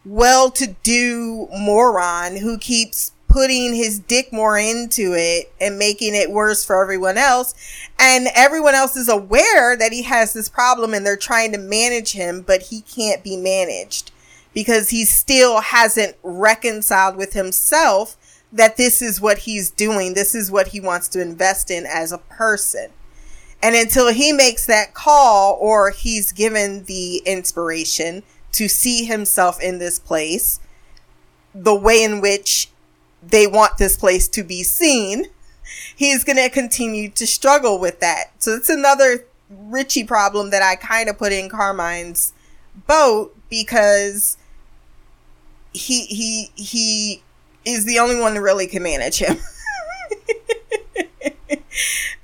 [0.05, 6.81] well-to-do moron who keeps putting his dick more into it and making it worse for
[6.81, 7.57] everyone else.
[7.99, 12.13] And everyone else is aware that he has this problem and they're trying to manage
[12.13, 14.13] him, but he can't be managed
[14.55, 18.17] because he still hasn't reconciled with himself
[18.55, 20.15] that this is what he's doing.
[20.15, 22.91] This is what he wants to invest in as a person.
[23.61, 28.23] And until he makes that call or he's given the inspiration
[28.53, 30.61] to see himself in this place,
[31.53, 32.71] the way in which
[33.23, 35.27] they want this place to be seen,
[35.97, 38.31] he's going to continue to struggle with that.
[38.39, 42.33] So it's another Richie problem that I kind of put in Carmine's
[42.87, 44.37] boat because
[45.73, 47.23] he he he
[47.65, 49.37] is the only one that really can manage him.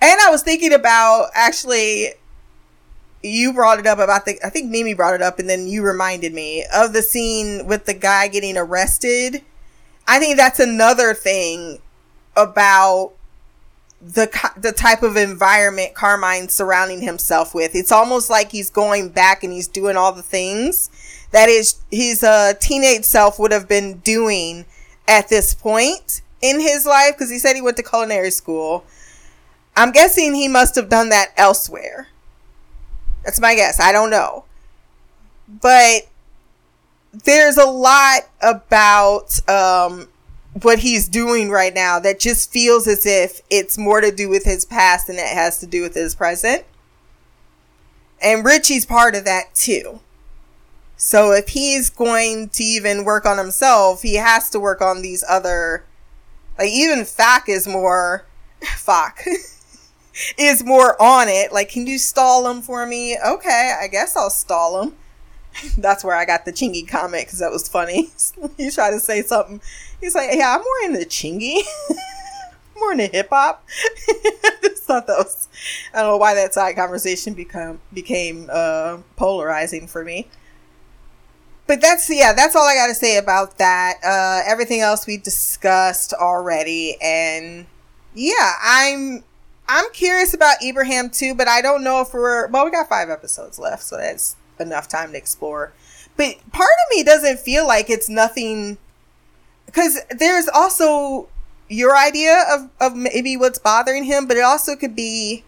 [0.01, 2.09] and I was thinking about actually
[3.23, 5.83] you brought it up about the I think Mimi brought it up and then you
[5.83, 9.43] reminded me of the scene with the guy getting arrested
[10.07, 11.79] I think that's another thing
[12.37, 13.13] about
[14.03, 17.75] the the type of environment Carmine's surrounding himself with.
[17.75, 20.91] It's almost like he's going back and he's doing all the things
[21.31, 24.65] that is his uh, teenage self would have been doing
[25.09, 28.85] at this point in his life because he said he went to culinary school.
[29.77, 32.09] I'm guessing he must have done that elsewhere.
[33.25, 33.81] That's my guess.
[33.81, 34.45] I don't know.
[35.49, 36.09] But
[37.13, 40.09] there's a lot about um,
[40.63, 44.45] what he's doing right now that just feels as if it's more to do with
[44.45, 46.65] his past than it has to do with his present.
[48.23, 50.01] And Richie's part of that too.
[51.03, 55.25] So if he's going to even work on himself, he has to work on these
[55.27, 55.87] other,
[56.59, 58.27] like even Fak is more,
[58.77, 59.25] Fak
[60.39, 61.55] is more on it.
[61.55, 63.17] Like, can you stall him for me?
[63.27, 64.97] Okay, I guess I'll stall him.
[65.79, 68.11] That's where I got the Chingy comment because that was funny.
[68.59, 69.63] he tried to say something.
[70.03, 71.63] He's like, "Yeah, I'm more into Chingy,
[72.77, 73.67] more into hip hop."
[74.07, 75.49] I thought that was.
[75.95, 80.29] I don't know why that side conversation become became uh, polarizing for me.
[81.71, 83.99] But that's yeah, that's all I got to say about that.
[84.05, 87.65] Uh, everything else we discussed already, and
[88.13, 89.23] yeah, I'm
[89.69, 92.65] I'm curious about Ebraheim too, but I don't know if we're well.
[92.65, 95.73] We got five episodes left, so that's enough time to explore.
[96.17, 98.77] But part of me doesn't feel like it's nothing
[99.67, 101.29] because there's also
[101.69, 105.45] your idea of, of maybe what's bothering him, but it also could be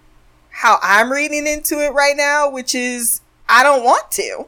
[0.50, 4.46] how I'm reading into it right now, which is I don't want to.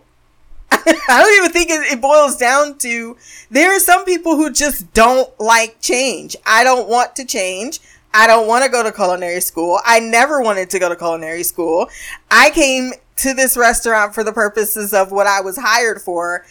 [1.08, 3.16] I don't even think it, it, boils down to
[3.50, 6.36] there are some people who just don't like change.
[6.46, 7.80] I don't want to change.
[8.12, 9.80] I don't want to go to culinary school.
[9.84, 11.88] I never wanted to go to culinary school.
[12.30, 16.44] I came to this restaurant for the purposes of what I was hired for.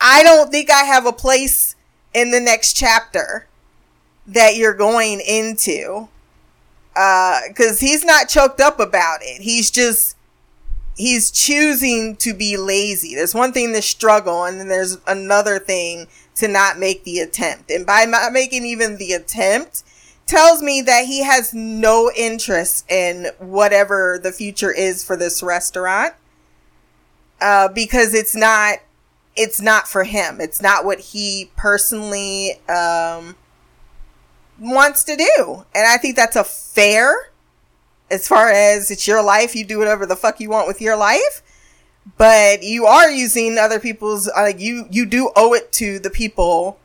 [0.00, 1.76] I don't think I have a place
[2.12, 3.46] in the next chapter
[4.26, 6.08] that you're going into.
[6.96, 9.42] Uh, cause he's not choked up about it.
[9.42, 10.13] He's just,
[10.96, 13.14] he's choosing to be lazy.
[13.14, 16.06] There's one thing to struggle and then there's another thing
[16.36, 17.70] to not make the attempt.
[17.70, 19.84] And by not making even the attempt,
[20.26, 26.14] tells me that he has no interest in whatever the future is for this restaurant
[27.40, 28.78] uh, because it's not
[29.36, 33.36] it's not for him it's not what he personally um,
[34.58, 37.30] wants to do and i think that's a fair
[38.10, 40.96] as far as it's your life you do whatever the fuck you want with your
[40.96, 41.42] life
[42.18, 46.10] but you are using other people's uh, like you you do owe it to the
[46.10, 46.78] people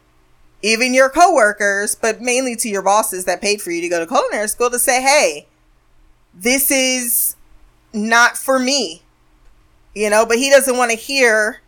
[0.62, 4.08] even your coworkers, but mainly to your bosses that paid for you to go to
[4.08, 5.48] culinary school to say, hey,
[6.34, 7.36] this is
[7.94, 9.04] not for me.
[9.96, 11.62] You know, but he doesn't want to hear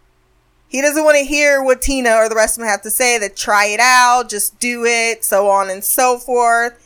[0.70, 3.18] he doesn't want to hear what Tina or the rest of them have to say
[3.18, 6.81] that try it out, just do it, so on and so forth.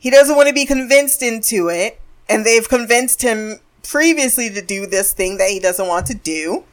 [0.00, 4.86] He doesn't want to be convinced into it, and they've convinced him previously to do
[4.86, 6.64] this thing that he doesn't want to do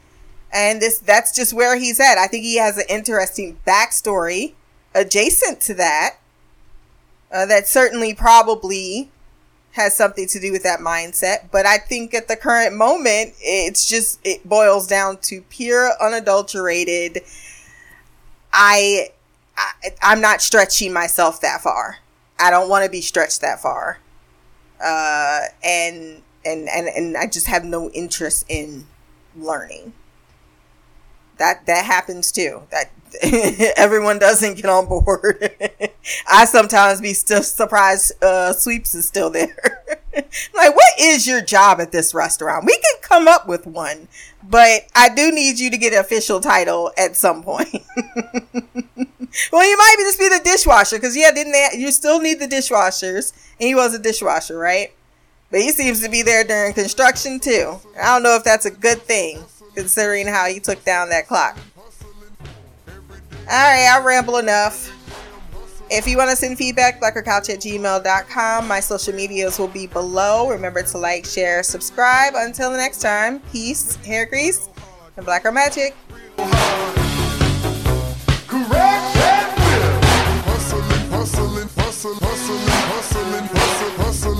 [0.52, 2.18] and this that's just where he's at.
[2.18, 4.54] I think he has an interesting backstory
[4.94, 6.16] adjacent to that.
[7.30, 9.10] Uh, that certainly probably
[9.72, 11.50] has something to do with that mindset.
[11.52, 17.20] But I think at the current moment, it's just it boils down to pure unadulterated.
[18.52, 19.10] I,
[19.56, 19.70] I
[20.02, 21.98] I'm not stretching myself that far.
[22.38, 23.98] I don't want to be stretched that far.
[24.82, 28.86] Uh, and and and and I just have no interest in
[29.36, 29.92] learning.
[31.38, 32.62] That that happens too.
[32.70, 32.90] That
[33.76, 35.50] everyone doesn't get on board.
[36.28, 39.82] I sometimes be still surprised uh, Sweeps is still there.
[40.14, 42.64] like, what is your job at this restaurant?
[42.66, 44.08] We can come up with one,
[44.42, 47.82] but I do need you to get an official title at some point.
[49.52, 51.68] Well, you might just be the dishwasher because yeah, didn't they?
[51.76, 54.92] You still need the dishwashers, and he was a dishwasher, right?
[55.50, 57.78] But he seems to be there during construction too.
[58.00, 59.42] I don't know if that's a good thing
[59.74, 61.56] considering how he took down that clock.
[63.44, 64.94] Alright, I ramble enough.
[65.90, 68.68] If you want to send feedback, blackgirlcouch at gmail.com.
[68.68, 70.50] My social medias will be below.
[70.50, 72.34] Remember to like, share, subscribe.
[72.36, 74.68] Until the next time, peace, hair grease,
[75.16, 75.96] and blacker magic.
[78.48, 79.92] Correct and will.
[80.48, 84.37] Hustling, hustling, hustling, hustling, hustling, hustling, hustling.